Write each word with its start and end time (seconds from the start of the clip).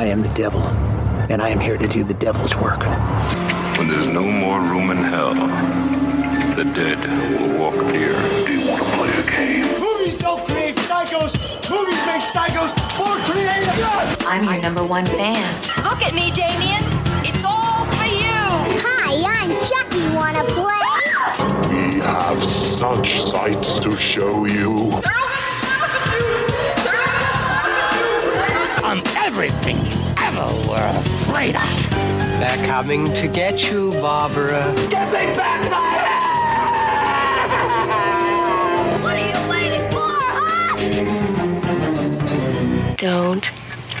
I 0.00 0.06
am 0.06 0.22
the 0.22 0.30
devil, 0.30 0.62
and 1.28 1.42
I 1.42 1.50
am 1.50 1.60
here 1.60 1.76
to 1.76 1.86
do 1.86 2.02
the 2.02 2.14
devil's 2.14 2.56
work. 2.56 2.80
When 3.76 3.86
there's 3.86 4.06
no 4.06 4.22
more 4.22 4.58
room 4.58 4.90
in 4.90 4.96
hell, 4.96 5.34
the 6.54 6.64
dead 6.64 6.98
will 7.38 7.60
walk 7.60 7.74
here. 7.92 8.16
Do 8.46 8.50
you 8.50 8.66
want 8.66 8.80
to 8.80 8.88
play 8.96 9.10
a 9.10 9.22
game? 9.30 9.78
Movies 9.78 10.16
don't 10.16 10.42
create 10.48 10.76
psychos. 10.76 11.36
Movies 11.70 12.00
make 12.06 12.22
psychos 12.22 12.72
more 12.98 13.14
creative. 13.28 13.76
Yes! 13.76 14.24
I'm 14.24 14.44
your 14.44 14.62
number 14.62 14.82
one 14.82 15.04
fan. 15.04 15.44
Look 15.84 16.00
at 16.00 16.14
me, 16.14 16.30
Damien. 16.30 16.82
It's 17.22 17.44
all 17.44 17.84
for 17.84 18.08
you. 18.08 18.40
Hi, 18.80 19.20
I'm 19.36 19.52
Chucky. 19.68 20.00
Wanna 20.16 20.44
play? 20.56 20.80
We 21.68 22.00
have 22.00 22.42
such 22.42 23.20
sights 23.20 23.78
to 23.80 23.94
show 23.98 24.46
you. 24.46 25.02
I'm 28.90 29.02
everything 29.18 29.89
you 30.40 30.46
ever 30.46 30.68
were 30.68 30.90
afraid 30.98 31.56
of. 31.56 31.90
They're 32.38 32.66
coming 32.66 33.04
to 33.04 33.28
get 33.28 33.70
you, 33.70 33.90
Barbara. 33.92 34.74
Get 34.88 35.06
me 35.08 35.34
back 35.36 35.70
my 35.70 35.90
head! 35.90 36.20
What 39.02 39.16
are 39.16 39.26
you 39.28 39.50
waiting 39.50 39.90
for, 39.90 40.08
huh? 40.30 40.76
Don't 42.96 43.46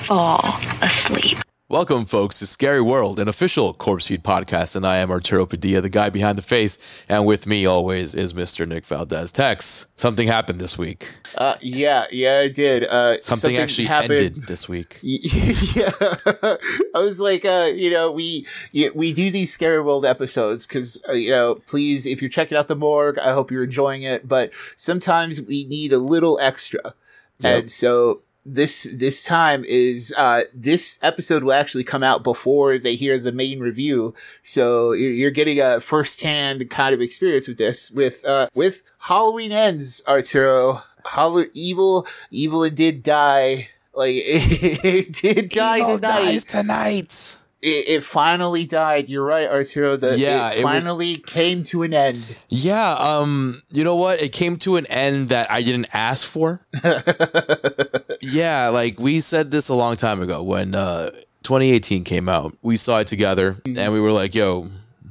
fall 0.06 0.54
asleep. 0.82 1.38
Welcome, 1.70 2.04
folks, 2.04 2.40
to 2.40 2.48
Scary 2.48 2.80
World, 2.80 3.20
an 3.20 3.28
official 3.28 3.72
Corpse 3.72 4.08
Feed 4.08 4.24
podcast, 4.24 4.74
and 4.74 4.84
I 4.84 4.96
am 4.96 5.08
Arturo 5.08 5.46
Padilla, 5.46 5.80
the 5.80 5.88
guy 5.88 6.10
behind 6.10 6.36
the 6.36 6.42
face, 6.42 6.78
and 7.08 7.24
with 7.24 7.46
me 7.46 7.64
always 7.64 8.12
is 8.12 8.32
Mr. 8.32 8.66
Nick 8.66 8.84
Valdez. 8.84 9.30
Tex, 9.30 9.86
something 9.94 10.26
happened 10.26 10.58
this 10.60 10.76
week. 10.76 11.14
Uh, 11.36 11.54
yeah, 11.60 12.06
yeah, 12.10 12.38
I 12.38 12.48
did. 12.48 12.82
Uh, 12.86 13.20
Something, 13.20 13.56
actually 13.56 13.84
happened. 13.86 14.12
ended 14.14 14.46
this 14.48 14.68
week. 14.68 14.98
yeah, 15.02 15.92
I 16.92 16.98
was 16.98 17.20
like, 17.20 17.44
uh, 17.44 17.70
you 17.72 17.92
know, 17.92 18.10
we 18.10 18.48
we 18.92 19.12
do 19.12 19.30
these 19.30 19.52
scary 19.52 19.80
world 19.80 20.04
episodes 20.04 20.66
because 20.66 21.00
uh, 21.08 21.12
you 21.12 21.30
know, 21.30 21.54
please, 21.68 22.04
if 22.04 22.20
you're 22.20 22.30
checking 22.30 22.58
out 22.58 22.66
the 22.66 22.74
morgue, 22.74 23.16
I 23.20 23.30
hope 23.30 23.52
you're 23.52 23.62
enjoying 23.62 24.02
it. 24.02 24.26
But 24.26 24.50
sometimes 24.74 25.40
we 25.40 25.62
need 25.66 25.92
a 25.92 25.98
little 25.98 26.36
extra, 26.40 26.94
Yep. 27.38 27.58
and 27.60 27.70
so 27.70 28.22
this 28.44 28.88
this 28.96 29.22
time 29.22 29.64
is 29.66 30.14
uh 30.16 30.42
this 30.54 30.98
episode 31.02 31.42
will 31.44 31.52
actually 31.52 31.84
come 31.84 32.02
out 32.02 32.22
before 32.22 32.78
they 32.78 32.94
hear 32.94 33.18
the 33.18 33.32
main 33.32 33.60
review. 33.60 34.14
So 34.44 34.92
you're, 34.92 35.12
you're 35.12 35.30
getting 35.30 35.60
a 35.60 35.80
first 35.80 36.22
hand 36.22 36.68
kind 36.70 36.94
of 36.94 37.00
experience 37.00 37.46
with 37.48 37.58
this 37.58 37.90
with 37.90 38.24
uh 38.24 38.48
with 38.54 38.82
halloween 38.98 39.52
ends 39.52 40.02
arturo. 40.08 40.82
Hall- 41.04 41.44
evil 41.54 42.06
evil 42.30 42.64
it 42.64 42.74
did 42.74 43.02
die. 43.02 43.68
Like 43.94 44.14
it 44.24 45.12
did 45.12 45.50
die 45.50 45.96
tonight. 45.96 46.40
tonight. 46.40 47.39
It, 47.62 47.88
it 47.88 48.04
finally 48.04 48.64
died 48.66 49.08
you're 49.08 49.24
right 49.24 49.48
arturo 49.48 49.96
the 49.96 50.18
Yeah, 50.18 50.50
it 50.50 50.60
it 50.60 50.64
was- 50.64 50.72
finally 50.72 51.16
came 51.16 51.62
to 51.64 51.82
an 51.82 51.92
end 51.94 52.24
Yeah, 52.48 52.92
um, 52.94 53.62
you 53.70 53.84
know 53.84 53.96
what? 53.96 54.20
It 54.22 54.32
came 54.32 54.56
to 54.58 54.76
an 54.76 54.86
end 54.86 55.28
that 55.28 55.50
I 55.50 55.62
didn't 55.62 55.88
ask 55.94 56.26
for. 56.26 56.60
yeah, 58.20 58.68
like 58.68 58.98
we 59.00 59.20
said 59.20 59.50
this 59.50 59.68
a 59.68 59.74
long 59.74 59.96
time 59.96 60.20
ago 60.22 60.42
when 60.42 60.74
uh 60.74 61.10
2018 61.42 62.04
came 62.04 62.28
out. 62.28 62.56
We 62.62 62.76
saw 62.76 62.98
it 62.98 63.06
together 63.06 63.56
and 63.64 63.92
we 63.92 64.00
were 64.00 64.12
like, 64.12 64.34
"Yo, 64.34 64.68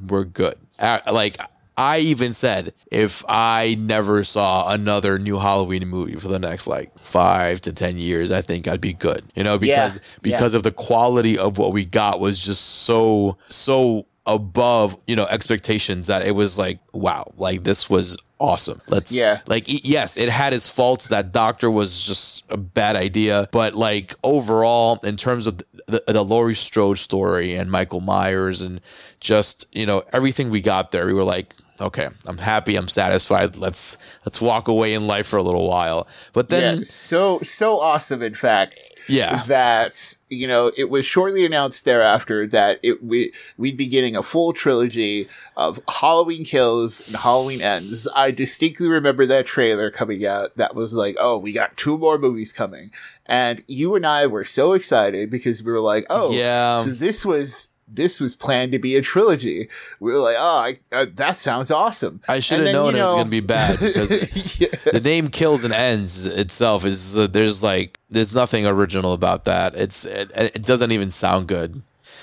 we're 0.07 0.25
good." 0.25 0.55
Like 0.79 1.37
I 1.79 1.99
even 1.99 2.33
said 2.33 2.73
if 2.91 3.23
I 3.29 3.75
never 3.79 4.23
saw 4.25 4.69
another 4.71 5.17
new 5.17 5.37
Halloween 5.39 5.87
movie 5.87 6.15
for 6.15 6.27
the 6.27 6.39
next 6.39 6.67
like 6.67 6.97
5 6.99 7.61
to 7.61 7.71
10 7.73 7.97
years, 7.97 8.31
I 8.31 8.41
think 8.41 8.67
I'd 8.67 8.81
be 8.81 8.93
good. 8.93 9.23
You 9.35 9.43
know, 9.43 9.57
because 9.57 9.97
Yeah, 9.97 10.03
because 10.21 10.53
of 10.53 10.63
the 10.63 10.71
quality 10.71 11.37
of 11.37 11.57
what 11.57 11.71
we 11.71 11.85
got 11.85 12.19
was 12.19 12.37
just 12.43 12.63
so 12.83 13.37
so 13.47 14.05
above 14.25 14.95
you 15.07 15.15
know 15.15 15.25
expectations 15.27 16.07
that 16.07 16.23
it 16.27 16.35
was 16.35 16.59
like 16.59 16.77
wow 16.93 17.31
like 17.37 17.63
this 17.63 17.89
was 17.89 18.15
awesome 18.37 18.79
let's 18.87 19.11
Yeah. 19.11 19.39
like 19.47 19.63
yes 19.67 20.17
it 20.17 20.29
had 20.29 20.53
its 20.53 20.69
faults 20.69 21.07
that 21.07 21.31
doctor 21.31 21.71
was 21.71 22.05
just 22.05 22.43
a 22.49 22.57
bad 22.57 22.95
idea 22.95 23.47
but 23.51 23.73
like 23.73 24.13
overall 24.23 24.99
in 25.03 25.15
terms 25.15 25.47
of 25.47 25.57
the, 25.87 26.03
the 26.05 26.23
Laurie 26.23 26.53
Strode 26.53 26.99
story 26.99 27.55
and 27.55 27.71
Michael 27.71 28.01
Myers 28.01 28.61
and 28.61 28.81
just 29.19 29.65
you 29.71 29.85
know 29.87 30.03
everything 30.13 30.51
we 30.51 30.61
got 30.61 30.91
there 30.91 31.07
we 31.07 31.13
were 31.13 31.23
like 31.23 31.55
okay 31.81 32.09
I'm 32.27 32.37
happy 32.37 32.75
I'm 32.75 32.87
satisfied 32.87 33.57
let's 33.57 33.97
let's 34.25 34.41
walk 34.41 34.67
away 34.67 34.93
in 34.93 35.07
life 35.07 35.27
for 35.27 35.37
a 35.37 35.43
little 35.43 35.67
while 35.67 36.07
but 36.33 36.49
then 36.49 36.77
yeah, 36.79 36.83
so 36.83 37.39
so 37.41 37.79
awesome. 37.79 38.21
In 38.21 38.33
fact, 38.33 38.79
Yeah. 39.07 39.43
that 39.47 40.15
you 40.29 40.47
know 40.47 40.71
it 40.77 40.89
was 40.89 41.05
shortly 41.05 41.45
announced 41.45 41.85
thereafter 41.85 42.45
that 42.47 42.79
it 42.83 43.03
we 43.03 43.31
we'd 43.57 43.77
be 43.77 43.87
getting 43.87 44.15
a 44.15 44.23
full 44.23 44.53
trilogy 44.53 45.27
of 45.57 45.81
Halloween 45.99 46.45
Kills 46.45 47.05
and 47.07 47.15
Halloween 47.17 47.61
Ends. 47.61 48.07
I 48.15 48.31
distinctly 48.31 48.87
remember 48.87 49.25
that 49.25 49.45
trailer 49.45 49.89
coming 49.91 50.25
out. 50.25 50.55
That 50.57 50.75
was 50.75 50.93
like, 50.93 51.15
oh, 51.19 51.37
we 51.37 51.51
got 51.53 51.75
two 51.77 51.97
more 51.97 52.17
movies 52.17 52.51
coming, 52.53 52.91
and 53.25 53.63
you 53.67 53.95
and 53.95 54.05
I 54.05 54.27
were 54.27 54.45
so 54.45 54.73
excited 54.73 55.29
because 55.29 55.63
we 55.63 55.71
were 55.71 55.79
like, 55.81 56.05
oh, 56.09 56.31
Yeah. 56.31 56.81
so 56.81 56.91
this 56.91 57.25
was. 57.25 57.69
This 57.91 58.19
was 58.19 58.35
planned 58.35 58.71
to 58.73 58.79
be 58.79 58.95
a 58.95 59.01
trilogy. 59.01 59.67
We 59.99 60.11
were 60.13 60.19
like, 60.19 60.35
"Oh, 60.37 60.57
I, 60.57 60.79
uh, 60.91 61.05
that 61.15 61.37
sounds 61.37 61.71
awesome." 61.71 62.21
I 62.27 62.39
should 62.39 62.59
have 62.59 62.73
known 62.73 62.93
you 62.95 62.99
it 62.99 63.03
was 63.03 63.11
going 63.13 63.25
to 63.25 63.31
be 63.31 63.39
bad 63.39 63.79
because 63.81 64.59
Yeah. 64.59 64.67
the 64.91 65.01
name 65.01 65.29
kills 65.29 65.63
and 65.63 65.73
ends 65.73 66.25
itself 66.25 66.85
is 66.85 67.17
uh, 67.17 67.27
there's 67.27 67.63
like 67.63 67.99
there's 68.09 68.35
nothing 68.35 68.65
original 68.67 69.13
about 69.13 69.45
that. 69.45 69.75
It's 69.75 70.05
it, 70.05 70.31
it 70.35 70.63
doesn't 70.63 70.91
even 70.91 71.09
sound 71.11 71.47
good. 71.47 71.81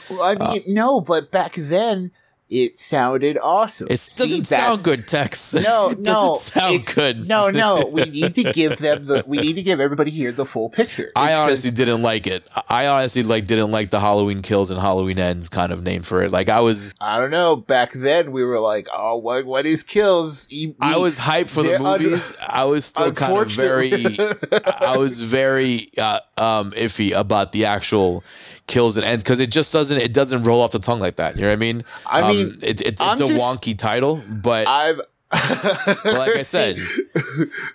Well, 0.09 0.22
I 0.22 0.34
mean, 0.53 0.62
no, 0.69 1.00
but 1.00 1.31
back 1.32 1.55
then 1.55 2.12
it 2.48 2.78
sounded 2.78 3.36
awesome. 3.38 3.88
It 3.90 3.98
See, 3.98 4.22
doesn't 4.22 4.44
sound 4.44 4.84
good, 4.84 5.08
Tex. 5.08 5.52
No, 5.54 5.60
no. 5.62 5.90
it 5.90 5.98
no, 5.98 6.02
doesn't 6.04 6.36
sound 6.60 6.86
good. 6.94 7.28
No, 7.28 7.50
no, 7.50 7.86
we 7.92 8.04
need 8.04 8.34
to 8.36 8.52
give 8.52 8.78
them 8.78 9.04
the. 9.04 9.24
We 9.26 9.38
need 9.38 9.54
to 9.54 9.62
give 9.62 9.80
everybody 9.80 10.10
here 10.10 10.30
the 10.32 10.44
full 10.46 10.70
picture. 10.70 11.10
I 11.16 11.30
It's 11.30 11.38
honestly 11.38 11.70
'cause- 11.70 11.74
didn't 11.76 12.02
like 12.02 12.26
it. 12.26 12.48
I 12.68 12.86
honestly 12.86 13.22
like 13.24 13.46
didn't 13.46 13.70
like 13.72 13.90
the 13.90 13.98
Halloween 14.00 14.42
kills 14.42 14.70
and 14.70 14.80
Halloween 14.80 15.18
ends 15.18 15.48
kind 15.48 15.72
of 15.72 15.82
name 15.82 16.02
for 16.02 16.22
it. 16.22 16.30
Like 16.30 16.48
I 16.48 16.60
was 16.60 16.94
I 17.00 17.18
don't 17.18 17.30
know. 17.30 17.56
Back 17.56 17.92
then, 17.92 18.30
we 18.32 18.44
were 18.44 18.60
like, 18.60 18.86
"Oh, 18.92 19.16
what? 19.16 19.44
What 19.44 19.66
is 19.66 19.82
kills?" 19.82 20.50
E- 20.52 20.74
I 20.80 20.96
we- 20.96 21.02
was 21.02 21.18
hyped 21.18 21.50
for 21.50 21.62
the 21.62 21.70
they're 21.70 21.82
un- 21.82 22.02
movies. 22.02 22.32
I 22.40 22.64
was 22.64 22.84
still 22.84 23.12
kind 23.12 23.36
of 23.38 23.48
very, 23.50 24.16
I 24.80 24.96
was 24.98 25.20
very 25.38 25.90
uh, 25.98 26.20
um, 26.36 26.72
iffy 26.72 27.18
about 27.18 27.52
the 27.52 27.64
actual 27.64 28.22
kills 28.66 28.97
and 28.97 29.04
ends 29.06 29.22
because 29.25 29.41
it 29.41 29.50
just 29.50 29.72
doesn't, 29.72 30.00
it 30.00 30.12
doesn't 30.12 30.43
roll 30.43 30.60
off 30.60 30.72
the 30.72 30.78
tongue 30.78 31.00
like 31.00 31.16
that. 31.16 31.37
You 31.37 31.43
know 31.43 31.49
what 31.49 31.53
I 31.54 31.56
mean? 31.56 31.82
I 32.06 32.21
Um, 32.22 32.37
mean, 32.37 32.59
it, 32.62 32.81
it's 32.81 33.00
I'm 33.00 33.15
a 33.15 33.16
just- 33.28 33.32
wonky 33.34 33.77
title, 33.78 34.22
but 34.28 34.66
I've. 34.66 35.00
like 36.04 36.37
I 36.37 36.43
said, 36.56 36.78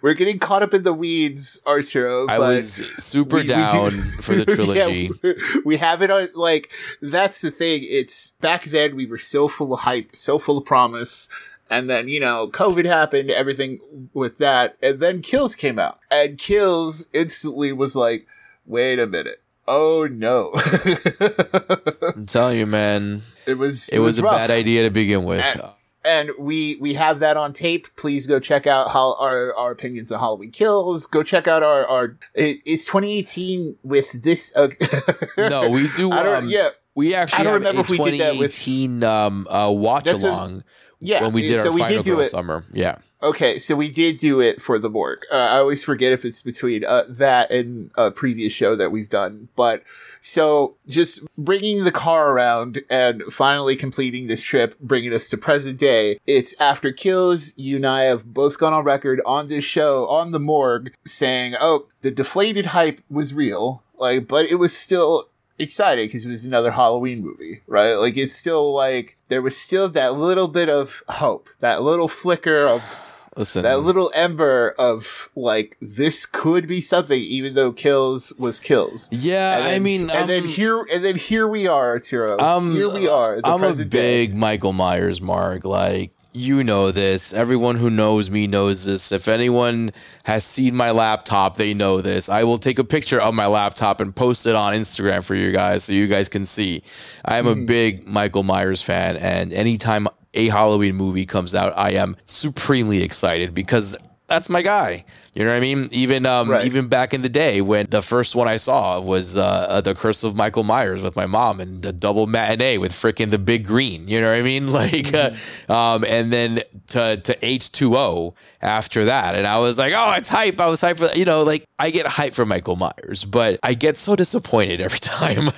we're 0.02 0.14
getting 0.14 0.40
caught 0.40 0.64
up 0.64 0.74
in 0.74 0.84
the 0.84 0.94
weeds, 0.94 1.60
Arturo. 1.68 2.24
I 2.30 2.38
but 2.38 2.48
was 2.48 2.74
super 2.98 3.36
we- 3.38 3.42
we 3.42 3.48
do- 3.48 3.54
down 3.54 3.92
for 4.22 4.36
the 4.36 4.46
trilogy. 4.56 5.12
we- 5.22 5.36
we 5.66 5.78
have 5.78 6.02
it 6.02 6.10
on 6.10 6.30
like 6.34 6.72
that's 7.02 7.42
the 7.42 7.52
thing. 7.52 7.82
It's 7.84 8.32
back 8.42 8.64
then 8.66 8.96
we 8.96 9.06
were 9.06 9.18
so 9.18 9.48
full 9.50 9.74
of 9.74 9.82
hype, 9.82 10.16
so 10.16 10.38
full 10.38 10.58
of 10.60 10.66
promise. 10.66 11.28
And 11.70 11.90
then, 11.90 12.08
you 12.10 12.20
know, 12.20 12.48
COVID 12.50 12.86
happened, 12.86 13.32
everything 13.32 13.80
with 14.14 14.38
that. 14.40 14.76
And 14.84 15.00
then 15.00 15.22
Kills 15.22 15.56
came 15.56 15.80
out. 15.80 16.00
And 16.10 16.38
Kills 16.38 17.10
instantly 17.14 17.72
was 17.72 17.96
like, 17.96 18.28
wait 18.66 19.00
a 19.00 19.08
minute. 19.08 19.41
Oh 19.68 20.08
no. 20.12 20.52
I'm 22.16 22.26
telling 22.26 22.58
you, 22.58 22.66
man, 22.66 23.22
it 23.46 23.56
was 23.56 23.90
it, 23.90 24.00
was, 24.00 24.18
a 24.18 24.24
rough. 24.24 24.36
bad 24.36 24.52
idea 24.52 24.84
to 24.84 24.90
begin 24.90 25.24
with. 25.24 25.46
And, 25.46 25.72
and 26.04 26.32
we 26.40 26.78
we 26.78 26.96
have 26.96 27.20
that 27.20 27.38
on 27.38 27.54
tape. 27.54 27.88
Please 27.96 28.26
go 28.28 28.40
check 28.40 28.66
out 28.66 28.92
how 28.92 29.16
our, 29.16 29.54
our 29.56 29.72
opinions 29.72 30.12
on 30.12 30.20
Halloween 30.20 30.52
Kills. 30.52 31.06
Go 31.08 31.24
check 31.24 31.48
out 31.48 31.64
our 31.64 31.86
our 31.86 32.18
is 32.34 32.86
2018 32.86 33.78
with 33.84 34.24
this. 34.24 34.56
Uh, 34.56 34.70
no, 35.38 35.70
we 35.70 35.88
do. 35.96 36.12
I 36.12 36.24
don't. 36.24 36.44
Um, 36.44 36.50
yeah, 36.50 36.70
we 36.96 37.14
actually 37.14 37.42
I 37.42 37.44
don't 37.44 37.54
remember 37.54 37.82
a 37.82 37.84
if 37.84 37.90
we 37.90 37.98
did 37.98 38.20
that 38.20 38.40
with- 38.40 38.56
2018 38.58 39.04
um, 39.04 39.48
uh, 39.48 39.72
watch 39.72 40.08
a- 40.08 40.16
along 40.16 40.64
yeah. 41.00 41.22
when 41.22 41.34
we 41.34 41.46
did 41.46 41.62
so 41.62 41.70
our 41.70 41.74
we 41.74 41.82
final 41.82 42.04
did 42.04 42.10
girl 42.10 42.20
it. 42.22 42.26
summer. 42.26 42.66
Yeah. 42.74 42.98
Okay, 43.24 43.60
so 43.60 43.76
we 43.76 43.92
did 43.92 44.18
do 44.18 44.40
it 44.40 44.60
for 44.60 44.80
the 44.80 44.90
morgue. 44.90 45.20
Uh, 45.32 45.36
I 45.36 45.58
always 45.60 45.84
forget 45.84 46.12
if 46.12 46.26
it's 46.26 46.42
between 46.42 46.84
uh, 46.84 47.04
that 47.08 47.52
and 47.52 47.92
a 47.96 48.10
previous 48.10 48.52
show 48.52 48.76
that 48.76 48.92
we've 48.92 49.10
done. 49.10 49.50
But 49.56 49.84
so 50.24 50.76
just 50.88 51.24
bringing 51.38 51.84
the 51.84 51.92
car 51.92 52.32
around 52.32 52.82
and 52.90 53.22
finally 53.24 53.76
completing 53.76 54.26
this 54.26 54.42
trip, 54.42 54.80
bringing 54.80 55.14
us 55.14 55.30
to 55.30 55.38
present 55.38 55.78
day. 55.78 56.18
It's 56.26 56.60
after 56.60 56.92
kills. 56.92 57.56
You 57.58 57.76
and 57.76 57.86
I 57.86 58.04
have 58.04 58.34
both 58.34 58.58
gone 58.58 58.74
on 58.74 58.84
record 58.84 59.22
on 59.24 59.48
this 59.48 59.66
show 59.66 60.08
on 60.08 60.32
the 60.32 60.40
morgue 60.40 60.92
saying, 61.06 61.54
"Oh, 61.62 61.88
the 62.02 62.10
deflated 62.10 62.68
hype 62.68 63.02
was 63.08 63.36
real." 63.36 63.84
Like, 64.00 64.28
but 64.28 64.46
it 64.48 64.56
was 64.56 64.76
still 64.76 65.30
exciting 65.60 66.08
because 66.08 66.26
it 66.26 66.30
was 66.30 66.44
another 66.44 66.72
Halloween 66.72 67.24
movie, 67.24 67.62
right? 67.68 67.94
Like 67.94 68.18
it's 68.18 68.34
still 68.34 68.74
like 68.74 69.18
there 69.28 69.44
was 69.44 69.56
still 69.56 69.88
that 69.90 70.16
little 70.16 70.48
bit 70.48 70.70
of 70.70 71.04
hope, 71.08 71.50
that 71.60 71.84
little 71.84 72.08
flicker 72.08 72.66
of 72.68 73.11
Listen, 73.38 73.64
that 73.64 73.80
little 73.80 74.12
ember 74.14 74.76
of 74.78 75.30
like 75.36 75.78
this 75.80 76.26
could 76.26 76.68
be 76.68 76.82
something, 76.82 77.20
even 77.22 77.54
though 77.54 77.72
kills 77.72 78.34
was 78.38 78.60
kills. 78.60 79.08
Yeah, 79.12 79.60
then- 79.60 79.76
I 79.76 79.80
mean, 79.80 80.10
and 80.10 80.30
then 80.30 80.44
um, 80.44 80.50
here, 80.50 80.86
and 80.92 81.04
then 81.04 81.16
here 81.16 81.48
we 81.48 81.66
are, 81.66 81.98
Tiro. 82.00 82.38
Um, 82.40 82.74
here 82.74 82.94
we 82.94 83.08
are. 83.08 83.40
I'm 83.44 83.56
a 83.56 83.58
present 83.60 83.90
day. 83.90 84.28
big 84.28 84.36
Michael 84.36 84.74
Myers 84.74 85.22
mark. 85.22 85.64
Like 85.64 86.12
you 86.34 86.62
know 86.64 86.92
this. 86.92 87.32
Everyone 87.34 87.78
who 87.78 87.90
knows 87.90 88.30
me 88.30 88.48
knows 88.48 88.84
this. 88.84 89.14
If 89.14 89.30
anyone 89.30 89.92
has 90.26 90.44
seen 90.44 90.76
my 90.76 90.92
laptop, 90.92 91.56
they 91.56 91.74
know 91.74 92.02
this. 92.02 92.28
I 92.28 92.44
will 92.44 92.58
take 92.58 92.80
a 92.80 92.84
picture 92.84 93.20
of 93.22 93.34
my 93.34 93.48
laptop 93.48 94.02
and 94.02 94.14
post 94.16 94.46
it 94.46 94.56
on 94.56 94.74
Instagram 94.74 95.24
for 95.26 95.36
you 95.36 95.52
guys 95.54 95.86
so 95.86 95.94
you 95.94 96.08
guys 96.08 96.28
can 96.28 96.46
see. 96.46 96.84
I 97.24 97.38
am 97.38 97.48
a 97.48 97.56
big 97.56 98.06
Michael 98.08 98.44
Myers 98.44 98.82
fan, 98.82 99.16
and 99.18 99.54
anytime 99.54 100.08
a 100.34 100.50
Halloween 100.50 100.96
movie 100.96 101.26
comes 101.26 101.54
out, 101.56 101.74
I 101.78 101.92
am 101.92 102.16
supremely 102.26 103.04
excited 103.04 103.54
because 103.54 103.96
that's 104.28 104.50
my 104.50 104.62
guy. 104.62 105.06
You 105.34 105.46
know 105.46 105.52
what 105.52 105.58
I 105.58 105.60
mean? 105.62 105.88
Even 105.92 106.26
um, 106.26 106.50
Right. 106.50 106.66
even 106.66 106.88
back 106.90 107.14
in 107.14 107.22
the 107.22 107.30
day 107.30 107.62
when 107.62 107.86
the 107.90 108.02
first 108.02 108.36
one 108.36 108.50
I 108.50 108.58
saw 108.58 109.00
was 109.00 109.38
uh, 109.38 109.80
The 109.82 109.96
Curse 109.96 110.26
of 110.26 110.36
Michael 110.36 110.64
Myers 110.64 111.02
with 111.02 111.16
my 111.16 111.26
mom 111.26 111.62
and 111.62 111.86
a 111.86 111.94
double 111.94 112.28
matinee 112.28 112.78
with 112.78 112.92
freaking 112.92 113.30
the 113.32 113.40
Big 113.40 113.66
Green. 113.66 114.10
You 114.10 114.20
know 114.20 114.30
what 114.30 114.40
I 114.40 114.42
mean? 114.42 114.72
Like, 114.82 115.14
uh, 115.14 115.32
um, 115.70 116.04
and 116.04 116.34
then 116.34 116.62
to 116.88 117.16
to 117.18 117.46
H 117.46 117.72
two 117.72 117.96
O 117.96 118.34
after 118.62 119.06
that, 119.06 119.36
and 119.36 119.48
I 119.48 119.58
was 119.60 119.78
like, 119.80 119.94
oh, 119.96 120.12
it's 120.18 120.30
hype. 120.30 120.60
I 120.60 120.68
was 120.68 120.82
hyped 120.82 120.98
for 121.00 121.16
you 121.18 121.24
know, 121.26 121.44
like 121.44 121.64
I 121.80 121.92
get 121.92 122.06
hyped 122.06 122.34
for 122.34 122.46
Michael 122.46 122.76
Myers, 122.76 123.24
but 123.24 123.60
I 123.64 123.74
get 123.74 123.96
so 123.98 124.16
disappointed 124.18 124.82
every 124.82 125.00
time. 125.18 125.50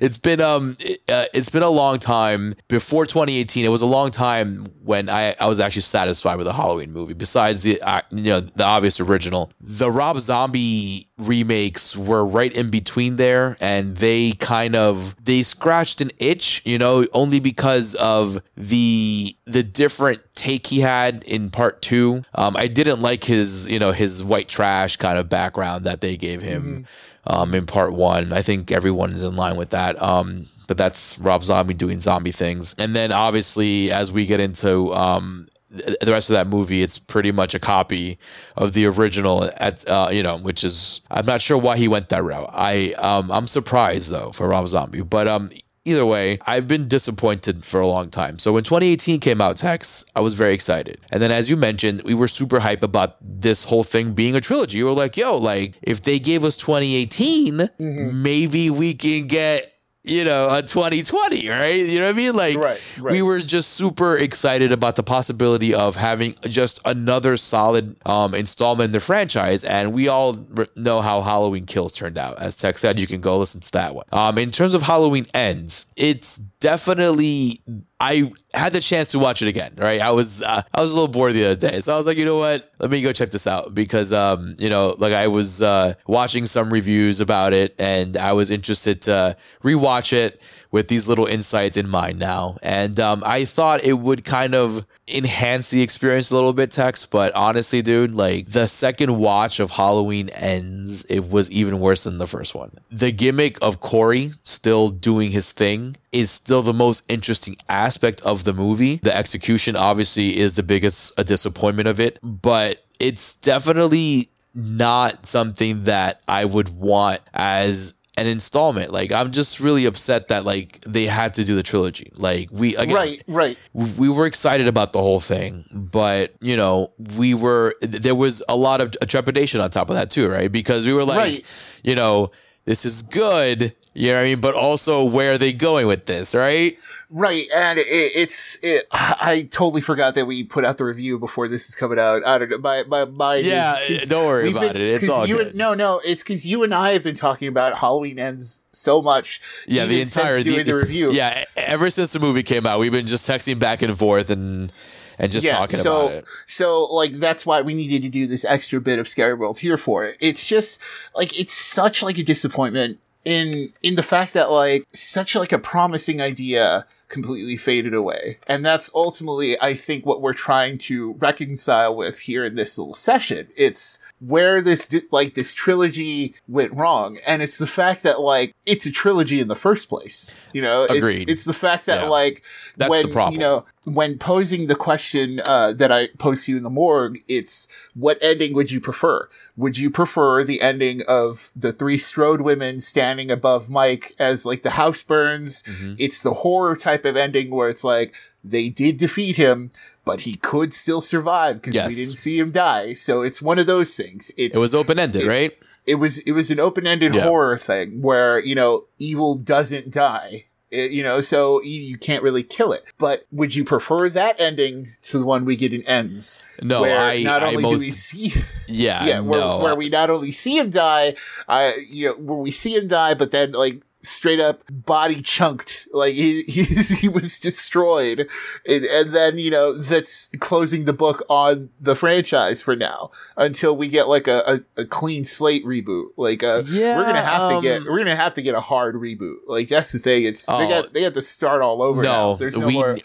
it's 0.00 0.18
been 0.18 0.40
um, 0.40 0.76
it, 0.78 1.00
uh, 1.08 1.24
it's 1.34 1.50
been 1.50 1.62
a 1.62 1.70
long 1.70 1.98
time 1.98 2.54
before 2.68 3.06
2018. 3.06 3.64
It 3.64 3.68
was 3.68 3.82
a 3.82 3.86
long 3.86 4.10
time 4.10 4.66
when 4.84 5.08
I 5.08 5.34
I 5.40 5.46
was 5.46 5.60
actually 5.60 5.82
satisfied 5.82 6.36
with 6.36 6.46
a 6.46 6.52
Halloween 6.52 6.92
movie. 6.92 7.14
Besides 7.14 7.62
the 7.62 7.80
uh, 7.82 8.02
you 8.24 8.32
know 8.32 8.40
the 8.40 8.64
obvious 8.64 9.00
original, 9.00 9.52
the 9.60 9.90
Rob 9.90 10.20
Zombie 10.20 11.08
remakes 11.18 11.96
were 11.96 12.24
right 12.24 12.52
in 12.52 12.70
between 12.70 13.16
there, 13.16 13.56
and 13.60 13.96
they 13.96 14.32
kind 14.32 14.76
of 14.76 15.16
they 15.22 15.42
scratched 15.42 16.00
an 16.00 16.10
itch, 16.18 16.62
you 16.64 16.78
know, 16.78 17.04
only 17.12 17.40
because 17.40 17.94
of 17.96 18.42
the 18.56 19.36
the 19.44 19.62
different 19.62 20.20
take 20.34 20.66
he 20.66 20.80
had 20.80 21.22
in 21.24 21.50
part 21.50 21.82
two. 21.82 22.22
Um, 22.34 22.56
I 22.56 22.66
didn't 22.66 23.02
like 23.02 23.24
his 23.24 23.68
you 23.68 23.78
know 23.78 23.92
his 23.92 24.22
white 24.22 24.48
trash 24.48 24.96
kind 24.96 25.18
of 25.18 25.28
background 25.28 25.84
that 25.84 26.00
they 26.00 26.16
gave 26.16 26.42
him 26.42 26.86
um, 27.26 27.54
in 27.54 27.66
part 27.66 27.92
one. 27.92 28.32
I 28.32 28.42
think 28.42 28.72
everyone 28.72 29.12
is 29.12 29.22
in 29.22 29.36
line 29.36 29.56
with 29.56 29.70
that. 29.70 30.00
Um, 30.02 30.48
but 30.66 30.78
that's 30.78 31.18
Rob 31.18 31.42
Zombie 31.42 31.74
doing 31.74 31.98
zombie 31.98 32.30
things. 32.30 32.76
And 32.78 32.94
then 32.94 33.10
obviously, 33.10 33.90
as 33.90 34.12
we 34.12 34.24
get 34.24 34.38
into 34.38 34.94
um, 34.94 35.48
the 35.70 36.10
rest 36.10 36.30
of 36.30 36.34
that 36.34 36.46
movie, 36.48 36.82
it's 36.82 36.98
pretty 36.98 37.32
much 37.32 37.54
a 37.54 37.58
copy 37.58 38.18
of 38.56 38.72
the 38.72 38.86
original. 38.86 39.48
At 39.56 39.88
uh, 39.88 40.08
you 40.12 40.22
know, 40.22 40.36
which 40.38 40.64
is 40.64 41.00
I'm 41.10 41.26
not 41.26 41.40
sure 41.40 41.56
why 41.56 41.76
he 41.76 41.88
went 41.88 42.08
that 42.08 42.22
route. 42.24 42.50
I 42.52 42.92
um, 42.94 43.30
I'm 43.30 43.46
surprised 43.46 44.10
though 44.10 44.32
for 44.32 44.48
Rob 44.48 44.68
Zombie, 44.68 45.02
but 45.02 45.28
um. 45.28 45.50
Either 45.86 46.04
way, 46.04 46.38
I've 46.46 46.68
been 46.68 46.88
disappointed 46.88 47.64
for 47.64 47.80
a 47.80 47.86
long 47.86 48.10
time. 48.10 48.38
So 48.38 48.52
when 48.52 48.64
2018 48.64 49.18
came 49.18 49.40
out, 49.40 49.56
Tex, 49.56 50.04
I 50.14 50.20
was 50.20 50.34
very 50.34 50.52
excited. 50.52 51.00
And 51.10 51.22
then, 51.22 51.30
as 51.32 51.48
you 51.48 51.56
mentioned, 51.56 52.02
we 52.04 52.12
were 52.12 52.28
super 52.28 52.60
hype 52.60 52.82
about 52.82 53.16
this 53.22 53.64
whole 53.64 53.82
thing 53.82 54.12
being 54.12 54.36
a 54.36 54.42
trilogy. 54.42 54.76
We 54.76 54.84
were 54.84 54.92
like, 54.94 55.16
yo, 55.16 55.38
like, 55.38 55.76
if 55.80 56.02
they 56.02 56.18
gave 56.18 56.44
us 56.44 56.58
2018, 56.58 57.70
maybe 57.78 58.68
we 58.68 58.92
can 58.92 59.26
get 59.26 59.72
you 60.02 60.24
know, 60.24 60.54
a 60.54 60.62
2020, 60.62 61.48
right? 61.48 61.74
You 61.84 61.98
know 62.00 62.06
what 62.06 62.14
I 62.14 62.16
mean? 62.16 62.34
Like, 62.34 62.56
Right, 62.56 62.80
right. 62.98 63.12
we 63.12 63.20
were 63.22 63.38
just 63.40 63.72
super 63.74 64.16
excited 64.16 64.72
about 64.72 64.96
the 64.96 65.02
possibility 65.02 65.74
of 65.74 65.94
having 65.96 66.34
just 66.44 66.80
another 66.86 67.36
solid 67.36 67.96
um, 68.06 68.34
installment 68.34 68.86
in 68.86 68.92
the 68.92 69.00
franchise. 69.00 69.62
And 69.62 69.92
we 69.92 70.08
all 70.08 70.38
r- 70.56 70.66
know 70.74 71.02
how 71.02 71.20
Halloween 71.20 71.66
Kills 71.66 71.92
turned 71.92 72.16
out. 72.16 72.38
As 72.40 72.56
Tex 72.56 72.80
said, 72.80 72.98
you 72.98 73.06
can 73.06 73.20
go 73.20 73.36
listen 73.38 73.60
to 73.60 73.72
that 73.72 73.94
one. 73.94 74.06
Um, 74.12 74.38
in 74.38 74.50
terms 74.50 74.74
of 74.74 74.82
Halloween 74.82 75.26
Ends, 75.34 75.84
it's 75.96 76.36
definitely. 76.60 77.60
I 78.00 78.32
had 78.54 78.72
the 78.72 78.80
chance 78.80 79.08
to 79.08 79.18
watch 79.18 79.42
it 79.42 79.48
again, 79.48 79.74
right? 79.76 80.00
I 80.00 80.10
was 80.10 80.42
uh, 80.42 80.62
I 80.74 80.80
was 80.80 80.90
a 80.90 80.94
little 80.94 81.12
bored 81.12 81.34
the 81.34 81.44
other 81.44 81.54
day, 81.54 81.80
so 81.80 81.92
I 81.92 81.96
was 81.98 82.06
like, 82.06 82.16
you 82.16 82.24
know 82.24 82.38
what? 82.38 82.72
Let 82.78 82.90
me 82.90 83.02
go 83.02 83.12
check 83.12 83.30
this 83.30 83.46
out 83.46 83.74
because 83.74 84.10
um, 84.10 84.56
you 84.58 84.70
know, 84.70 84.94
like 84.98 85.12
I 85.12 85.28
was 85.28 85.60
uh, 85.60 85.94
watching 86.06 86.46
some 86.46 86.72
reviews 86.72 87.20
about 87.20 87.52
it, 87.52 87.74
and 87.78 88.16
I 88.16 88.32
was 88.32 88.50
interested 88.50 89.02
to 89.02 89.36
rewatch 89.62 90.14
it 90.14 90.40
with 90.70 90.88
these 90.88 91.08
little 91.08 91.26
insights 91.26 91.76
in 91.76 91.88
mind 91.88 92.18
now, 92.18 92.56
and 92.62 92.98
um, 93.00 93.22
I 93.26 93.44
thought 93.44 93.82
it 93.82 93.94
would 93.94 94.24
kind 94.24 94.54
of 94.54 94.84
enhance 95.08 95.70
the 95.70 95.82
experience 95.82 96.30
a 96.30 96.34
little 96.34 96.52
bit, 96.52 96.70
Tex. 96.70 97.06
But 97.06 97.34
honestly, 97.34 97.82
dude, 97.82 98.14
like 98.14 98.46
the 98.46 98.66
second 98.66 99.18
watch 99.18 99.60
of 99.60 99.70
Halloween 99.70 100.28
ends, 100.30 101.04
it 101.06 101.28
was 101.28 101.50
even 101.50 101.80
worse 101.80 102.04
than 102.04 102.18
the 102.18 102.26
first 102.26 102.54
one. 102.54 102.70
The 102.90 103.12
gimmick 103.12 103.58
of 103.60 103.80
Corey 103.80 104.32
still 104.42 104.90
doing 104.90 105.30
his 105.30 105.52
thing 105.52 105.96
is 106.12 106.30
still 106.30 106.62
the 106.62 106.74
most 106.74 107.10
interesting 107.10 107.56
aspect 107.68 108.20
of 108.22 108.44
the 108.44 108.52
movie. 108.52 108.96
The 108.96 109.14
execution 109.14 109.76
obviously 109.76 110.38
is 110.38 110.54
the 110.54 110.62
biggest 110.62 111.18
uh, 111.18 111.22
disappointment 111.22 111.88
of 111.88 112.00
it, 112.00 112.18
but 112.22 112.84
it's 112.98 113.36
definitely 113.36 114.30
not 114.54 115.26
something 115.26 115.84
that 115.84 116.20
I 116.26 116.44
would 116.44 116.68
want 116.68 117.20
as 117.32 117.94
an 118.20 118.26
installment. 118.26 118.92
Like 118.92 119.10
I'm 119.12 119.30
just 119.32 119.60
really 119.60 119.86
upset 119.86 120.28
that 120.28 120.44
like 120.44 120.80
they 120.86 121.06
had 121.06 121.34
to 121.34 121.44
do 121.44 121.56
the 121.56 121.62
trilogy. 121.62 122.12
Like 122.16 122.48
we 122.52 122.76
again, 122.76 122.94
Right, 122.94 123.22
right. 123.26 123.58
we 123.72 124.08
were 124.08 124.26
excited 124.26 124.68
about 124.68 124.92
the 124.92 125.00
whole 125.00 125.20
thing, 125.20 125.64
but 125.72 126.34
you 126.40 126.56
know, 126.56 126.92
we 127.16 127.32
were 127.34 127.74
there 127.80 128.14
was 128.14 128.42
a 128.48 128.54
lot 128.56 128.80
of 128.82 128.94
uh, 129.00 129.06
trepidation 129.06 129.60
on 129.60 129.70
top 129.70 129.88
of 129.90 129.96
that 129.96 130.10
too, 130.10 130.28
right? 130.28 130.52
Because 130.52 130.84
we 130.84 130.92
were 130.92 131.04
like, 131.04 131.16
Right. 131.18 131.46
you 131.82 131.94
know, 131.94 132.30
this 132.66 132.84
is 132.84 133.00
good, 133.02 133.74
you 133.92 134.10
know 134.10 134.18
what 134.18 134.22
I 134.22 134.24
mean? 134.24 134.40
But 134.40 134.54
also, 134.54 135.04
where 135.04 135.32
are 135.32 135.38
they 135.38 135.52
going 135.52 135.86
with 135.86 136.06
this, 136.06 136.34
right? 136.34 136.78
Right, 137.10 137.48
and 137.54 137.78
it, 137.78 137.86
it's 137.88 138.62
it. 138.62 138.86
I 138.92 139.48
totally 139.50 139.80
forgot 139.80 140.14
that 140.14 140.26
we 140.26 140.44
put 140.44 140.64
out 140.64 140.78
the 140.78 140.84
review 140.84 141.18
before 141.18 141.48
this 141.48 141.68
is 141.68 141.74
coming 141.74 141.98
out. 141.98 142.24
I 142.24 142.38
don't 142.38 142.50
know. 142.50 142.58
My 142.58 142.84
my 142.84 143.04
mind. 143.04 143.46
Yeah, 143.46 143.76
is, 143.88 144.08
don't 144.08 144.26
worry 144.26 144.50
about 144.50 144.74
been- 144.74 144.82
it. 144.82 145.02
It's 145.02 145.08
all 145.08 145.26
you 145.26 145.38
good. 145.38 145.46
And, 145.48 145.56
no, 145.56 145.74
no, 145.74 146.00
it's 146.04 146.22
because 146.22 146.46
you 146.46 146.62
and 146.62 146.72
I 146.72 146.92
have 146.92 147.02
been 147.02 147.16
talking 147.16 147.48
about 147.48 147.78
Halloween 147.78 148.20
ends 148.20 148.64
so 148.70 149.02
much. 149.02 149.40
Yeah, 149.66 149.86
the 149.86 150.00
entire 150.00 150.40
doing 150.42 150.66
the, 150.66 150.76
review. 150.76 151.10
Yeah, 151.10 151.44
ever 151.56 151.90
since 151.90 152.12
the 152.12 152.20
movie 152.20 152.44
came 152.44 152.66
out, 152.66 152.78
we've 152.78 152.92
been 152.92 153.08
just 153.08 153.28
texting 153.28 153.58
back 153.58 153.82
and 153.82 153.98
forth 153.98 154.30
and 154.30 154.72
and 155.18 155.32
just 155.32 155.48
talking 155.48 155.78
so, 155.78 156.02
about 156.02 156.14
it. 156.14 156.24
So, 156.46 156.84
like, 156.84 157.14
that's 157.14 157.44
why 157.44 157.60
we 157.60 157.74
needed 157.74 158.02
to 158.02 158.08
do 158.08 158.26
this 158.26 158.44
extra 158.44 158.80
bit 158.80 158.98
of 158.98 159.08
Scary 159.08 159.34
World 159.34 159.58
here 159.58 159.76
for 159.76 160.04
it. 160.04 160.16
It's 160.18 160.46
just, 160.46 160.80
like, 161.14 161.38
it's 161.38 161.52
such, 161.52 162.02
like, 162.02 162.16
a 162.16 162.22
disappointment 162.22 163.00
in, 163.24 163.72
in 163.82 163.94
the 163.94 164.02
fact 164.02 164.32
that, 164.34 164.50
like, 164.50 164.86
such, 164.92 165.34
like, 165.34 165.52
a 165.52 165.58
promising 165.58 166.20
idea 166.20 166.86
completely 167.08 167.56
faded 167.56 167.92
away. 167.92 168.38
And 168.46 168.64
that's 168.64 168.88
ultimately, 168.94 169.60
I 169.60 169.74
think, 169.74 170.06
what 170.06 170.22
we're 170.22 170.32
trying 170.32 170.78
to 170.78 171.14
reconcile 171.14 171.96
with 171.96 172.20
here 172.20 172.44
in 172.44 172.54
this 172.54 172.78
little 172.78 172.94
session. 172.94 173.48
It's 173.56 173.98
where 174.20 174.62
this, 174.62 174.94
like, 175.10 175.34
this 175.34 175.52
trilogy 175.52 176.34
went 176.46 176.72
wrong. 176.72 177.18
And 177.26 177.42
it's 177.42 177.58
the 177.58 177.66
fact 177.66 178.04
that, 178.04 178.20
like, 178.20 178.54
it's 178.64 178.86
a 178.86 178.92
trilogy 178.92 179.40
in 179.40 179.48
the 179.48 179.56
first 179.56 179.88
place. 179.88 180.36
You 180.52 180.62
know, 180.62 180.84
Agreed. 180.84 181.22
it's, 181.22 181.30
it's 181.32 181.44
the 181.44 181.52
fact 181.52 181.86
that, 181.86 182.04
Yeah. 182.04 182.08
like, 182.08 182.42
That's 182.76 182.90
when, 182.90 183.02
the 183.02 183.08
problem. 183.08 183.34
you 183.34 183.40
know, 183.40 183.64
when 183.84 184.18
posing 184.18 184.66
the 184.66 184.74
question 184.74 185.40
uh, 185.46 185.72
that 185.72 185.90
I 185.90 186.08
posed 186.18 186.44
to 186.46 186.52
you 186.52 186.58
in 186.58 186.62
the 186.64 186.70
morgue, 186.70 187.18
it's 187.28 187.66
what 187.94 188.18
ending 188.20 188.52
would 188.54 188.70
you 188.70 188.80
prefer? 188.80 189.28
Would 189.56 189.78
you 189.78 189.88
prefer 189.90 190.44
the 190.44 190.60
ending 190.60 191.02
of 191.08 191.50
the 191.56 191.72
three 191.72 191.96
Strode 191.98 192.42
women 192.42 192.80
standing 192.80 193.30
above 193.30 193.70
Mike 193.70 194.14
as 194.18 194.44
like 194.44 194.62
the 194.62 194.70
house 194.70 195.02
burns? 195.02 195.62
Mm-hmm. 195.62 195.94
It's 195.98 196.22
the 196.22 196.34
horror 196.34 196.76
type 196.76 197.04
of 197.06 197.16
ending 197.16 197.50
where 197.50 197.68
it's 197.70 197.82
like 197.84 198.14
they 198.44 198.68
did 198.68 198.98
defeat 198.98 199.36
him, 199.36 199.70
but 200.04 200.20
he 200.20 200.36
could 200.36 200.72
still 200.74 201.00
survive 201.00 201.56
because 201.56 201.74
Yes. 201.74 201.88
we 201.88 201.94
didn't 201.94 202.16
see 202.16 202.38
him 202.38 202.50
die. 202.50 202.92
So 202.94 203.22
it's 203.22 203.40
one 203.40 203.58
of 203.58 203.66
those 203.66 203.96
things. 203.96 204.30
It's 204.36 204.56
It 204.56 204.60
was 204.60 204.74
open 204.74 204.98
ended, 204.98 205.24
right? 205.26 205.52
it 205.86 205.94
was 205.94 206.18
it 206.20 206.32
was 206.32 206.50
an 206.50 206.60
open 206.60 206.86
ended 206.86 207.14
Yeah. 207.14 207.22
horror 207.22 207.56
thing 207.56 208.02
where 208.02 208.38
you 208.38 208.54
know 208.54 208.84
evil 208.98 209.34
doesn't 209.36 209.90
die. 209.90 210.44
It- 210.70 210.90
you 210.92 211.02
know, 211.02 211.20
so 211.20 211.60
you, 211.62 211.80
you 211.80 211.98
can't 211.98 212.22
really 212.22 212.42
kill 212.42 212.72
it. 212.72 212.84
But 212.98 213.26
would 213.32 213.54
you 213.54 213.64
prefer 213.64 214.08
that 214.10 214.40
ending 214.40 214.94
to 215.02 215.18
the 215.18 215.26
one 215.26 215.44
we 215.44 215.56
get 215.56 215.72
in 215.72 215.82
ends? 215.82 216.42
No, 216.62 216.80
where 216.82 216.98
I- 217.00 217.22
not 217.22 217.42
I 217.42 217.48
only 217.48 217.62
most- 217.62 217.80
do 217.80 217.86
we 217.86 217.90
see, 217.90 218.34
Yeah, 218.68 219.04
yeah, 219.04 219.20
where, 219.20 219.40
no. 219.40 219.58
where 219.62 219.74
we 219.74 219.88
not 219.88 220.10
only 220.10 220.30
see 220.32 220.58
him 220.58 220.70
die, 220.70 221.14
uh, 221.48 221.72
you 221.90 222.06
know, 222.08 222.14
where 222.14 222.38
we 222.38 222.50
see 222.52 222.74
him 222.76 222.86
die, 222.88 223.14
but 223.14 223.30
then 223.32 223.52
like 223.52 223.82
straight 224.02 224.40
up 224.40 224.62
body 224.70 225.20
chunked, 225.22 225.86
like 225.92 226.14
he 226.14 226.42
he, 226.48 226.62
he 226.64 227.08
was 227.08 227.38
destroyed, 227.38 228.28
and, 228.66 228.84
and 228.84 229.12
then 229.12 229.38
you 229.38 229.50
know 229.50 229.72
that's 229.76 230.28
closing 230.40 230.84
the 230.84 230.92
book 230.92 231.24
on 231.28 231.70
the 231.80 231.94
franchise 231.96 232.62
for 232.62 232.74
now 232.76 233.10
until 233.36 233.76
we 233.76 233.88
get 233.88 234.08
like 234.08 234.26
a, 234.26 234.62
a, 234.76 234.80
a 234.82 234.84
clean 234.84 235.24
slate 235.24 235.64
reboot. 235.64 236.08
Like, 236.16 236.42
uh, 236.42 236.62
Yeah, 236.66 236.96
we're 236.96 237.04
gonna 237.04 237.22
have 237.22 237.50
to 237.56 237.62
get 237.62 237.78
um, 237.82 237.86
we're 237.90 237.98
gonna 237.98 238.16
have 238.16 238.34
to 238.34 238.42
get 238.42 238.54
a 238.54 238.60
hard 238.60 238.94
reboot. 238.94 239.36
Like 239.46 239.68
that's 239.68 239.92
the 239.92 239.98
thing. 239.98 240.24
It's 240.24 240.46
they 240.46 240.52
Oh. 240.54 240.68
got 240.68 240.92
they 240.92 241.02
have 241.02 241.14
to 241.14 241.22
start 241.22 241.62
all 241.62 241.82
over. 241.82 242.02
now. 242.02 242.30
no, 242.30 242.36
There's 242.36 242.56
no 242.56 242.66
we 242.66 242.72
more. 242.74 242.96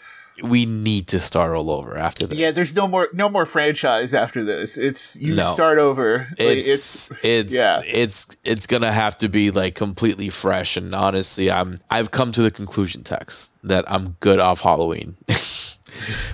We 0.42 0.66
need 0.66 1.08
to 1.08 1.20
start 1.20 1.54
all 1.54 1.70
over 1.70 1.96
after 1.96 2.26
this. 2.26 2.38
Yeah, 2.38 2.50
there's 2.50 2.74
no 2.74 2.86
more 2.86 3.08
no 3.12 3.28
more 3.28 3.46
franchise 3.46 4.14
after 4.14 4.44
this. 4.44 4.76
It's 4.76 5.16
you 5.16 5.34
No. 5.34 5.50
start 5.52 5.78
over. 5.78 6.28
Like, 6.30 6.58
it's 6.58 7.12
it's 7.22 7.52
yeah. 7.52 7.80
it's 7.84 8.26
it's 8.44 8.66
gonna 8.66 8.92
have 8.92 9.16
to 9.18 9.28
be 9.28 9.50
like 9.50 9.74
completely 9.74 10.28
fresh 10.28 10.76
and 10.76 10.94
honestly 10.94 11.50
i'm 11.50 11.78
i've 11.90 12.10
come 12.10 12.32
to 12.32 12.42
the 12.42 12.50
conclusion 12.50 13.02
tex 13.02 13.50
that 13.62 13.90
i'm 13.90 14.16
good 14.20 14.38
off 14.38 14.60
halloween 14.60 15.16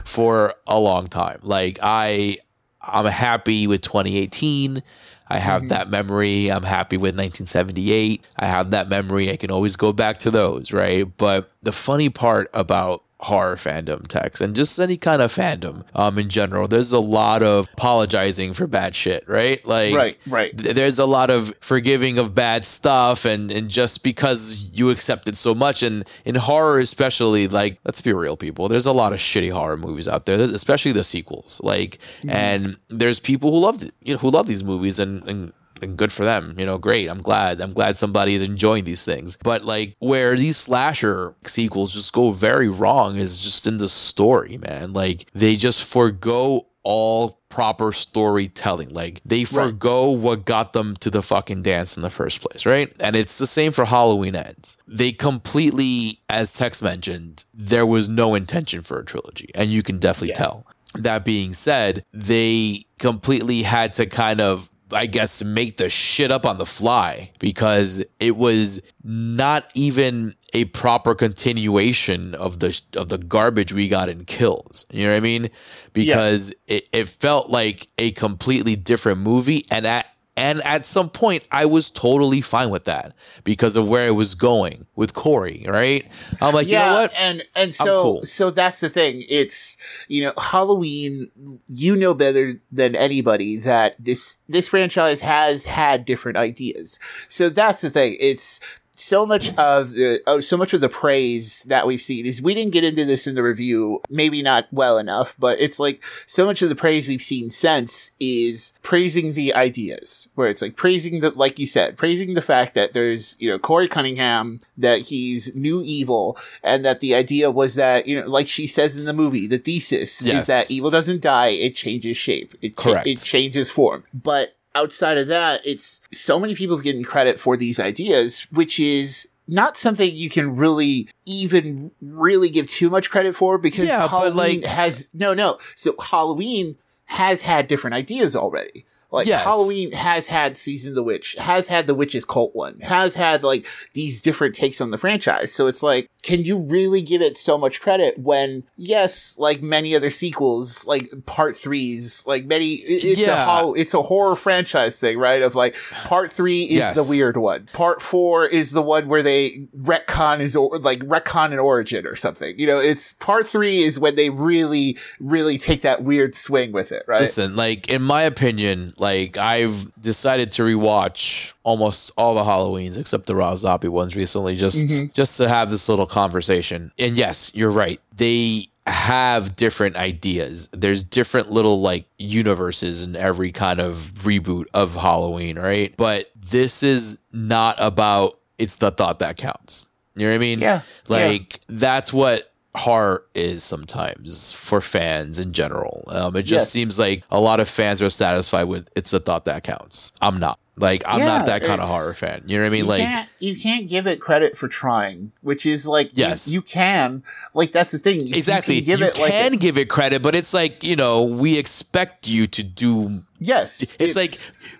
for 0.04 0.54
a 0.66 0.78
long 0.78 1.06
time 1.06 1.38
like 1.42 1.78
i 1.82 2.36
i'm 2.80 3.06
happy 3.06 3.66
with 3.66 3.82
2018 3.82 4.82
I 5.28 5.38
have 5.38 5.62
mm-hmm. 5.62 5.68
that 5.68 5.88
memory. 5.88 6.52
I'm 6.52 6.62
happy 6.62 6.98
with 6.98 7.14
1978. 7.14 8.22
I 8.38 8.46
have 8.46 8.72
that 8.72 8.90
memory. 8.90 9.30
I 9.30 9.38
can 9.38 9.50
always 9.50 9.76
go 9.76 9.90
back 9.90 10.18
to 10.18 10.30
those, 10.30 10.74
right? 10.74 11.06
But 11.16 11.50
the 11.62 11.72
funny 11.72 12.10
part 12.10 12.50
about 12.52 13.02
horror 13.22 13.56
fandom 13.56 14.06
Tex 14.06 14.40
and 14.40 14.54
just 14.54 14.78
any 14.80 14.96
kind 14.96 15.22
of 15.22 15.32
fandom 15.32 15.84
um 15.94 16.18
in 16.18 16.28
general. 16.28 16.66
There's 16.68 16.92
a 16.92 16.98
lot 16.98 17.42
of 17.42 17.68
apologizing 17.74 18.52
for 18.52 18.66
bad 18.66 18.94
shit 18.94 19.24
right? 19.28 19.64
Like 19.66 19.94
Right, 19.94 20.18
right. 20.26 20.56
th- 20.58 20.74
there's 20.74 20.98
a 20.98 21.06
lot 21.06 21.30
of 21.30 21.54
forgiving 21.60 22.18
of 22.18 22.34
bad 22.34 22.64
stuff 22.64 23.24
and 23.24 23.50
and 23.50 23.68
just 23.68 24.02
because 24.02 24.68
you 24.72 24.90
accept 24.90 25.28
it 25.28 25.36
so 25.36 25.54
much. 25.54 25.82
And 25.82 26.04
in 26.24 26.34
horror 26.34 26.78
especially 26.80 27.48
like 27.48 27.78
let's 27.84 28.00
be 28.00 28.12
real 28.12 28.36
people 28.36 28.68
there's 28.68 28.86
a 28.86 28.92
lot 28.92 29.12
of 29.12 29.18
shitty 29.18 29.52
horror 29.52 29.76
movies 29.76 30.08
out 30.08 30.26
there 30.26 30.36
there's, 30.36 30.50
especially 30.50 30.92
the 30.92 31.04
sequels 31.04 31.60
like 31.62 31.98
and 32.28 32.76
there's 32.88 33.20
people 33.20 33.50
who 33.52 33.58
love 33.58 33.82
you 34.02 34.12
know 34.14 34.18
who 34.18 34.30
love 34.30 34.46
these 34.46 34.64
movies 34.64 34.98
and 34.98 35.22
and 35.28 35.52
and 35.82 35.96
good 35.96 36.12
for 36.12 36.24
them. 36.24 36.54
You 36.58 36.66
know, 36.66 36.78
great. 36.78 37.08
I'm 37.08 37.18
glad. 37.18 37.60
I'm 37.60 37.72
glad 37.72 37.96
somebody 37.98 38.34
is 38.34 38.42
enjoying 38.42 38.84
these 38.84 39.04
things. 39.04 39.36
But 39.42 39.64
like 39.64 39.96
where 39.98 40.36
these 40.36 40.56
slasher 40.56 41.34
sequels 41.44 41.92
just 41.94 42.12
go 42.12 42.32
very 42.32 42.68
wrong 42.68 43.16
is 43.16 43.42
just 43.42 43.66
in 43.66 43.76
the 43.76 43.88
story, 43.88 44.58
man. 44.58 44.92
Like 44.92 45.26
they 45.34 45.56
just 45.56 45.84
forego 45.84 46.66
all 46.84 47.40
proper 47.48 47.92
storytelling. 47.92 48.88
Like 48.88 49.20
they 49.24 49.44
forego 49.44 50.10
what 50.10 50.44
got 50.44 50.72
them 50.72 50.96
to 50.96 51.10
the 51.10 51.22
fucking 51.22 51.62
dance 51.62 51.96
in 51.96 52.02
the 52.02 52.10
first 52.10 52.40
place, 52.40 52.66
right? 52.66 52.92
And 52.98 53.14
it's 53.14 53.38
the 53.38 53.46
same 53.46 53.70
for 53.70 53.84
Halloween 53.84 54.34
Ends. 54.34 54.78
They 54.88 55.12
completely, 55.12 56.18
as 56.28 56.52
Tex 56.54 56.82
mentioned, 56.82 57.44
there 57.54 57.86
was 57.86 58.08
no 58.08 58.34
intention 58.34 58.80
for 58.82 58.98
a 58.98 59.04
trilogy, 59.04 59.50
and 59.54 59.70
you 59.70 59.82
can 59.84 59.98
definitely 59.98 60.28
Yes. 60.30 60.38
tell. 60.38 60.66
That 60.94 61.24
being 61.24 61.52
said, 61.52 62.04
they 62.12 62.82
completely 62.98 63.62
had 63.62 63.92
to 63.94 64.06
kind 64.06 64.40
of 64.40 64.68
I 64.92 65.06
guess 65.06 65.42
make 65.42 65.76
the 65.76 65.90
shit 65.90 66.30
up 66.30 66.46
on 66.46 66.58
the 66.58 66.66
fly 66.66 67.32
because 67.38 68.04
it 68.20 68.36
was 68.36 68.80
not 69.04 69.70
even 69.74 70.34
a 70.52 70.66
proper 70.66 71.14
continuation 71.14 72.34
of 72.34 72.58
the 72.58 72.80
of 72.96 73.08
the 73.08 73.18
garbage 73.18 73.72
we 73.72 73.88
got 73.88 74.08
in 74.08 74.24
Kills. 74.24 74.86
You 74.90 75.04
know 75.04 75.10
what 75.10 75.16
I 75.16 75.20
mean? 75.20 75.50
Because 75.92 76.54
it, 76.66 76.88
it 76.92 77.08
felt 77.08 77.50
like 77.50 77.88
a 77.98 78.12
completely 78.12 78.76
different 78.76 79.20
movie 79.20 79.66
and 79.70 79.86
at 79.86 80.06
and 80.36 80.62
at 80.62 80.86
some 80.86 81.10
point 81.10 81.46
I 81.50 81.66
was 81.66 81.90
totally 81.90 82.40
fine 82.40 82.70
with 82.70 82.84
that 82.84 83.14
because 83.44 83.76
of 83.76 83.88
where 83.88 84.06
it 84.06 84.12
was 84.12 84.34
going 84.34 84.86
with 84.96 85.12
Corey, 85.12 85.64
right? 85.68 86.08
I'm 86.40 86.54
like, 86.54 86.66
yeah, 86.66 86.84
you 86.84 86.92
know 86.92 87.00
what? 87.02 87.12
and 87.16 87.42
and 87.54 87.74
so 87.74 88.02
cool. 88.02 88.22
so 88.22 88.50
that's 88.50 88.80
the 88.80 88.88
thing. 88.88 89.24
It's 89.28 89.76
you 90.08 90.24
know 90.24 90.32
Halloween. 90.38 91.30
You 91.68 91.96
know 91.96 92.14
better 92.14 92.60
than 92.70 92.96
anybody 92.96 93.56
that 93.58 93.96
this 93.98 94.38
this 94.48 94.68
franchise 94.68 95.20
has 95.20 95.66
had 95.66 96.04
different 96.04 96.38
ideas. 96.38 96.98
So 97.28 97.48
that's 97.48 97.82
the 97.82 97.90
thing. 97.90 98.16
It's 98.18 98.60
so 98.94 99.24
much 99.24 99.48
of 99.56 99.92
the 99.92 100.20
oh, 100.26 100.40
so 100.40 100.56
much 100.56 100.74
of 100.74 100.80
the 100.82 100.88
praise 100.88 101.62
that 101.64 101.86
we've 101.86 102.02
seen 102.02 102.26
is 102.26 102.42
we 102.42 102.54
didn't 102.54 102.72
get 102.72 102.84
into 102.84 103.04
this 103.06 103.26
in 103.26 103.34
the 103.34 103.42
review, 103.42 104.02
maybe 104.10 104.42
not 104.42 104.66
well 104.70 104.98
enough, 104.98 105.34
but 105.38 105.58
it's 105.60 105.78
like 105.80 106.02
so 106.26 106.44
much 106.44 106.60
of 106.60 106.68
the 106.68 106.74
praise 106.74 107.08
we've 107.08 107.22
seen 107.22 107.48
since 107.50 108.12
is 108.20 108.78
praising 108.82 109.32
the 109.32 109.54
ideas, 109.54 110.30
where 110.34 110.48
it's 110.48 110.60
like 110.60 110.76
praising 110.76 111.20
the 111.20 111.30
like 111.30 111.58
you 111.58 111.66
said, 111.66 111.96
praising 111.96 112.34
the 112.34 112.42
fact 112.42 112.74
that 112.74 112.92
there's 112.92 113.40
you 113.40 113.48
know 113.50 113.58
Corey 113.58 113.88
Cunningham, 113.88 114.60
that 114.76 115.00
he's 115.00 115.56
new 115.56 115.82
evil, 115.82 116.36
and 116.62 116.84
that 116.84 117.00
the 117.00 117.14
idea 117.14 117.50
was 117.50 117.74
that 117.76 118.06
you 118.06 118.20
know 118.20 118.26
like 118.28 118.46
she 118.48 118.66
says 118.66 118.96
in 118.98 119.06
the 119.06 119.12
movie, 119.14 119.46
the 119.46 119.58
thesis 119.58 120.22
Yes. 120.22 120.42
is 120.42 120.46
that 120.48 120.70
evil 120.70 120.90
doesn't 120.90 121.22
die, 121.22 121.48
it 121.48 121.74
changes 121.74 122.16
shape, 122.18 122.54
it 122.60 122.76
cha- 122.76 122.82
Correct. 122.92 123.06
it 123.06 123.18
changes 123.20 123.70
form, 123.70 124.04
but 124.12 124.54
outside 124.74 125.18
of 125.18 125.26
that, 125.28 125.66
it's 125.66 126.00
so 126.10 126.38
many 126.38 126.54
people 126.54 126.78
getting 126.78 127.02
credit 127.02 127.38
for 127.38 127.56
these 127.56 127.78
ideas, 127.80 128.46
which 128.50 128.78
is 128.80 129.28
not 129.48 129.76
something 129.76 130.14
you 130.14 130.30
can 130.30 130.56
really 130.56 131.08
even 131.26 131.90
really 132.00 132.48
give 132.48 132.68
too 132.68 132.88
much 132.88 133.10
credit 133.10 133.34
for 133.34 133.58
because 133.58 133.88
Yeah, 133.88 134.08
Halloween 134.08 134.60
like- 134.62 134.64
has 134.64 135.10
no 135.14 135.34
no. 135.34 135.58
So 135.76 135.94
Halloween 136.00 136.76
has 137.06 137.42
had 137.42 137.68
different 137.68 137.94
ideas 137.94 138.34
already. 138.34 138.86
Like 139.12 139.26
Yes. 139.26 139.44
Halloween 139.44 139.92
has 139.92 140.26
had 140.28 140.56
Season 140.56 140.90
of 140.92 140.94
the 140.96 141.02
Witch, 141.02 141.36
has 141.38 141.68
had 141.68 141.86
the 141.86 141.94
Witch's 141.94 142.24
Cult 142.24 142.54
one, 142.54 142.80
has 142.80 143.14
had 143.16 143.42
like 143.42 143.66
these 143.92 144.22
different 144.22 144.54
takes 144.54 144.80
on 144.80 144.90
the 144.90 144.98
franchise. 144.98 145.52
So 145.52 145.66
it's 145.66 145.82
like, 145.82 146.08
can 146.22 146.42
you 146.42 146.58
really 146.58 147.02
give 147.02 147.20
it 147.20 147.36
so 147.36 147.58
much 147.58 147.80
credit 147.80 148.18
when, 148.18 148.62
yes, 148.76 149.36
like 149.38 149.60
many 149.62 149.94
other 149.94 150.10
sequels, 150.10 150.86
like 150.86 151.10
part 151.26 151.56
threes, 151.56 152.24
like 152.26 152.44
many, 152.46 152.74
it- 152.74 153.04
it's 153.04 153.18
a 153.20 153.24
Yeah. 153.24 153.44
hol- 153.44 153.74
it's 153.74 153.92
a 153.94 154.02
horror 154.02 154.36
franchise 154.36 154.98
thing, 154.98 155.18
right? 155.18 155.42
Of 155.42 155.54
like, 155.54 155.76
part 156.04 156.32
three 156.32 156.62
is 156.64 156.70
Yes. 156.78 156.94
the 156.94 157.02
weird 157.04 157.36
one. 157.36 157.68
Part 157.72 158.00
four 158.00 158.46
is 158.46 158.70
the 158.72 158.82
one 158.82 159.08
where 159.08 159.22
they 159.22 159.66
retcon 159.78 160.40
is 160.40 160.56
or, 160.56 160.78
like 160.78 161.00
retcon 161.00 161.52
an 161.52 161.58
origin 161.58 162.06
or 162.06 162.16
something. 162.16 162.58
You 162.58 162.66
know, 162.66 162.78
it's 162.78 163.12
part 163.14 163.46
three 163.46 163.82
is 163.82 163.98
when 163.98 164.14
they 164.14 164.30
really, 164.30 164.96
really 165.20 165.58
take 165.58 165.82
that 165.82 166.02
weird 166.02 166.34
swing 166.34 166.72
with 166.72 166.92
it, 166.92 167.04
right? 167.06 167.20
Listen, 167.20 167.56
like 167.56 167.88
in 167.88 168.00
my 168.02 168.22
opinion, 168.22 168.92
like 169.02 169.36
I've 169.36 169.92
decided 170.00 170.52
to 170.52 170.62
rewatch 170.62 171.52
almost 171.64 172.12
all 172.16 172.34
the 172.34 172.44
Halloweens 172.44 172.96
except 172.96 173.26
the 173.26 173.34
Rob 173.34 173.58
Zombie 173.58 173.88
ones 173.88 174.16
recently, 174.16 174.56
just 174.56 174.86
mm-hmm. 174.86 175.06
just 175.12 175.36
to 175.36 175.48
have 175.48 175.70
this 175.70 175.88
little 175.88 176.06
conversation. 176.06 176.92
And 176.98 177.18
yes, 177.18 177.50
you're 177.54 177.70
right. 177.70 178.00
They 178.16 178.68
have 178.86 179.56
different 179.56 179.96
ideas. 179.96 180.68
There's 180.72 181.04
different 181.04 181.50
little 181.50 181.80
like 181.80 182.06
universes 182.18 183.02
in 183.02 183.16
every 183.16 183.52
kind 183.52 183.80
of 183.80 183.96
reboot 184.18 184.66
of 184.72 184.94
Halloween, 184.94 185.58
right? 185.58 185.92
But 185.96 186.30
this 186.36 186.82
is 186.82 187.18
not 187.32 187.76
about 187.78 188.38
it's 188.58 188.76
the 188.76 188.92
thought 188.92 189.18
that 189.18 189.36
counts. 189.36 189.86
You 190.14 190.26
know 190.26 190.30
what 190.30 190.36
I 190.36 190.38
mean? 190.38 190.60
Yeah. 190.60 190.82
Like 191.08 191.60
that's 191.68 192.12
what 192.12 192.51
horror 192.74 193.24
is 193.34 193.62
sometimes 193.62 194.52
for 194.52 194.80
fans 194.80 195.38
in 195.38 195.52
general. 195.52 196.04
Um, 196.08 196.36
it 196.36 196.42
just 196.42 196.66
Yes. 196.66 196.70
seems 196.70 196.98
like 196.98 197.22
a 197.30 197.38
lot 197.40 197.60
of 197.60 197.68
fans 197.68 198.00
are 198.00 198.10
satisfied 198.10 198.64
with 198.64 198.88
it's 198.96 199.10
the 199.10 199.20
thought 199.20 199.44
that 199.44 199.62
counts. 199.64 200.12
I'm 200.22 200.38
not. 200.38 200.58
Like 200.78 201.02
I'm 201.06 201.18
Yeah, 201.18 201.26
not 201.26 201.46
that 201.46 201.62
kind 201.64 201.82
of 201.82 201.88
horror 201.88 202.14
fan. 202.14 202.44
You 202.46 202.56
know 202.56 202.62
what 202.64 202.68
I 202.68 202.70
mean? 202.70 202.84
you 202.84 202.88
like 202.88 203.02
can't 203.02 203.28
you 203.40 203.60
can't 203.60 203.88
give 203.90 204.06
it 204.06 204.20
credit 204.22 204.56
for 204.56 204.68
trying, 204.68 205.32
which 205.42 205.66
is 205.66 205.86
like 205.86 206.12
Yes. 206.14 206.48
you, 206.48 206.62
can 206.62 207.22
like 207.52 207.72
that's 207.72 207.92
the 207.92 207.98
thing. 207.98 208.20
You- 208.26 208.34
exactly. 208.34 208.76
you 208.76 208.80
You 208.80 208.86
can 208.86 208.98
give 208.98 209.08
it 209.08 209.18
like 209.20 209.52
a- 209.52 209.56
give 209.58 209.76
it 209.76 209.90
credit, 209.90 210.22
but 210.22 210.34
it's 210.34 210.54
like 210.54 210.82
you 210.82 210.96
know 210.96 211.24
we 211.24 211.58
expect 211.58 212.26
you 212.26 212.46
to 212.46 212.62
do. 212.62 213.22
yes, 213.38 213.94
It's, 213.98 214.16
like 214.16 214.30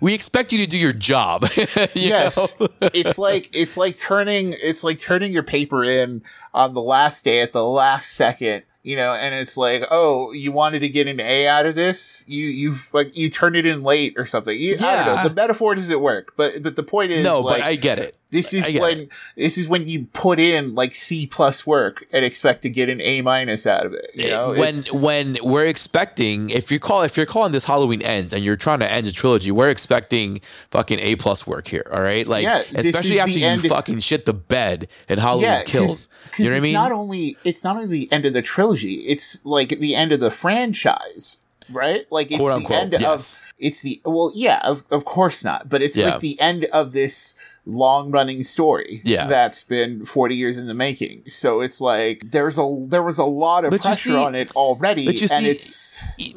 we 0.01 0.15
expect 0.15 0.51
you 0.51 0.59
to 0.59 0.67
do 0.67 0.79
your 0.79 0.95
job. 0.95 1.47
you 1.57 1.67
yes, 1.95 2.57
it's 2.81 3.19
like 3.19 3.51
it's 3.53 3.77
like 3.77 3.99
turning 3.99 4.55
it's 4.63 4.83
like 4.83 4.99
turning 4.99 5.31
your 5.31 5.43
paper 5.43 5.85
in 5.85 6.23
on 6.55 6.73
the 6.73 6.81
last 6.83 7.23
day 7.27 7.41
at 7.43 7.53
the 7.53 7.65
last 7.67 8.13
second. 8.13 8.63
You 8.85 8.97
know, 8.97 9.13
and 9.13 9.33
it's 9.33 9.57
like, 9.57 9.85
oh, 9.93 10.33
you 10.33 10.51
wanted 10.51 10.81
to 10.81 10.89
get 10.89 11.07
an 11.07 11.21
A 11.21 11.47
out 11.47 11.67
of 11.67 11.77
this, 11.77 12.25
you 12.27 12.47
you've 12.47 12.93
like 12.93 13.17
you 13.17 13.31
turned 13.31 13.55
it 13.55 13.65
in 13.65 13.85
late 13.85 14.15
or 14.17 14.27
something. 14.27 14.59
You, 14.59 14.75
I 14.81 15.05
don't 15.05 15.17
know. 15.17 15.29
The 15.29 15.35
metaphor 15.35 15.77
doesn't 15.77 16.01
work, 16.01 16.35
but 16.37 16.65
but 16.65 16.75
the 16.75 16.83
point 16.83 17.13
is, 17.13 17.25
no, 17.25 17.43
like, 17.43 17.61
but 17.61 17.67
I 17.67 17.77
get 17.77 18.01
it. 18.01 18.17
This 18.33 18.53
is 18.53 18.73
when 18.81 18.99
it. 19.01 19.09
this 19.37 19.57
is 19.59 19.69
when 19.69 19.87
you 19.89 20.07
put 20.13 20.39
in 20.41 20.75
like 20.75 20.97
C 20.97 21.27
plus 21.27 21.67
work 21.67 22.05
and 22.13 22.25
expect 22.25 22.63
to 22.63 22.71
get 22.71 22.89
an 22.89 23.01
A 23.01 23.23
minus 23.23 23.67
out 23.67 23.87
of 23.87 23.93
it. 23.93 24.11
You 24.15 24.27
eh, 24.27 24.31
know, 24.31 24.49
when 24.49 24.71
It's- 24.71 25.03
when 25.03 25.37
we're 25.43 25.67
expecting 25.67 26.51
if 26.51 26.73
you 26.73 26.81
call 26.81 27.03
if 27.03 27.17
you're 27.17 27.27
calling 27.27 27.53
this 27.53 27.67
Halloween 27.67 28.03
ends 28.03 28.33
and 28.33 28.43
you're 28.45 28.57
trying 28.57 28.81
to 28.81 28.91
end 28.91 29.07
a 29.07 29.13
trilogy, 29.13 29.51
we're 29.51 29.69
expecting 29.69 30.41
fucking 30.71 30.99
A 30.99 31.17
plus 31.17 31.47
work 31.47 31.69
here. 31.69 31.87
All 31.93 32.01
right, 32.03 32.27
like 32.27 32.43
Yeah, 32.45 32.63
especially 32.75 33.21
after 33.21 33.39
you 33.39 33.59
fucking 33.69 34.01
shit 34.01 34.25
the 34.25 34.35
bed 34.35 34.89
and 35.09 35.21
Halloween 35.21 35.63
kills. 35.67 36.09
You 36.39 36.47
know 36.47 36.51
what 36.53 36.57
I 36.57 36.61
mean? 36.61 36.73
not 36.73 36.93
only 36.93 37.37
it's 37.45 37.63
not 37.63 37.77
only 37.77 37.89
the 37.89 38.11
end 38.11 38.25
of 38.25 38.33
the 38.33 38.41
trilogy; 38.43 38.95
it's 39.07 39.45
like 39.45 39.69
the 39.79 39.95
end 39.95 40.13
of 40.13 40.21
the 40.21 40.31
franchise, 40.31 41.45
right? 41.71 42.07
Like 42.11 42.31
it's 42.31 42.39
Quote, 42.41 42.49
the 42.51 42.57
unquote, 42.57 42.79
end 42.79 42.97
yes. 42.99 43.39
of 43.41 43.53
it's 43.59 43.83
the 43.83 44.01
well, 44.07 44.33
yeah, 44.35 44.61
of 44.65 44.85
of 44.91 45.05
course 45.05 45.45
not, 45.45 45.69
but 45.69 45.83
it's 45.83 45.97
Yeah. 45.97 46.11
like 46.13 46.21
the 46.21 46.41
end 46.41 46.65
of 46.73 46.93
this 46.93 47.35
long 47.65 48.11
running 48.11 48.43
story 48.43 49.01
Yeah. 49.05 49.27
that's 49.29 49.63
been 49.63 50.05
40 50.05 50.35
years 50.35 50.59
in 50.59 50.67
the 50.67 50.75
making 50.75 51.23
so 51.29 51.61
it's 51.61 51.81
like 51.81 52.31
there's 52.33 52.59
a 52.59 52.85
there 52.89 53.05
was 53.05 53.19
a 53.19 53.25
lot 53.25 53.65
of 53.65 53.71
But 53.71 53.83
pressure 53.83 54.11
see- 54.11 54.17
on 54.17 54.35
it 54.35 54.51
already 54.57 55.07
but 55.07 55.15
you 55.21 55.29
and 55.31 55.45
see- 55.45 55.51
it's 55.51 55.93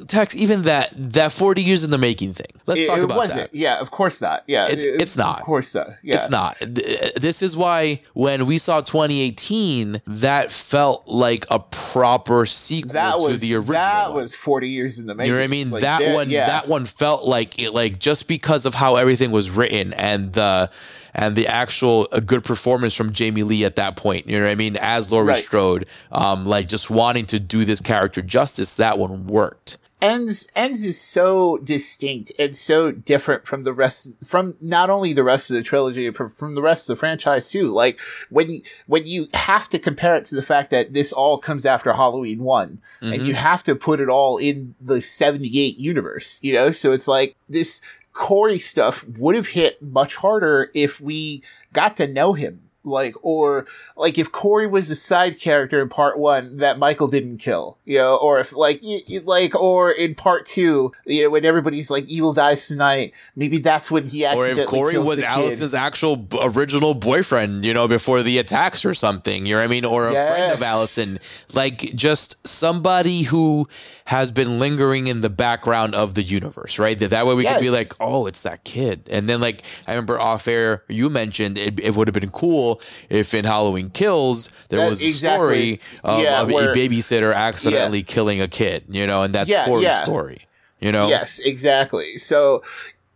Tex, 0.08 0.36
even 0.36 0.62
that 0.63 0.91
that 0.96 1.32
40 1.32 1.63
years 1.63 1.84
in 1.84 1.89
the 1.89 1.98
making 1.98 2.34
thing. 2.36 2.46
Let's 2.67 2.82
it, 2.82 2.88
talk 2.88 3.00
it 3.00 3.03
about 3.05 3.17
wasn't. 3.17 3.51
that. 3.51 3.55
Yeah, 3.58 3.79
of 3.79 3.89
course 3.89 4.22
not. 4.22 4.44
Yeah, 4.48 4.65
It's- 4.67 4.84
it- 4.84 5.01
it's 5.01 5.17
not. 5.17 5.39
Of 5.39 5.46
course 5.46 5.74
not. 5.74 5.88
Yeah, 6.03 6.15
It's 6.17 6.29
not. 6.29 6.58
This 6.60 7.41
is 7.41 7.58
why 7.58 8.01
when 8.13 8.46
we 8.46 8.58
saw 8.60 8.82
2018, 8.82 10.01
that 10.05 10.51
felt 10.51 11.08
like 11.08 11.46
a 11.50 11.60
proper 11.60 12.46
sequel 12.46 12.94
That 12.94 13.15
to 13.15 13.22
was 13.24 13.39
the 13.39 13.55
original. 13.55 13.74
that 13.74 14.08
one. 14.13 14.22
was 14.22 14.36
forty 14.36 14.70
years 14.70 15.00
in 15.00 15.08
the 15.08 15.15
making. 15.15 15.29
You 15.32 15.34
know 15.36 15.39
what 15.41 15.46
I 15.46 15.48
mean? 15.48 15.72
Like, 15.72 15.82
that 15.82 16.13
one, 16.13 16.29
yeah. 16.29 16.46
that 16.48 16.67
one 16.67 16.86
felt 16.86 17.24
like 17.25 17.60
it, 17.60 17.74
like 17.74 18.00
just 18.00 18.27
because 18.27 18.65
of 18.65 18.75
how 18.75 18.96
everything 18.98 19.32
was 19.32 19.50
written 19.50 19.94
and 19.94 20.34
the 20.34 20.70
and 21.16 21.36
the 21.36 21.48
actual 21.48 22.08
a 22.12 22.22
good 22.22 22.44
performance 22.44 22.94
from 22.94 23.12
Jamie 23.14 23.44
Lee 23.44 23.66
at 23.66 23.78
that 23.78 23.96
point. 23.96 24.28
You 24.28 24.38
know 24.38 24.46
what 24.46 24.52
I 24.52 24.56
mean? 24.56 24.78
As 24.80 25.12
Laurie 25.12 25.28
Right. 25.30 25.44
Strode, 25.44 25.88
um, 26.12 26.46
like 26.46 26.68
just 26.68 26.90
wanting 26.92 27.26
to 27.28 27.40
do 27.40 27.66
this 27.66 27.80
character 27.80 28.22
justice, 28.22 28.76
that 28.76 29.00
one 29.00 29.26
worked. 29.26 29.78
ends 30.02 30.52
ends 30.58 30.84
is 30.84 31.00
so 31.00 31.58
distinct 31.64 32.30
and 32.38 32.54
so 32.56 32.92
different 32.92 33.48
from 33.48 33.64
the 33.64 33.72
rest 33.74 34.14
from 34.26 34.54
not 34.60 34.90
only 34.90 35.14
the 35.14 35.24
rest 35.24 35.50
of 35.50 35.56
the 35.56 35.64
trilogy 35.64 36.10
but 36.10 36.38
from 36.38 36.54
the 36.54 36.62
rest 36.62 36.88
of 36.90 36.96
the 36.96 37.00
franchise 37.00 37.50
too 37.50 37.68
like 37.70 37.98
when 38.30 38.62
when 38.88 39.06
you 39.08 39.26
have 39.34 39.70
to 39.70 39.80
compare 39.80 40.18
it 40.18 40.26
to 40.26 40.36
the 40.36 40.44
fact 40.44 40.70
that 40.70 40.92
this 40.92 41.14
all 41.14 41.38
comes 41.38 41.66
after 41.66 41.94
halloween 41.94 42.40
one 42.44 42.80
and 43.02 43.22
Mhm. 43.22 43.26
you 43.26 43.34
have 43.36 43.64
to 43.64 43.74
put 43.74 44.02
it 44.02 44.10
all 44.10 44.38
in 44.38 44.76
the 44.82 45.02
78 45.02 45.78
universe 45.78 46.40
you 46.42 46.54
know 46.54 46.72
so 46.72 46.92
it's 46.92 47.08
like 47.08 47.34
this 47.48 47.82
corey 48.16 48.58
stuff 48.58 49.06
would 49.20 49.36
have 49.36 49.50
hit 49.50 49.82
much 49.82 50.16
harder 50.16 50.72
if 50.74 51.00
we 51.00 51.44
got 51.74 51.98
to 51.98 52.08
know 52.08 52.34
him 52.34 52.65
like 52.86 53.15
or 53.22 53.65
like 53.98 54.18
if 54.18 54.32
Corey 54.32 54.68
was 54.68 54.89
a 54.92 54.96
side 54.96 55.39
character 55.39 55.82
in 55.82 55.89
part 55.89 56.18
one 56.20 56.58
that 56.58 56.77
Michael 56.80 57.08
didn't 57.08 57.39
kill, 57.39 57.77
you 57.86 57.98
know, 57.98 58.15
or 58.15 58.39
if 58.39 58.56
like 58.56 58.80
y- 58.84 59.01
y- 59.10 59.20
like 59.25 59.56
or 59.56 59.92
in 59.92 60.15
part 60.15 60.46
two, 60.46 60.92
you 61.06 61.24
know, 61.24 61.30
when 61.32 61.46
everybody's 61.46 61.89
like 61.89 62.06
evil 62.06 62.34
dies 62.34 62.68
tonight, 62.68 63.13
maybe 63.36 63.58
that's 63.58 63.89
when 63.92 64.08
he 64.08 64.24
actually. 64.25 64.51
Or 64.51 64.60
if 64.62 64.68
Corey 64.68 64.98
was 64.98 65.18
kid. 65.20 65.25
Alice's 65.25 65.74
actual 65.74 66.15
b- 66.18 66.38
original 66.42 66.94
boyfriend, 66.94 67.65
you 67.65 67.74
know, 67.74 67.88
before 67.88 68.22
the 68.22 68.38
attacks 68.38 68.86
or 68.86 68.94
something, 68.94 69.46
you 69.46 69.56
know 69.56 69.60
what 69.62 69.65
I 69.65 69.68
mean? 69.68 69.86
Or 69.86 70.08
a 70.08 70.12
friend 70.12 70.54
of 70.54 70.60
Yes. 70.60 70.70
Allison. 70.70 71.20
Like 71.54 71.80
just 71.96 72.46
somebody 72.48 73.24
who 73.24 73.68
has 74.06 74.30
been 74.30 74.60
lingering 74.60 75.08
in 75.08 75.22
the 75.22 75.30
background 75.32 75.96
of 75.96 76.13
the 76.13 76.22
universe, 76.22 76.77
right? 76.77 76.98
That 77.00 77.10
that 77.10 77.25
way 77.25 77.34
we 77.34 77.44
could 77.44 77.60
be 77.60 77.72
like, 77.72 77.88
oh, 78.00 78.27
it's 78.27 78.44
that 78.44 78.63
kid. 78.63 79.08
And 79.12 79.27
then 79.27 79.42
like 79.42 79.63
I 79.88 79.94
remember 79.94 80.20
off 80.20 80.48
air 80.48 80.84
you 80.88 81.10
mentioned 81.10 81.58
it, 81.58 81.80
it 81.80 81.96
would 81.96 82.08
have 82.08 82.13
been 82.13 82.30
cool 82.30 82.75
if 83.10 83.34
in 83.34 83.46
Halloween 83.46 83.89
Kills 83.89 84.50
there 84.70 84.79
That- 84.79 84.89
was 84.89 85.01
a 85.01 85.08
exactly. 85.08 85.46
story 85.77 85.82
of, 86.03 86.20
Yeah, 86.24 86.41
of 86.41 86.51
where- 86.51 86.72
a 86.72 86.75
babysitter 86.75 87.34
accidentally 87.34 88.03
killing 88.03 88.41
a 88.41 88.48
kid, 88.48 88.84
you 88.89 89.05
know, 89.08 89.24
and 89.24 89.34
that's 89.34 89.50
Yeah, 89.50 89.65
Corey's 89.65 89.84
yeah. 89.86 90.03
story. 90.03 90.41
You 90.82 90.91
know? 90.91 91.08
Yes, 91.08 91.39
exactly. 91.39 92.17
So 92.17 92.62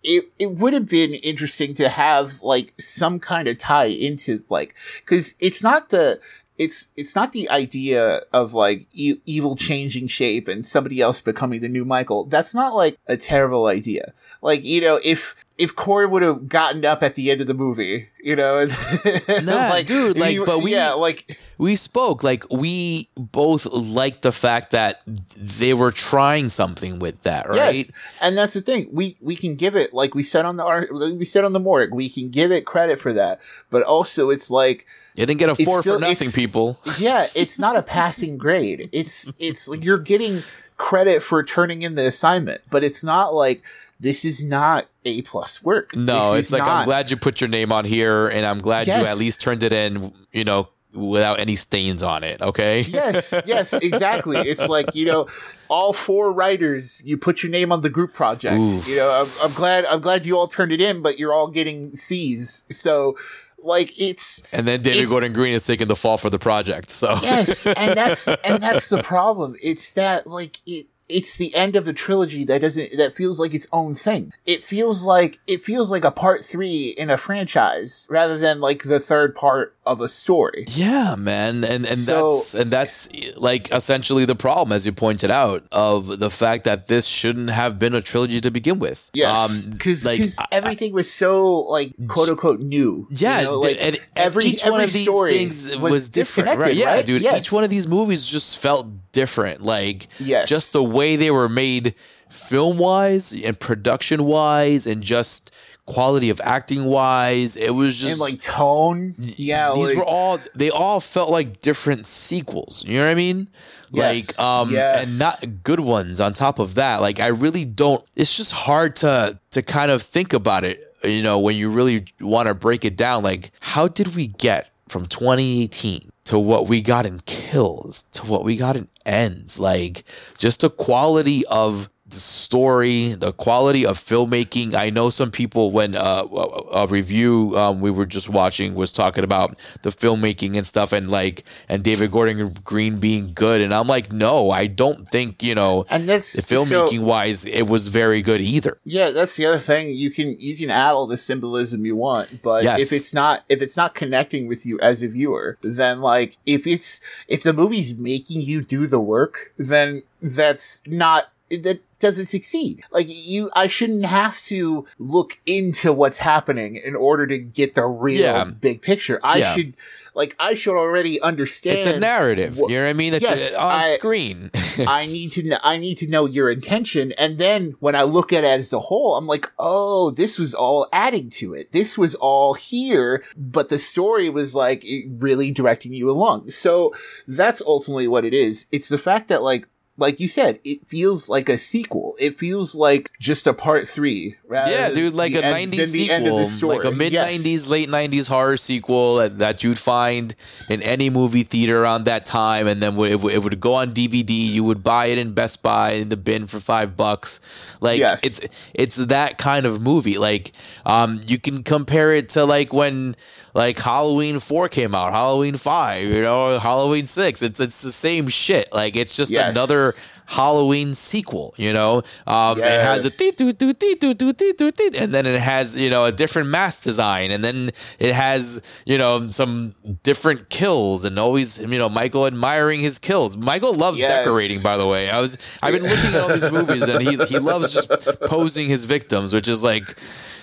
it 0.03 0.29
it 0.39 0.51
would 0.51 0.73
have 0.73 0.87
been 0.87 1.13
interesting 1.13 1.73
to 1.75 1.89
have 1.89 2.41
like 2.41 2.73
some 2.79 3.19
kind 3.19 3.47
of 3.49 3.57
tie 3.57 3.85
into 3.85 4.41
like 4.49 4.73
because 5.03 5.35
it's 5.39 5.61
not 5.61 5.89
the 5.89 6.19
it's 6.57 6.87
it's 6.95 7.15
not 7.15 7.31
the 7.33 7.49
idea 7.49 8.21
of 8.33 8.53
like 8.53 8.87
e- 8.93 9.17
evil 9.25 9.55
changing 9.57 10.07
shape 10.07 10.47
and 10.47 10.65
somebody 10.65 11.01
else 11.01 11.19
becoming 11.21 11.59
the 11.59 11.67
new 11.69 11.83
Michael. 11.85 12.23
That's 12.25 12.55
not 12.55 12.75
like 12.75 12.97
a 13.07 13.17
terrible 13.17 13.65
idea. 13.67 14.13
Like 14.41 14.63
you 14.63 14.79
know 14.81 14.99
if. 15.03 15.35
If 15.59 15.75
Corey 15.75 16.07
would 16.07 16.21
have 16.23 16.47
gotten 16.47 16.85
up 16.85 17.03
at 17.03 17.15
the 17.15 17.29
end 17.29 17.41
of 17.41 17.47
the 17.47 17.53
movie, 17.53 18.07
you 18.23 18.35
know, 18.35 18.65
Nah, 19.43 19.81
dude, 19.81 20.17
like, 20.17 20.31
he- 20.31 20.43
but 20.45 20.63
we- 20.63 20.71
yeah, 20.71 20.93
like 20.93 21.37
we 21.57 21.75
spoke 21.75 22.23
like 22.23 22.45
we 22.49 23.09
both 23.17 23.65
liked 23.65 24.21
the 24.21 24.31
fact 24.31 24.71
that 24.71 25.01
they 25.05 25.73
were 25.73 25.91
trying 25.91 26.47
something 26.47 26.99
with 26.99 27.23
that 27.23 27.49
right 27.49 27.75
Yes, 27.75 27.91
and 28.21 28.37
that's 28.37 28.53
the 28.53 28.61
thing. 28.61 28.87
We 28.93 29.17
we 29.21 29.35
can 29.35 29.55
give 29.55 29.75
it 29.75 29.93
like 29.93 30.15
we 30.15 30.23
said 30.23 30.45
on 30.45 30.55
the 30.55 30.63
art, 30.63 30.93
we 30.93 31.25
said 31.25 31.43
on 31.43 31.51
the 31.53 31.59
morgue. 31.59 31.93
We 31.93 32.07
can 32.09 32.29
give 32.29 32.51
it 32.51 32.65
credit 32.65 32.97
for 32.99 33.11
that, 33.13 33.41
but 33.69 33.83
also 33.83 34.29
it's 34.29 34.49
like 34.49 34.85
you 35.15 35.25
didn't 35.25 35.39
get 35.39 35.49
a 35.49 35.55
four 35.65 35.81
still- 35.81 35.95
for 35.99 36.01
nothing 36.05 36.31
people 36.31 36.79
yeah, 36.97 37.27
it's 37.35 37.59
not 37.59 37.75
a 37.75 37.81
passing 37.83 38.37
grade. 38.37 38.87
It's 38.93 39.33
it's 39.39 39.67
like 39.67 39.83
you're 39.83 39.97
getting 39.99 40.43
credit 40.77 41.21
for 41.21 41.43
turning 41.43 41.81
in 41.81 41.95
the 41.95 42.05
assignment, 42.07 42.61
but 42.71 42.85
it's 42.85 43.03
not 43.03 43.33
like 43.35 43.61
this 44.00 44.24
is 44.24 44.44
not 44.44 44.86
a 45.06 45.22
plus 45.24 45.63
work. 45.63 45.96
no 45.96 46.34
This 46.34 46.46
it's 46.46 46.51
like 46.51 46.68
i'm 46.68 46.86
glad 46.86 47.12
you 47.12 47.18
put 47.18 47.41
your 47.41 47.50
name 47.50 47.72
on 47.72 47.86
here 47.86 48.27
and 48.27 48.46
i'm 48.46 48.60
glad 48.60 48.88
you 48.88 48.94
at 48.94 49.18
least 49.18 49.41
turned 49.41 49.63
it 49.63 49.74
in 49.74 50.13
you 50.32 50.44
know 50.44 50.70
without 50.94 51.39
any 51.39 51.56
stains 51.56 52.01
on 52.01 52.24
it 52.24 52.41
okay 52.41 52.82
yes, 52.82 53.34
yes, 53.46 53.74
exactly. 53.74 54.38
It's 54.38 54.68
like 54.68 54.96
you 54.96 55.05
know, 55.05 55.27
all 55.70 55.94
four 55.94 56.31
writers. 56.31 57.01
You 57.05 57.18
put 57.18 57.44
your 57.44 57.51
name 57.51 57.72
on 57.72 57.81
the 57.81 57.90
group 57.90 58.14
project. 58.14 58.57
Oof. 58.57 58.88
You 58.88 58.98
know, 58.98 59.24
I'm, 59.24 59.48
I'm 59.50 59.55
glad. 59.55 59.85
I'm 59.85 60.01
glad 60.01 60.25
you 60.25 60.38
all 60.38 60.48
turned 60.48 60.72
it 60.72 60.81
in, 60.81 61.01
but 61.01 61.20
you're 61.20 61.33
all 61.33 61.48
getting 61.48 61.96
C's. 61.96 62.66
So, 62.72 63.18
like, 63.62 64.00
it's 64.00 64.44
and 64.51 64.68
then 64.68 64.81
david 64.81 65.09
gordon 65.09 65.33
green 65.33 65.53
is 65.53 65.66
taking 65.66 65.88
the 65.88 65.96
fall 65.96 66.18
for 66.18 66.29
the 66.29 66.40
project 66.40 66.90
so 66.90 67.20
yes, 67.22 67.68
and 67.68 67.75
that's 67.98 68.27
and 68.27 68.62
that's 68.64 68.90
the 68.90 69.03
problem. 69.03 69.55
It's 69.62 69.94
that 69.94 70.25
like 70.25 70.57
it. 70.66 70.88
It's 71.09 71.37
the 71.37 71.53
end 71.55 71.75
of 71.75 71.85
the 71.85 71.93
trilogy 71.93 72.43
that 72.45 72.61
doesn't 72.61 72.95
that 72.98 73.13
feels 73.15 73.39
like 73.39 73.53
its 73.53 73.67
own 73.74 73.95
thing. 73.95 74.31
It 74.45 74.63
feels 74.63 75.05
like 75.05 75.39
it 75.48 75.61
feels 75.61 75.91
like 75.91 76.03
a 76.05 76.11
part 76.11 76.45
three 76.45 76.89
in 76.98 77.09
a 77.09 77.17
franchise 77.17 78.05
rather 78.09 78.37
than 78.37 78.61
like 78.61 78.83
the 78.83 79.00
third 79.00 79.35
part 79.35 79.75
of 79.85 80.01
a 80.01 80.07
story. 80.07 80.65
Yeah, 80.69 81.15
man, 81.17 81.63
and 81.63 81.85
and 81.85 81.98
So- 81.98 82.35
that's 82.37 82.53
and 82.53 82.72
that's 82.72 83.09
like 83.37 83.72
essentially 83.72 84.25
the 84.25 84.35
problem, 84.35 84.72
as 84.72 84.85
you 84.85 84.91
pointed 84.91 85.31
out, 85.31 85.63
of 85.72 86.19
the 86.19 86.29
fact 86.29 86.63
that 86.65 86.87
this 86.87 87.07
shouldn't 87.07 87.50
have 87.50 87.79
been 87.79 87.95
a 87.95 88.01
trilogy 88.01 88.39
to 88.41 88.51
begin 88.51 88.77
with. 88.79 89.09
Yes, 89.13 89.63
Um, 89.65 89.72
because 89.72 90.05
like, 90.05 90.22
everything 90.51 90.93
was 90.93 91.11
so 91.11 91.61
like 91.61 91.93
quote 92.07 92.29
unquote 92.29 92.59
new. 92.61 93.07
Yeah, 93.09 93.39
you 93.39 93.45
know, 93.48 93.59
like 93.59 93.77
and, 93.81 93.95
and 93.95 94.05
every 94.15 94.45
each 94.45 94.63
one 94.63 94.81
of 94.81 94.93
these 94.93 95.07
things 95.09 95.75
was, 95.77 96.09
different, 96.09 96.59
right? 96.59 96.75
Yeah, 96.75 96.93
right? 96.93 97.05
dude. 97.05 97.22
Yes. 97.24 97.37
Each 97.45 97.51
one 97.51 97.63
of 97.63 97.69
these 97.72 97.87
movies 97.87 98.27
just 98.27 98.59
felt 98.59 98.87
different. 99.11 99.61
Like, 99.61 100.07
Yes. 100.19 100.48
just 100.50 100.72
the 100.74 100.83
way 101.00 101.16
they 101.16 101.31
were 101.31 101.50
made, 101.50 101.96
film 102.29 102.77
wise 102.77 103.33
and 103.33 103.59
production 103.59 104.20
wise, 104.25 104.85
and 104.85 105.01
just 105.01 105.51
quality 105.90 106.29
of 106.29 106.40
acting 106.44 106.85
wise. 106.85 107.57
It 107.57 107.72
was 107.72 107.98
just 108.00 108.12
and 108.12 108.20
like 108.22 108.42
tone. 108.42 109.16
Yeah, 109.18 109.74
these 109.74 109.90
like, 109.90 109.98
were 109.98 110.05
all 110.05 110.40
they 110.55 110.70
all 110.70 111.00
felt 111.00 111.29
like 111.31 111.62
different 111.62 112.05
sequels. 112.07 112.83
You 112.85 113.00
know 113.00 113.05
what 113.05 113.12
I 113.12 113.16
mean? 113.16 113.48
Yes, 113.92 114.38
Like 114.38 114.48
um 114.48 114.72
yes. 114.72 115.09
and 115.09 115.20
not 115.20 115.64
good 115.64 115.79
ones 115.79 116.22
on 116.22 116.33
top 116.33 116.59
of 116.59 116.75
that. 116.75 117.01
Like 117.01 117.20
I 117.20 117.27
really 117.27 117.66
don't 117.66 118.05
it's 118.16 118.38
just 118.38 118.53
hard 118.53 118.96
to 118.98 119.40
to 119.51 119.62
kind 119.64 119.90
of 119.92 120.01
think 120.03 120.33
about 120.33 120.64
it, 120.64 120.96
you 121.03 121.24
know, 121.24 121.40
when 121.40 121.55
you 121.55 121.70
really 121.72 122.05
want 122.22 122.48
to 122.48 122.53
break 122.53 122.85
it 122.85 122.96
down 122.96 123.24
like 123.24 123.51
how 123.59 123.88
did 123.88 124.16
we 124.16 124.27
get 124.27 124.70
from 124.89 125.05
2018 125.05 126.11
to 126.25 126.39
what 126.39 126.67
we 126.67 126.81
got 126.81 127.05
in 127.05 127.19
kills 127.21 128.03
to 128.03 128.25
what 128.25 128.43
we 128.43 128.55
got 128.55 128.75
in 128.75 128.87
ends 129.05 129.59
like 129.59 130.03
just 130.37 130.61
the 130.61 130.69
quality 130.69 131.45
of 131.47 131.89
the 132.09 132.15
story, 132.17 133.13
the 133.13 133.31
quality 133.33 133.85
of 133.85 133.98
filmmaking. 133.98 134.74
I 134.75 134.89
know 134.89 135.09
some 135.09 135.31
people 135.31 135.72
when 135.72 135.95
uh, 135.95 136.24
a 136.72 136.87
review 136.87 137.57
um, 137.57 137.79
we 137.81 137.91
were 137.91 138.05
just 138.05 138.29
watching 138.29 138.75
was 138.75 138.91
talking 138.91 139.24
about 139.24 139.57
the 139.83 139.89
filmmaking 139.89 140.55
and 140.55 140.65
stuff, 140.65 140.91
and 140.91 141.09
like 141.09 141.43
and 141.67 141.83
David 141.83 142.11
Gordon 142.11 142.53
Green 142.63 143.00
being 143.00 143.33
good, 143.33 143.61
and 143.61 143.74
I'm 143.74 143.87
like, 143.87 144.11
no, 144.11 144.51
I 144.51 144.67
don't 144.67 145.07
think 145.07 145.43
you 145.43 145.55
know. 145.55 145.85
And 145.89 146.07
that's 146.09 146.33
the 146.33 146.41
filmmaking 146.41 147.00
so- 147.00 147.03
wise, 147.05 147.45
it 147.45 147.63
was 147.63 147.87
very 147.87 148.22
good 148.22 148.41
either. 148.41 148.77
Yeah, 148.83 149.11
that's 149.11 149.35
the 149.35 149.45
other 149.45 149.59
thing. 149.59 149.89
You 149.95 150.11
can 150.11 150.39
you 150.39 150.57
can 150.57 150.69
add 150.69 150.91
all 150.91 151.07
the 151.07 151.17
symbolism 151.17 151.85
you 151.85 151.95
want, 151.95 152.41
but 152.41 152.63
Yes. 152.63 152.79
if 152.81 152.91
it's 152.91 153.13
not 153.13 153.43
if 153.50 153.61
it's 153.61 153.77
not 153.77 153.93
connecting 153.95 154.48
with 154.48 154.65
you 154.65 154.79
as 154.79 155.03
a 155.03 155.07
viewer, 155.07 155.57
then 155.61 156.01
like 156.01 156.37
if 156.45 156.65
it's 156.65 157.01
if 157.27 157.43
the 157.43 157.53
movie's 157.53 157.98
making 157.98 158.41
you 158.41 158.61
do 158.61 158.87
the 158.87 159.00
work, 159.00 159.53
then 159.57 160.03
that's 160.22 160.81
not 160.87 161.31
that 161.50 161.81
doesn't 162.00 162.27
succeed. 162.27 162.83
Like 162.92 163.07
you 163.09 163.50
I 163.53 163.68
shouldn't 163.68 164.05
have 164.05 164.40
to 164.44 164.85
look 165.00 165.40
into 165.46 165.92
what's 165.92 166.20
happening 166.20 166.75
in 166.77 166.96
order 166.96 167.27
to 167.27 167.38
get 167.38 167.75
the 167.75 167.85
real 167.85 168.22
Yeah. 168.22 168.46
big 168.46 168.81
picture. 168.81 169.20
I 169.24 169.38
Yeah. 169.40 169.55
should 169.55 169.74
like 170.16 170.35
I 170.40 170.53
should 170.53 170.77
already 170.77 171.20
understand 171.22 171.79
It's 171.79 171.88
a 171.88 172.00
narrative. 172.00 172.57
what- 172.57 172.72
you 172.72 172.77
know 172.77 172.83
what 172.85 172.90
I 172.90 172.94
mean? 172.94 173.12
That's 173.12 173.24
Yes, 173.24 173.55
on 173.57 173.72
I- 173.83 173.90
screen. 173.96 174.51
I 174.88 175.07
need 175.07 175.31
to 175.33 175.42
kn- 175.44 175.59
I 175.62 175.77
need 175.77 175.96
to 175.98 176.07
know 176.07 176.25
your 176.25 176.50
intention 176.50 177.12
and 177.18 177.38
then 177.38 177.75
when 177.79 177.96
I 177.96 178.03
look 178.03 178.31
at 178.31 178.46
it 178.46 178.48
as 178.48 178.72
a 178.72 178.79
whole 178.79 179.16
I'm 179.18 179.27
like 179.27 179.51
oh 179.59 180.12
this 180.12 180.40
was 180.40 180.53
all 180.53 180.88
adding 180.94 181.29
to 181.31 181.53
it 181.53 181.74
this 181.74 181.98
was 181.98 182.16
all 182.16 182.53
here 182.53 183.24
but 183.35 183.68
the 183.68 183.77
story 183.79 184.29
was 184.29 184.55
like 184.55 184.85
really 185.18 185.51
directing 185.51 185.92
you 185.94 186.09
along 186.09 186.50
so 186.51 186.94
that's 187.27 187.62
ultimately 187.66 188.07
what 188.07 188.24
it 188.24 188.33
is 188.33 188.68
it's 188.72 188.88
the 188.88 188.98
fact 188.98 189.27
that 189.27 189.44
like 189.44 189.68
like 190.00 190.20
you 190.20 190.27
said, 190.27 190.59
it 190.64 190.88
feels 190.88 191.29
like 191.29 191.50
a 191.50 191.57
sequel. 191.57 192.16
It 192.20 192.38
feels 192.38 192.74
like 192.74 193.12
just 193.20 193.46
a 193.46 193.53
part 193.53 193.88
three. 193.88 194.38
rather 194.48 194.72
Yeah, 194.72 194.90
dude, 194.90 195.14
like 195.14 195.33
a 195.33 195.44
end- 195.44 195.72
90s 195.74 195.77
than 195.77 195.92
the 195.92 196.09
end 196.12 196.27
of 196.27 196.35
the 196.38 196.46
sequel, 196.48 196.70
like 196.70 196.85
a 196.85 196.92
mid 196.92 197.12
Yes. 197.14 197.27
90s, 197.44 197.68
late 197.70 197.90
90s 197.90 198.27
horror 198.29 198.57
sequel 198.57 199.18
that, 199.29 199.64
you'd 199.64 199.77
find 199.77 200.33
in 200.70 200.81
any 200.81 201.09
movie 201.09 201.44
theater 201.44 201.83
around 201.83 202.05
that 202.05 202.25
time. 202.25 202.66
And 202.66 202.81
then 202.81 202.98
it, 202.98 203.20
would- 203.20 203.33
it 203.33 203.44
would 203.44 203.59
go 203.59 203.74
on 203.75 203.92
DVD. 203.92 204.31
You 204.31 204.64
would 204.64 204.83
buy 204.83 205.07
it 205.07 205.18
in 205.18 205.33
Best 205.33 205.62
Buy 205.62 205.92
in 205.92 206.09
the 206.09 206.18
bin 206.18 206.48
for 206.48 206.59
five 206.59 206.96
bucks. 206.98 207.40
Like 207.81 208.00
Yes. 208.00 208.24
it's 208.24 208.40
it's 208.74 208.96
that 208.96 209.38
kind 209.38 209.66
of 209.66 209.81
movie. 209.81 210.18
Like 210.18 210.53
um, 210.85 211.20
you 211.27 211.38
can 211.40 211.64
compare 211.64 212.12
it 212.14 212.29
to 212.29 212.46
like 212.46 212.74
when 212.74 213.16
like 213.53 213.79
Halloween 213.79 214.40
four 214.40 214.70
came 214.70 214.94
out, 214.96 215.12
Halloween 215.12 215.57
five, 215.57 216.03
you 216.07 216.22
know, 216.22 216.59
Halloween 216.59 217.05
six. 217.05 217.42
It's 217.42 217.59
it's 217.59 217.81
the 217.81 217.92
same 217.92 218.27
shit. 218.27 218.74
Like 218.74 218.96
it's 218.96 219.12
just 219.12 219.31
Yes. 219.31 219.51
another 219.51 219.94
Halloween 220.25 220.94
sequel, 220.94 221.55
you 221.57 221.74
know. 221.74 222.03
Um, 222.27 222.59
It 222.59 222.66
has 222.66 223.03
a 223.03 223.07
Yes. 223.07 223.18
dee 223.18 223.31
doo 223.31 223.51
doo 223.51 223.74
dee 223.74 223.96
doo 223.96 224.14
doo 224.14 224.31
dee 224.31 224.53
doo 224.53 224.72
dee, 224.72 224.92
and 224.96 225.12
then 225.12 225.25
it 225.25 225.40
has 225.42 225.75
you 225.75 225.90
know 225.90 226.05
a 226.05 226.12
different 226.12 226.50
mask 226.50 226.83
design, 226.83 227.31
and 227.31 227.44
then 227.44 227.72
it 227.98 228.14
has 228.14 228.62
you 228.85 229.00
know 229.00 229.27
some 229.27 229.74
different 230.03 230.50
kills, 230.50 231.03
and 231.03 231.18
always 231.18 231.57
you 231.59 231.79
know 231.79 231.90
Michael 231.90 232.27
admiring 232.27 232.79
his 232.79 233.00
kills. 233.00 233.35
Michael 233.38 233.74
loves 233.74 233.98
Yes. 233.98 234.12
decorating, 234.24 234.62
by 234.62 234.77
the 234.77 234.85
way. 234.85 235.09
I 235.09 235.20
was 235.20 235.35
I've 235.64 235.74
been 235.74 235.90
looking 235.90 236.14
at 236.14 236.22
all 236.22 236.29
these 236.29 236.51
movies, 236.51 236.83
and 236.83 237.01
he 237.01 237.16
he 237.25 237.40
loves 237.40 237.74
just 237.74 237.90
posing 238.27 238.70
his 238.70 238.85
victims, 238.85 239.33
which 239.33 239.48
is 239.48 239.64
like 239.64 239.96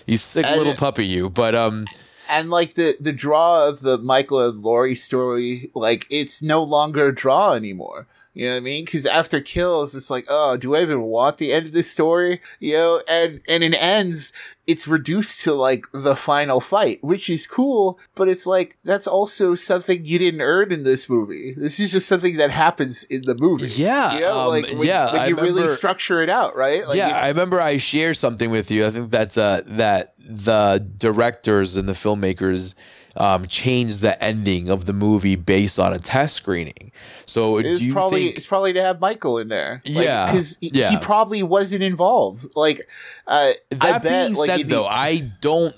you 0.09 0.17
sick 0.17 0.45
And- 0.47 0.57
little 0.59 0.75
puppy, 0.75 1.07
you. 1.07 1.31
But 1.31 1.55
um, 1.55 1.87
and 2.29 2.51
like 2.51 2.75
the 2.75 2.97
the 3.01 3.13
draw 3.13 3.67
of 3.67 3.81
the 3.81 3.99
Michael 3.99 4.49
and 4.49 4.63
Laurie 4.63 4.95
story, 4.95 5.71
like 5.75 6.07
it's 6.11 6.43
no 6.43 6.63
longer 6.63 7.09
a 7.09 7.15
draw 7.15 7.53
anymore. 7.53 8.07
You 8.37 8.49
know 8.49 8.53
what 8.53 8.57
I 8.59 8.61
mean? 8.61 8.85
Because 8.85 9.07
after 9.07 9.41
kills, 9.41 9.95
it's 9.95 10.11
like, 10.11 10.27
oh, 10.29 10.59
do 10.59 10.77
I 10.77 10.83
even 10.83 11.01
want 11.01 11.39
the 11.39 11.55
end 11.55 11.65
of 11.65 11.73
this 11.73 11.91
story? 11.91 12.43
You 12.61 12.75
know, 12.75 13.03
and 13.09 13.41
and 13.49 13.65
it 13.65 13.73
ends. 13.73 14.35
It's 14.67 14.87
reduced 14.87 15.43
to 15.45 15.55
like 15.55 15.87
the 15.93 16.15
final 16.15 16.61
fight, 16.61 17.03
which 17.03 17.31
is 17.31 17.47
cool, 17.47 17.99
but 18.15 18.29
it's 18.29 18.45
like 18.45 18.77
that's 18.85 19.07
also 19.07 19.55
something 19.55 20.05
you 20.05 20.19
didn't 20.19 20.43
earn 20.43 20.71
in 20.71 20.83
this 20.83 21.09
movie. 21.09 21.55
This 21.57 21.81
is 21.81 21.93
just 21.93 22.09
something 22.09 22.37
that 22.37 22.51
happens 22.51 23.05
in 23.05 23.23
the 23.23 23.37
movie. 23.37 23.69
Yeah, 23.69 24.13
you 24.13 24.21
know, 24.21 24.41
um, 24.41 24.49
like 24.49 24.69
when, 24.69 24.87
yeah, 24.87 25.15
when 25.15 25.29
you 25.31 25.37
really 25.37 25.69
structure 25.69 26.21
it 26.21 26.29
out, 26.29 26.57
right? 26.57 26.87
Like 26.87 26.99
yeah, 26.99 27.19
I 27.19 27.29
remember 27.29 27.59
I 27.59 27.79
shared 27.79 28.19
something 28.19 28.51
with 28.51 28.71
you. 28.71 28.85
I 28.85 28.91
think 28.91 29.11
that's 29.11 29.39
uh 29.39 29.63
that 29.65 30.13
the 30.19 30.87
directors 30.99 31.77
and 31.77 31.89
the 31.89 31.95
filmmakers 31.95 32.75
um, 33.17 33.47
changed 33.47 34.03
the 34.03 34.23
ending 34.23 34.69
of 34.71 34.87
the 34.87 34.93
movie 34.93 35.37
based 35.37 35.79
on 35.79 35.93
a 35.93 35.99
test 35.99 36.37
screening. 36.37 36.93
So 37.27 37.59
It's 37.59 37.91
probably 37.93 38.27
think? 38.27 38.37
it's 38.37 38.47
probably 38.47 38.73
to 38.75 38.83
have 38.83 39.01
Michael 39.01 39.39
in 39.39 39.49
there. 39.49 39.83
Yeah, 39.85 40.27
because 40.27 40.59
he, 40.59 40.71
yeah. 40.73 40.91
he 40.91 40.99
probably 40.99 41.43
wasn't 41.43 41.83
involved. 41.83 42.57
Like, 42.57 42.89
uh, 43.27 43.53
I 43.73 43.77
That 43.77 44.03
bet. 44.03 44.29
being 44.29 44.39
like, 44.39 44.51
said, 44.51 44.69
though, 44.69 44.87
I 44.87 45.33
don't. 45.41 45.75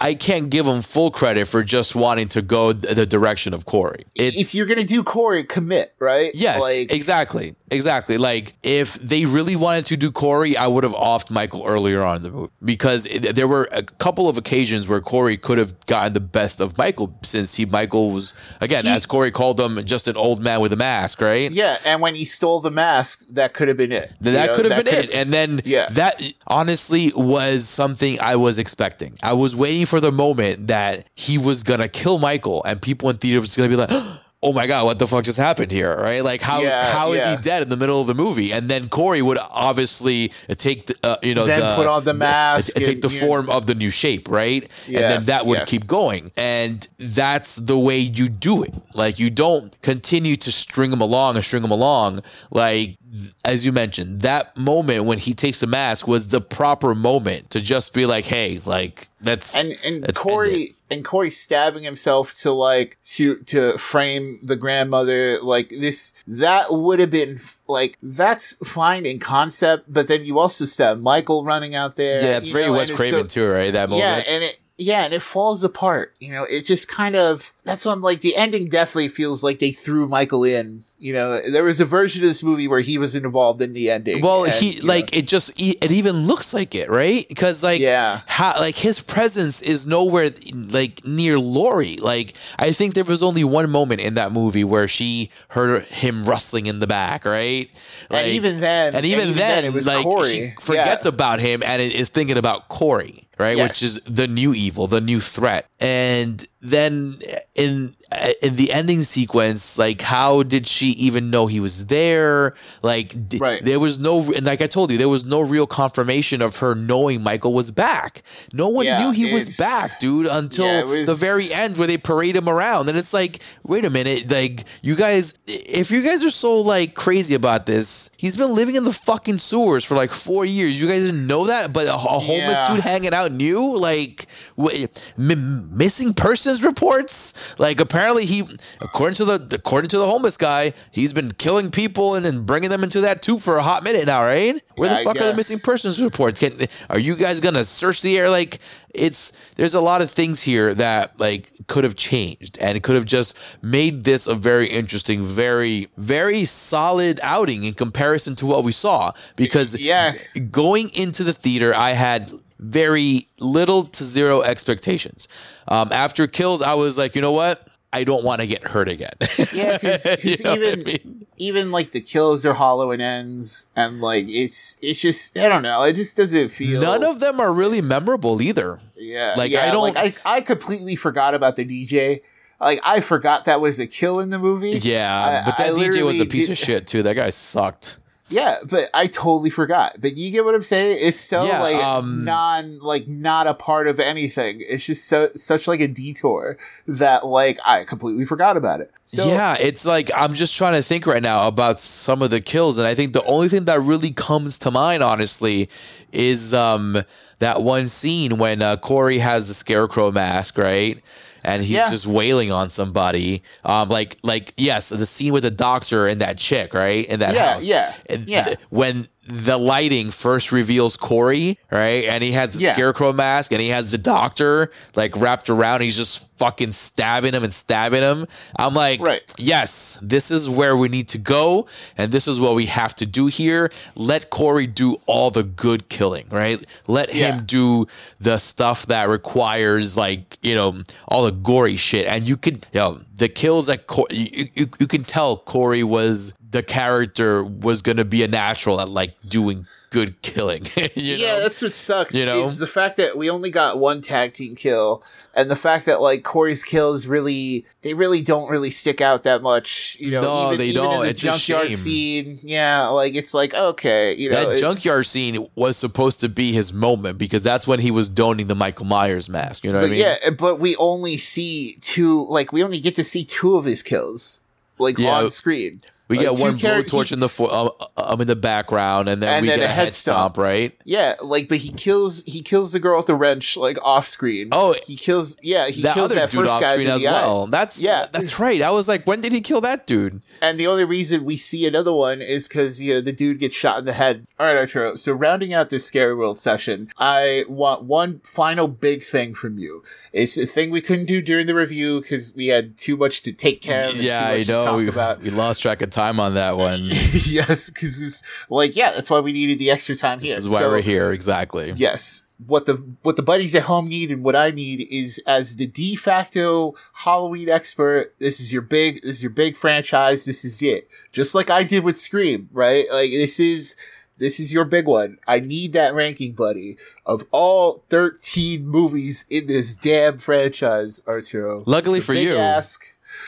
I 0.00 0.14
can't 0.14 0.48
give 0.48 0.64
him 0.66 0.80
full 0.80 1.10
credit 1.10 1.48
for 1.48 1.64
just 1.64 1.96
wanting 1.96 2.28
to 2.28 2.42
go 2.42 2.72
the 2.72 3.04
direction 3.06 3.52
of 3.52 3.64
Corey. 3.64 4.04
It's, 4.14 4.36
if 4.36 4.54
you're 4.54 4.66
gonna 4.66 4.84
do 4.84 5.02
Corey, 5.02 5.42
commit 5.42 5.94
right. 5.98 6.30
Yes, 6.34 6.60
like 6.60 6.92
exactly, 6.92 7.56
exactly. 7.72 8.18
Like 8.18 8.54
if 8.62 8.94
they 8.94 9.24
really 9.24 9.56
wanted 9.56 9.86
to 9.86 9.96
do 9.96 10.10
Corey, 10.10 10.56
I 10.56 10.66
would 10.66 10.84
have 10.84 10.92
offed 10.94 11.30
Michael 11.30 11.64
earlier 11.66 12.02
on 12.02 12.16
in 12.16 12.22
the 12.22 12.30
movie 12.30 12.52
because 12.64 13.06
it, 13.06 13.34
there 13.34 13.48
were 13.48 13.68
a 13.72 13.82
couple 13.82 14.28
of 14.28 14.36
occasions 14.38 14.86
where 14.88 15.00
Corey 15.00 15.36
could 15.36 15.58
have 15.58 15.74
gotten 15.86 16.12
the 16.12 16.20
best 16.20 16.60
of 16.60 16.78
Michael 16.78 17.18
since 17.22 17.54
he 17.54 17.64
Michael 17.66 18.12
was 18.12 18.34
again, 18.60 18.84
He- 18.84 18.90
as 18.90 19.06
Corey 19.06 19.30
called 19.30 19.58
him, 19.58 19.82
just 19.84 20.06
an 20.08 20.16
old 20.16 20.42
man 20.42 20.60
with 20.60 20.72
a 20.72 20.76
mask, 20.76 21.20
right? 21.20 21.50
yeah, 21.50 21.78
and 21.84 22.00
when 22.00 22.14
he 22.14 22.24
stole 22.24 22.60
the 22.60 22.70
mask, 22.70 23.24
that 23.30 23.54
could 23.54 23.68
have 23.68 23.76
been 23.76 23.92
it. 23.92 24.12
You 24.20 24.32
That 24.32 24.46
know, 24.50 24.54
could 24.56 24.64
have 24.70 24.84
been 24.84 24.94
it. 24.94 25.10
And 25.12 25.32
then 25.32 25.60
Yeah. 25.64 25.88
that 25.90 26.22
honestly 26.46 27.10
was 27.14 27.68
something 27.68 28.20
I 28.20 28.36
was 28.36 28.58
expecting. 28.58 29.16
I 29.22 29.32
was 29.32 29.56
waiting 29.56 29.86
for 29.86 30.00
the 30.00 30.12
moment 30.12 30.66
that 30.68 31.08
he 31.14 31.38
was 31.38 31.62
going 31.62 31.80
to 31.80 31.88
kill 31.88 32.18
Michael 32.18 32.62
and 32.64 32.80
people 32.80 33.08
in 33.10 33.16
theater 33.16 33.40
was 33.40 33.56
going 33.56 33.70
to 33.70 33.76
be 33.76 33.80
like, 33.80 33.90
oh 34.42 34.52
my 34.52 34.66
God, 34.66 34.84
what 34.84 34.98
the 34.98 35.06
fuck 35.06 35.24
just 35.24 35.38
happened 35.38 35.70
here? 35.70 35.96
Right? 35.96 36.22
Like, 36.24 36.40
how 36.42 36.62
Yeah, 36.62 36.92
how 36.92 37.12
is 37.12 37.18
yeah. 37.18 37.36
he 37.36 37.42
dead 37.42 37.62
in 37.62 37.68
the 37.68 37.76
middle 37.76 38.00
of 38.00 38.06
the 38.06 38.14
movie? 38.14 38.52
And 38.52 38.68
then 38.68 38.88
Corey 38.88 39.22
would 39.22 39.38
obviously 39.38 40.32
take 40.48 40.86
the, 40.86 40.94
uh, 41.02 41.16
you 41.22 41.34
know, 41.34 41.46
Then 41.46 41.60
the, 41.60 41.76
put 41.76 41.86
on 41.86 42.04
the 42.04 42.14
mask 42.14 42.74
take 42.74 42.86
and, 42.88 43.02
the 43.02 43.08
you 43.08 43.20
know- 43.20 43.26
form 43.26 43.50
of 43.50 43.66
the 43.66 43.74
new 43.74 43.90
shape, 43.90 44.28
right? 44.28 44.68
and 44.86 44.96
then 44.96 45.22
that 45.24 45.46
would 45.46 45.60
yes. 45.60 45.68
keep 45.70 45.86
going. 45.86 46.32
And 46.36 46.86
that's 46.98 47.54
the 47.56 47.78
way 47.78 47.98
you 47.98 48.28
do 48.28 48.62
it. 48.64 48.74
Like 48.94 49.18
you 49.18 49.30
don't 49.30 49.80
continue 49.82 50.36
to 50.36 50.50
string 50.52 50.90
them 50.90 51.00
along 51.00 51.36
and 51.36 51.44
string 51.44 51.62
them 51.62 51.70
along. 51.70 52.22
Like 52.50 52.96
as 53.44 53.66
you 53.66 53.72
mentioned, 53.72 54.22
that 54.22 54.56
moment 54.56 55.04
when 55.04 55.18
he 55.18 55.34
takes 55.34 55.60
the 55.60 55.66
mask 55.66 56.08
was 56.08 56.28
the 56.28 56.40
proper 56.40 56.94
moment 56.94 57.50
to 57.50 57.60
just 57.60 57.92
be 57.92 58.06
like, 58.06 58.24
hey, 58.24 58.60
like 58.64 59.08
that's 59.20 59.54
and 59.54 59.76
and. 59.84 60.14
Corey 60.14 60.74
and 60.92 61.04
Corey 61.04 61.30
stabbing 61.30 61.82
himself 61.82 62.34
to 62.34 62.52
like 62.52 62.98
to 63.04 63.36
to 63.44 63.78
frame 63.78 64.38
the 64.42 64.56
grandmother 64.56 65.38
like 65.40 65.70
this 65.70 66.14
that 66.26 66.72
would 66.72 66.98
have 66.98 67.10
been 67.10 67.40
like 67.66 67.98
that's 68.02 68.56
fine 68.66 69.06
in 69.06 69.18
concept, 69.18 69.92
but 69.92 70.08
then 70.08 70.24
you 70.24 70.38
also 70.38 70.64
stab 70.64 71.00
Michael 71.00 71.44
running 71.44 71.74
out 71.74 71.96
there. 71.96 72.22
Yeah, 72.22 72.36
it's 72.36 72.48
very 72.48 72.66
know, 72.66 72.74
Wes 72.74 72.90
Craven 72.90 73.28
so- 73.28 73.42
too, 73.46 73.50
right? 73.50 73.72
That 73.72 73.88
moment. 73.88 74.26
Yeah, 74.26 74.34
and 74.34 74.44
it 74.44 74.58
yeah, 74.82 75.04
and 75.04 75.14
it 75.14 75.22
falls 75.22 75.62
apart. 75.64 76.12
You 76.20 76.32
know, 76.32 76.44
it 76.44 76.62
just 76.66 76.88
kind 76.88 77.16
of 77.16 77.52
that's 77.64 77.84
what 77.84 77.92
I'm 77.92 78.02
like. 78.02 78.20
The 78.20 78.36
ending 78.36 78.68
definitely 78.68 79.08
feels 79.08 79.42
like 79.42 79.58
they 79.60 79.70
threw 79.70 80.08
Michael 80.08 80.44
in. 80.44 80.84
You 80.98 81.12
know, 81.14 81.40
there 81.50 81.64
was 81.64 81.80
a 81.80 81.84
version 81.84 82.22
of 82.22 82.28
this 82.28 82.44
movie 82.44 82.68
where 82.68 82.78
he 82.80 82.96
was 82.96 83.16
involved 83.16 83.60
in 83.60 83.72
the 83.72 83.90
ending. 83.90 84.20
Well, 84.20 84.44
and, 84.44 84.52
he 84.52 84.74
you 84.74 84.80
know, 84.82 84.86
like 84.88 85.16
it 85.16 85.26
just 85.26 85.50
it 85.60 85.90
even 85.90 86.14
looks 86.28 86.54
like 86.54 86.74
it, 86.76 86.88
right? 86.90 87.26
Because 87.28 87.62
like 87.64 87.80
Yeah. 87.80 88.20
how 88.26 88.54
like 88.60 88.76
his 88.76 89.00
presence 89.00 89.62
is 89.62 89.84
nowhere 89.86 90.30
like 90.52 91.04
near 91.04 91.38
Laurie. 91.40 91.96
Like 91.96 92.34
I 92.58 92.70
think 92.72 92.94
there 92.94 93.02
was 93.04 93.20
only 93.22 93.42
one 93.42 93.68
moment 93.70 94.00
in 94.00 94.14
that 94.14 94.30
movie 94.32 94.62
where 94.64 94.86
she 94.86 95.30
heard 95.48 95.84
him 95.86 96.24
rustling 96.24 96.66
in 96.66 96.78
the 96.78 96.86
back, 96.86 97.24
right? 97.24 97.68
And 98.10 98.28
even 98.28 98.60
then- 98.60 98.94
and 98.94 99.04
even, 99.06 99.20
and 99.20 99.30
even 99.30 99.38
then, 99.38 99.62
then 99.62 99.64
it 99.64 99.74
was 99.74 99.86
like 99.86 100.02
Corey. 100.04 100.28
she 100.28 100.52
forgets 100.60 101.04
Yeah. 101.06 101.08
about 101.08 101.40
him 101.40 101.62
and 101.64 101.80
is 101.82 102.10
thinking 102.10 102.36
about 102.36 102.68
Corey, 102.68 103.26
right? 103.42 103.58
Which 103.58 103.82
is 103.82 104.02
the 104.04 104.26
new 104.26 104.54
evil, 104.54 104.86
the 104.86 105.00
new 105.00 105.20
threat. 105.20 105.68
And 105.80 106.46
then 106.60 107.20
in 107.54 107.96
Uh, 108.12 108.32
in 108.42 108.56
the 108.56 108.72
ending 108.72 109.02
sequence, 109.04 109.78
like 109.78 110.00
how 110.02 110.42
did 110.42 110.66
she 110.66 110.88
even 110.90 111.30
know 111.30 111.46
he 111.46 111.60
was 111.60 111.86
there? 111.86 112.54
Like 112.82 113.28
d- 113.28 113.38
Right. 113.38 113.64
there 113.64 113.80
was 113.80 113.98
no 113.98 114.32
and 114.32 114.44
like 114.44 114.60
I 114.60 114.66
told 114.66 114.90
you, 114.90 114.98
there 114.98 115.08
was 115.08 115.24
no 115.24 115.40
real 115.40 115.66
confirmation 115.66 116.42
of 116.42 116.56
her 116.58 116.74
knowing 116.74 117.22
Michael 117.22 117.52
was 117.54 117.70
back. 117.70 118.22
No 118.52 118.68
one 118.68 118.84
Yeah, 118.84 119.00
knew 119.02 119.10
he 119.12 119.32
was 119.32 119.56
back, 119.56 119.98
dude, 119.98 120.26
until 120.26 120.66
Yeah, 120.66 120.82
was- 120.82 121.06
the 121.06 121.14
very 121.14 121.52
end 121.52 121.76
where 121.78 121.86
they 121.88 121.96
parade 121.96 122.36
him 122.36 122.48
around. 122.48 122.88
And 122.88 122.98
it's 122.98 123.14
like, 123.14 123.38
wait 123.64 123.84
a 123.84 123.90
minute, 123.90 124.30
like 124.30 124.64
you 124.82 124.94
guys 124.94 125.38
if 125.46 125.90
you 125.90 126.02
guys 126.02 126.22
are 126.22 126.30
so 126.30 126.60
like 126.60 126.94
crazy 126.94 127.34
about 127.34 127.64
this, 127.66 128.10
he's 128.18 128.36
been 128.36 128.52
living 128.54 128.74
in 128.74 128.84
the 128.84 128.92
fucking 128.92 129.38
sewers 129.38 129.84
for 129.84 129.94
like 129.96 130.10
four 130.10 130.44
years. 130.44 130.80
You 130.80 130.86
guys 130.88 131.02
didn't 131.06 131.26
know 131.26 131.46
that, 131.46 131.72
but 131.72 131.86
a, 131.86 131.94
a 131.94 131.98
homeless 131.98 132.58
Yeah. 132.58 132.74
dude 132.74 132.80
hanging 132.84 133.14
out 133.14 133.32
knew? 133.32 133.78
Like 133.78 134.26
wh- 134.60 134.84
m- 135.18 135.76
missing 135.76 136.12
persons 136.12 136.62
reports? 136.62 137.32
Like 137.58 137.80
apparently 137.80 138.01
he 138.24 138.42
according 138.80 139.14
to 139.16 139.24
the 139.24 139.56
according 139.56 139.88
to 139.90 139.98
the 139.98 140.06
homeless 140.06 140.36
guy, 140.36 140.72
he's 140.90 141.12
been 141.12 141.32
killing 141.32 141.70
people 141.70 142.14
and 142.14 142.24
then 142.24 142.44
bringing 142.44 142.70
them 142.70 142.82
into 142.82 143.00
that 143.02 143.22
tube 143.22 143.40
for 143.40 143.56
a 143.56 143.62
hot 143.62 143.82
minute 143.84 144.06
now, 144.06 144.20
right? 144.20 144.60
Where 144.76 144.88
the 144.88 144.96
I 144.96 145.04
fuck 145.04 145.16
are 145.16 145.26
the 145.28 145.34
missing 145.34 145.58
persons 145.58 146.00
reports? 146.02 146.40
Can, 146.40 146.66
are 146.90 146.98
you 146.98 147.16
guys 147.16 147.40
gonna 147.40 147.64
search 147.64 148.02
the 148.02 148.18
air? 148.18 148.30
Like 148.30 148.58
it's 148.94 149.32
there's 149.56 149.74
a 149.74 149.80
lot 149.80 150.02
of 150.02 150.10
things 150.10 150.42
here 150.42 150.74
that 150.74 151.18
like 151.18 151.50
could 151.66 151.84
have 151.84 151.94
changed 151.94 152.58
and 152.58 152.82
could 152.82 152.94
have 152.94 153.04
just 153.06 153.36
made 153.62 154.04
this 154.04 154.26
a 154.26 154.34
very 154.34 154.68
interesting, 154.68 155.22
very 155.22 155.88
very 155.96 156.44
solid 156.44 157.20
outing 157.22 157.64
in 157.64 157.74
comparison 157.74 158.34
to 158.36 158.46
what 158.46 158.64
we 158.64 158.72
saw. 158.72 159.12
Because 159.36 159.76
Yeah. 159.76 160.14
going 160.50 160.90
into 160.94 161.24
the 161.24 161.32
theater, 161.32 161.74
I 161.74 161.90
had 161.90 162.30
very 162.58 163.26
little 163.40 163.82
to 163.84 164.04
zero 164.04 164.42
expectations. 164.42 165.26
Um, 165.66 165.90
after 165.90 166.26
kills, 166.28 166.62
I 166.62 166.74
was 166.74 166.96
like, 166.96 167.16
you 167.16 167.20
know 167.20 167.32
what? 167.32 167.66
I 167.92 168.04
don't 168.04 168.24
want 168.24 168.40
to 168.40 168.46
get 168.46 168.64
hurt 168.68 168.88
again. 168.88 169.10
Yeah, 169.52 169.76
because 169.78 170.04
what 170.42 170.46
I 170.46 170.54
even 170.56 170.82
mean? 170.84 171.26
even 171.36 171.70
like 171.72 171.92
the 171.92 172.00
kills 172.00 172.46
are 172.46 172.54
hollow 172.54 172.90
and 172.90 173.02
ends, 173.02 173.66
and 173.76 174.00
like 174.00 174.26
it's 174.28 174.78
it's 174.82 175.00
just 175.00 175.36
I 175.38 175.48
don't 175.48 175.62
know. 175.62 175.82
It 175.82 175.94
just 175.96 176.16
doesn't 176.16 176.48
feel 176.50 176.80
None 176.80 177.04
of 177.04 177.20
them 177.20 177.38
are 177.40 177.52
really 177.52 177.80
memorable 177.82 178.40
either. 178.40 178.78
yeah. 178.96 179.34
like, 179.36 179.50
yeah, 179.50 179.64
I 179.66 179.70
don't- 179.70 179.94
Like, 179.94 180.18
I 180.24 180.36
I 180.36 180.40
completely 180.40 180.96
forgot 180.96 181.34
about 181.34 181.56
the 181.56 181.64
DJ. 181.64 182.22
Like 182.60 182.80
I 182.84 183.00
forgot 183.00 183.44
that 183.46 183.60
was 183.60 183.78
a 183.80 183.86
kill 183.86 184.20
in 184.20 184.30
the 184.30 184.38
movie. 184.38 184.70
Yeah, 184.70 185.42
I- 185.42 185.44
but 185.50 185.56
that 185.58 185.70
I 185.74 185.78
DJ 185.78 186.04
was 186.04 186.20
a 186.20 186.24
piece 186.26 186.46
did- 186.46 186.52
of 186.52 186.58
shit 186.58 186.86
too. 186.86 187.02
That 187.02 187.14
guy 187.16 187.30
sucked. 187.30 187.98
Yeah, 188.32 188.58
but 188.64 188.90
I 188.94 189.06
totally 189.06 189.50
forgot. 189.50 189.96
But 190.00 190.16
you 190.16 190.30
get 190.30 190.44
what 190.44 190.54
I'm 190.54 190.62
saying? 190.62 190.98
It's 191.00 191.20
so 191.20 191.46
Yeah, 191.46 191.60
like 191.60 191.76
um, 191.76 192.24
non 192.24 192.78
like 192.80 193.06
not 193.06 193.46
a 193.46 193.54
part 193.54 193.86
of 193.86 194.00
anything. 194.00 194.62
It's 194.66 194.84
just 194.84 195.06
so 195.08 195.30
such 195.34 195.66
like 195.68 195.80
a 195.80 195.88
detour 195.88 196.56
that 196.86 197.26
like 197.26 197.58
I 197.66 197.84
completely 197.84 198.24
forgot 198.24 198.56
about 198.56 198.80
it. 198.80 198.90
So 199.06 199.28
yeah, 199.28 199.56
it's 199.60 199.84
like 199.84 200.10
I'm 200.16 200.34
just 200.34 200.56
trying 200.56 200.74
to 200.74 200.82
think 200.82 201.06
right 201.06 201.22
now 201.22 201.46
about 201.46 201.80
some 201.80 202.22
of 202.22 202.30
the 202.30 202.40
kills, 202.40 202.78
and 202.78 202.86
I 202.86 202.94
think 202.94 203.12
the 203.12 203.24
only 203.24 203.48
thing 203.48 203.66
that 203.66 203.80
really 203.80 204.12
comes 204.12 204.58
to 204.60 204.70
mind, 204.70 205.02
honestly, 205.02 205.68
is 206.12 206.54
um 206.54 207.02
that 207.38 207.62
one 207.62 207.88
scene 207.88 208.38
when 208.38 208.62
uh, 208.62 208.76
Corey 208.76 209.18
has 209.18 209.48
the 209.48 209.54
scarecrow 209.54 210.12
mask, 210.12 210.56
right? 210.56 211.02
And 211.44 211.62
he's 211.62 211.70
Yeah. 211.72 211.90
just 211.90 212.06
wailing 212.06 212.52
on 212.52 212.70
somebody. 212.70 213.42
Um, 213.64 213.88
like, 213.88 214.16
like 214.22 214.52
yes, 214.56 214.88
the 214.90 215.06
scene 215.06 215.32
with 215.32 215.42
the 215.42 215.50
doctor 215.50 216.06
and 216.08 216.20
that 216.20 216.38
chick, 216.38 216.74
right, 216.74 217.04
in 217.06 217.20
that 217.20 217.34
Yeah, 217.34 217.52
house. 217.54 217.66
yeah, 217.68 217.94
And 218.08 218.26
yeah. 218.28 218.44
th- 218.44 218.58
when 218.70 219.08
the 219.24 219.56
lighting 219.56 220.10
first 220.10 220.50
reveals 220.50 220.96
Corey, 220.96 221.58
right, 221.70 222.04
and 222.06 222.24
he 222.24 222.32
has 222.32 222.54
the 222.54 222.64
Yeah. 222.64 222.72
scarecrow 222.74 223.12
mask 223.12 223.52
and 223.52 223.60
he 223.60 223.68
has 223.68 223.92
the 223.92 223.98
doctor 223.98 224.70
like 224.96 225.16
wrapped 225.16 225.48
around, 225.48 225.82
he's 225.82 225.96
just 225.96 226.28
fucking 226.38 226.72
stabbing 226.72 227.32
him 227.32 227.44
and 227.44 227.54
stabbing 227.54 228.02
him. 228.02 228.26
I'm 228.58 228.74
like, 228.74 229.00
Right. 229.00 229.22
yes, 229.38 229.96
this 230.02 230.32
is 230.32 230.48
where 230.48 230.76
we 230.76 230.88
need 230.88 231.08
to 231.10 231.18
go, 231.18 231.66
and 231.96 232.10
this 232.10 232.26
is 232.26 232.40
what 232.40 232.56
we 232.56 232.66
have 232.66 232.94
to 232.96 233.06
do 233.06 233.26
here. 233.26 233.70
Let 233.94 234.30
Corey 234.30 234.66
do 234.66 234.96
all 235.06 235.30
the 235.30 235.44
good 235.44 235.88
killing, 235.88 236.26
right? 236.30 236.58
Let 236.88 237.14
Yeah. 237.14 237.36
him 237.36 237.44
do 237.46 237.86
the 238.20 238.38
stuff 238.38 238.86
that 238.86 239.08
requires, 239.08 239.96
like, 239.96 240.36
you 240.42 240.56
know, 240.56 240.74
all 241.06 241.22
the 241.24 241.30
gory 241.32 241.76
shit. 241.76 242.06
And 242.06 242.26
you 242.28 242.36
could, 242.36 242.66
you 242.72 242.80
know, 242.80 243.00
the 243.16 243.28
kills 243.28 243.66
that 243.66 243.86
Cor- 243.86 244.08
you, 244.10 244.48
you, 244.56 244.66
you 244.80 244.86
can 244.88 245.04
tell 245.04 245.36
Corey 245.36 245.84
was 245.84 246.32
the 246.52 246.62
character 246.62 247.42
was 247.42 247.82
going 247.82 247.96
to 247.96 248.04
be 248.04 248.22
a 248.22 248.28
natural 248.28 248.80
at 248.80 248.88
like 248.88 249.18
doing 249.22 249.66
good 249.90 250.20
killing. 250.22 250.64
you 250.76 250.88
yeah, 250.94 251.26
know? 251.34 251.40
that's 251.40 251.60
what 251.62 251.72
sucks. 251.72 252.14
You 252.14 252.26
know? 252.26 252.42
is 252.44 252.58
the 252.58 252.66
fact 252.66 252.96
that 252.98 253.16
we 253.16 253.28
only 253.28 253.50
got 253.50 253.78
one 253.78 254.00
tag 254.00 254.32
team 254.34 254.54
kill, 254.54 255.02
and 255.34 255.50
the 255.50 255.56
fact 255.56 255.86
that 255.86 256.00
like 256.02 256.22
Corey's 256.24 256.62
kills 256.62 257.06
really 257.06 257.64
they 257.80 257.94
really 257.94 258.22
don't 258.22 258.50
really 258.50 258.70
stick 258.70 259.00
out 259.00 259.22
that 259.24 259.42
much. 259.42 259.96
You 259.98 260.10
know, 260.12 260.20
No, 260.22 260.46
even, 260.46 260.58
they 260.58 260.66
even 260.66 260.82
don't. 260.82 260.94
In 260.94 261.00
the 261.00 261.08
It's 261.08 261.20
junkyard 261.20 261.74
scene, 261.74 262.38
yeah, 262.42 262.86
like 262.88 263.14
it's 263.14 263.32
like 263.34 263.54
okay, 263.54 264.14
you 264.14 264.30
know, 264.30 264.44
that 264.52 264.58
junkyard 264.58 265.06
scene 265.06 265.46
was 265.54 265.76
supposed 265.78 266.20
to 266.20 266.28
be 266.28 266.52
his 266.52 266.72
moment 266.72 267.16
because 267.16 267.42
that's 267.42 267.66
when 267.66 267.80
he 267.80 267.90
was 267.90 268.10
donning 268.10 268.46
the 268.46 268.54
Michael 268.54 268.86
Myers 268.86 269.28
mask. 269.28 269.64
You 269.64 269.72
know 269.72 269.80
what 269.80 269.88
I 269.88 269.90
mean? 269.90 270.00
yeah, 270.00 270.30
but 270.38 270.58
we 270.58 270.76
only 270.76 271.16
see 271.16 271.76
two. 271.80 272.26
Like 272.26 272.52
we 272.52 272.62
only 272.62 272.80
get 272.80 272.94
to 272.96 273.04
see 273.04 273.24
two 273.24 273.56
of 273.56 273.64
his 273.64 273.82
kills, 273.82 274.40
like 274.78 274.98
Yeah. 274.98 275.16
on 275.16 275.30
screen. 275.30 275.80
We 276.12 276.18
Like, 276.18 276.36
get 276.36 276.42
one 276.42 276.58
char- 276.58 276.82
blowtorch 276.82 277.08
he- 277.08 277.14
in 277.14 277.20
the 277.20 277.28
fo- 277.28 277.46
uh, 277.46 277.70
um 277.96 278.20
in 278.20 278.26
the 278.26 278.36
background, 278.36 279.08
and 279.08 279.22
then 279.22 279.28
And 279.32 279.42
we 279.42 279.48
then 279.48 279.58
get 279.58 279.64
a 279.64 279.68
head 279.68 279.84
head 279.86 279.94
stomp, 279.94 280.36
right? 280.36 280.72
Yeah, 280.84 281.14
like, 281.22 281.48
but 281.48 281.58
he 281.58 281.72
kills 281.72 282.22
he 282.24 282.42
kills 282.42 282.72
the 282.72 282.80
girl 282.80 282.98
with 282.98 283.06
the 283.06 283.14
wrench 283.14 283.56
like 283.56 283.78
off 283.82 284.06
screen. 284.08 284.48
Oh, 284.52 284.74
he 284.86 284.96
kills. 284.96 285.38
Yeah, 285.42 285.68
he 285.68 285.82
that 285.82 285.94
kills 285.94 286.06
other 286.06 286.14
that 286.16 286.30
dude 286.30 286.40
first 286.42 286.50
off 286.52 286.60
guy 286.60 286.72
screen 286.74 286.88
as 286.88 287.00
the 287.02 287.08
eye. 287.08 287.12
well. 287.12 287.46
That's 287.46 287.80
Yeah. 287.80 288.06
that's 288.12 288.38
right. 288.38 288.60
I 288.62 288.70
was 288.70 288.88
like, 288.88 289.06
when 289.06 289.20
did 289.20 289.32
he 289.32 289.40
kill 289.40 289.60
that 289.62 289.86
dude? 289.86 290.20
And 290.40 290.58
the 290.60 290.66
only 290.66 290.84
reason 290.84 291.24
we 291.24 291.36
see 291.36 291.66
another 291.66 291.92
one 291.92 292.20
is 292.20 292.48
because 292.48 292.80
you 292.82 292.94
know 292.94 293.00
the 293.00 293.12
dude 293.12 293.38
gets 293.38 293.56
shot 293.56 293.78
in 293.78 293.84
the 293.86 293.92
head. 293.94 294.26
All 294.38 294.46
right, 294.46 294.56
Arturo. 294.56 294.96
So 294.96 295.12
rounding 295.12 295.52
out 295.54 295.70
this 295.70 295.86
scary 295.86 296.14
world 296.14 296.38
session, 296.40 296.88
I 296.98 297.44
want 297.48 297.84
one 297.84 298.20
final 298.24 298.66
big 298.68 299.02
thing 299.02 299.34
from 299.34 299.56
you. 299.58 299.82
It's 300.12 300.36
a 300.36 300.46
thing 300.46 300.70
we 300.70 300.80
couldn't 300.80 301.06
do 301.06 301.22
during 301.22 301.46
the 301.46 301.54
review 301.54 302.00
because 302.00 302.34
we 302.34 302.48
had 302.48 302.76
too 302.76 302.96
much 302.96 303.22
to 303.22 303.32
take 303.32 303.62
care 303.62 303.88
of. 303.88 303.96
Yeah, 303.96 304.18
too 304.20 304.40
I 304.40 304.44
know. 304.44 304.64
talk 304.64 304.76
We, 304.78 304.88
about. 304.88 305.22
we 305.22 305.30
lost 305.30 305.62
track 305.62 305.80
of 305.80 305.90
time 305.90 306.01
on 306.20 306.34
that 306.34 306.56
one. 306.56 306.80
yes, 306.84 307.70
because 307.70 308.00
it's 308.00 308.22
like 308.50 308.76
yeah, 308.76 308.92
that's 308.92 309.08
why 309.10 309.20
we 309.20 309.32
needed 309.32 309.58
the 309.58 309.70
extra 309.70 309.96
time 309.96 310.20
here. 310.20 310.34
this 310.34 310.44
is 310.44 310.50
why 310.50 310.60
So- 310.60 310.70
we're 310.70 310.80
here. 310.82 311.12
Exactly. 311.12 311.72
Yes. 311.76 312.26
What 312.46 312.66
the 312.66 312.74
what 313.02 313.14
the 313.16 313.22
buddies 313.22 313.54
at 313.54 313.62
home 313.64 313.88
need 313.88 314.10
and 314.10 314.24
what 314.24 314.34
I 314.34 314.50
need 314.50 314.88
is 314.90 315.22
as 315.28 315.56
the 315.56 315.66
de 315.66 315.94
facto 315.94 316.74
Halloween 316.92 317.48
expert, 317.48 318.14
this 318.18 318.40
is 318.40 318.52
your 318.52 318.62
big 318.62 318.96
this 319.02 319.16
is 319.18 319.22
your 319.22 319.30
big 319.30 319.54
franchise, 319.54 320.24
this 320.24 320.44
is 320.44 320.60
it. 320.60 320.88
Just 321.12 321.34
like 321.36 321.50
I 321.50 321.62
did 321.62 321.84
with 321.84 321.96
Scream, 321.98 322.48
right? 322.52 322.84
Like 322.90 323.10
this 323.12 323.38
is 323.38 323.76
this 324.18 324.40
is 324.40 324.52
your 324.52 324.64
big 324.64 324.86
one. 324.86 325.18
I 325.26 325.38
need 325.40 325.72
that 325.74 325.94
ranking, 325.94 326.32
buddy, 326.32 326.76
of 327.06 327.24
all 327.30 327.84
13 327.90 328.66
movies 328.66 329.24
in 329.30 329.46
this 329.46 329.76
damn 329.76 330.18
franchise, 330.18 331.00
Arturo. 331.06 331.62
Luckily 331.66 332.00
for 332.00 332.12
you. 332.14 332.36
ask. 332.36 332.84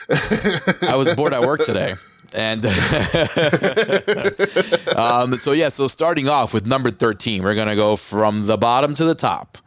I 0.09 0.95
was 0.97 1.13
bored 1.15 1.33
at 1.33 1.41
work 1.41 1.61
today. 1.63 1.95
And 2.35 2.65
um, 4.95 5.35
so 5.35 5.53
yeah, 5.53 5.69
so 5.69 5.87
starting 5.87 6.27
off 6.27 6.53
with 6.53 6.67
number 6.67 6.91
thirteen, 6.91 7.43
we're 7.43 7.55
gonna 7.55 7.77
go 7.77 7.95
from 7.95 8.47
the 8.47 8.57
bottom 8.57 8.93
to 8.95 9.05
the 9.05 9.15
top. 9.15 9.57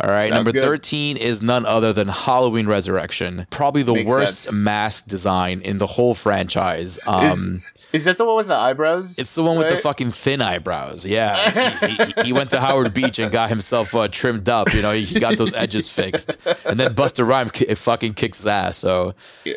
All 0.00 0.08
right, 0.10 0.28
Sounds 0.28 0.34
number 0.34 0.52
good. 0.52 0.62
thirteen 0.62 1.16
is 1.16 1.42
none 1.42 1.66
other 1.66 1.92
than 1.92 2.08
Halloween 2.08 2.66
Resurrection. 2.66 3.46
Probably 3.50 3.82
the 3.82 3.94
Makes 3.94 4.08
worst 4.08 4.38
sense. 4.44 4.56
mask 4.56 5.06
design 5.06 5.60
in 5.62 5.78
the 5.78 5.86
whole 5.86 6.14
franchise. 6.14 6.98
Um, 7.06 7.24
Is, 7.24 7.62
is 7.90 8.04
that 8.04 8.18
the 8.18 8.26
one 8.26 8.36
with 8.36 8.48
the 8.48 8.54
eyebrows? 8.54 9.18
it's 9.18 9.34
the 9.34 9.42
one 9.42 9.56
with 9.56 9.70
the 9.70 9.76
fucking 9.78 10.10
thin 10.10 10.42
eyebrows. 10.42 11.06
Yeah, 11.06 11.50
he, 11.86 12.04
he- 12.04 12.12
he 12.26 12.32
went 12.34 12.50
to 12.50 12.60
Howard 12.60 12.92
Beach 12.94 13.18
and 13.18 13.32
got 13.32 13.48
himself 13.48 13.94
uh, 13.94 14.08
trimmed 14.08 14.48
up. 14.48 14.72
You 14.74 14.82
know, 14.82 14.92
he, 14.92 15.18
got 15.18 15.36
those 15.38 15.54
edges 15.54 15.88
fixed, 15.90 16.36
and 16.66 16.78
then 16.78 16.94
Busta 16.94 17.26
Rhymes 17.26 17.52
ki- 17.52 17.74
fucking 17.74 18.12
kicks 18.14 18.38
his 18.38 18.46
ass. 18.46 18.76
So 18.76 19.14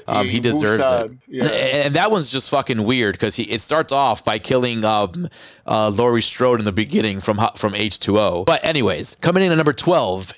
um, 0.08 0.25
he 0.25 0.34
He 0.34 0.39
deserves 0.39 0.80
it. 0.88 1.12
Yeah. 1.27 1.45
And 1.45 1.93
that 1.95 2.10
one's 2.10 2.32
just 2.32 2.49
fucking 2.49 2.82
weird 2.84 3.13
because 3.15 3.36
he 3.36 3.43
it 3.43 3.60
starts 3.62 3.91
off 3.91 4.23
by 4.23 4.39
killing 4.39 4.86
um, 4.86 5.27
uh, 5.67 5.89
Laurie 5.89 6.21
Strode 6.21 6.60
in 6.60 6.65
the 6.65 6.71
beginning 6.71 7.19
from 7.19 7.39
from 7.58 7.75
H 7.75 7.99
two 7.99 8.17
O. 8.17 8.45
But 8.45 8.63
anyways, 8.63 9.17
coming 9.21 9.43
in 9.43 9.51
at 9.51 9.56
number 9.56 9.73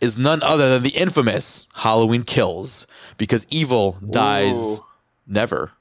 is 0.01 0.17
none 0.19 0.41
other 0.43 0.69
than 0.69 0.83
the 0.83 0.89
infamous 0.97 1.67
Halloween 1.75 2.23
Kills 2.23 2.87
because 3.17 3.45
evil 3.49 3.97
dies 4.09 4.55
Ooh. 4.55 4.85
never 5.27 5.71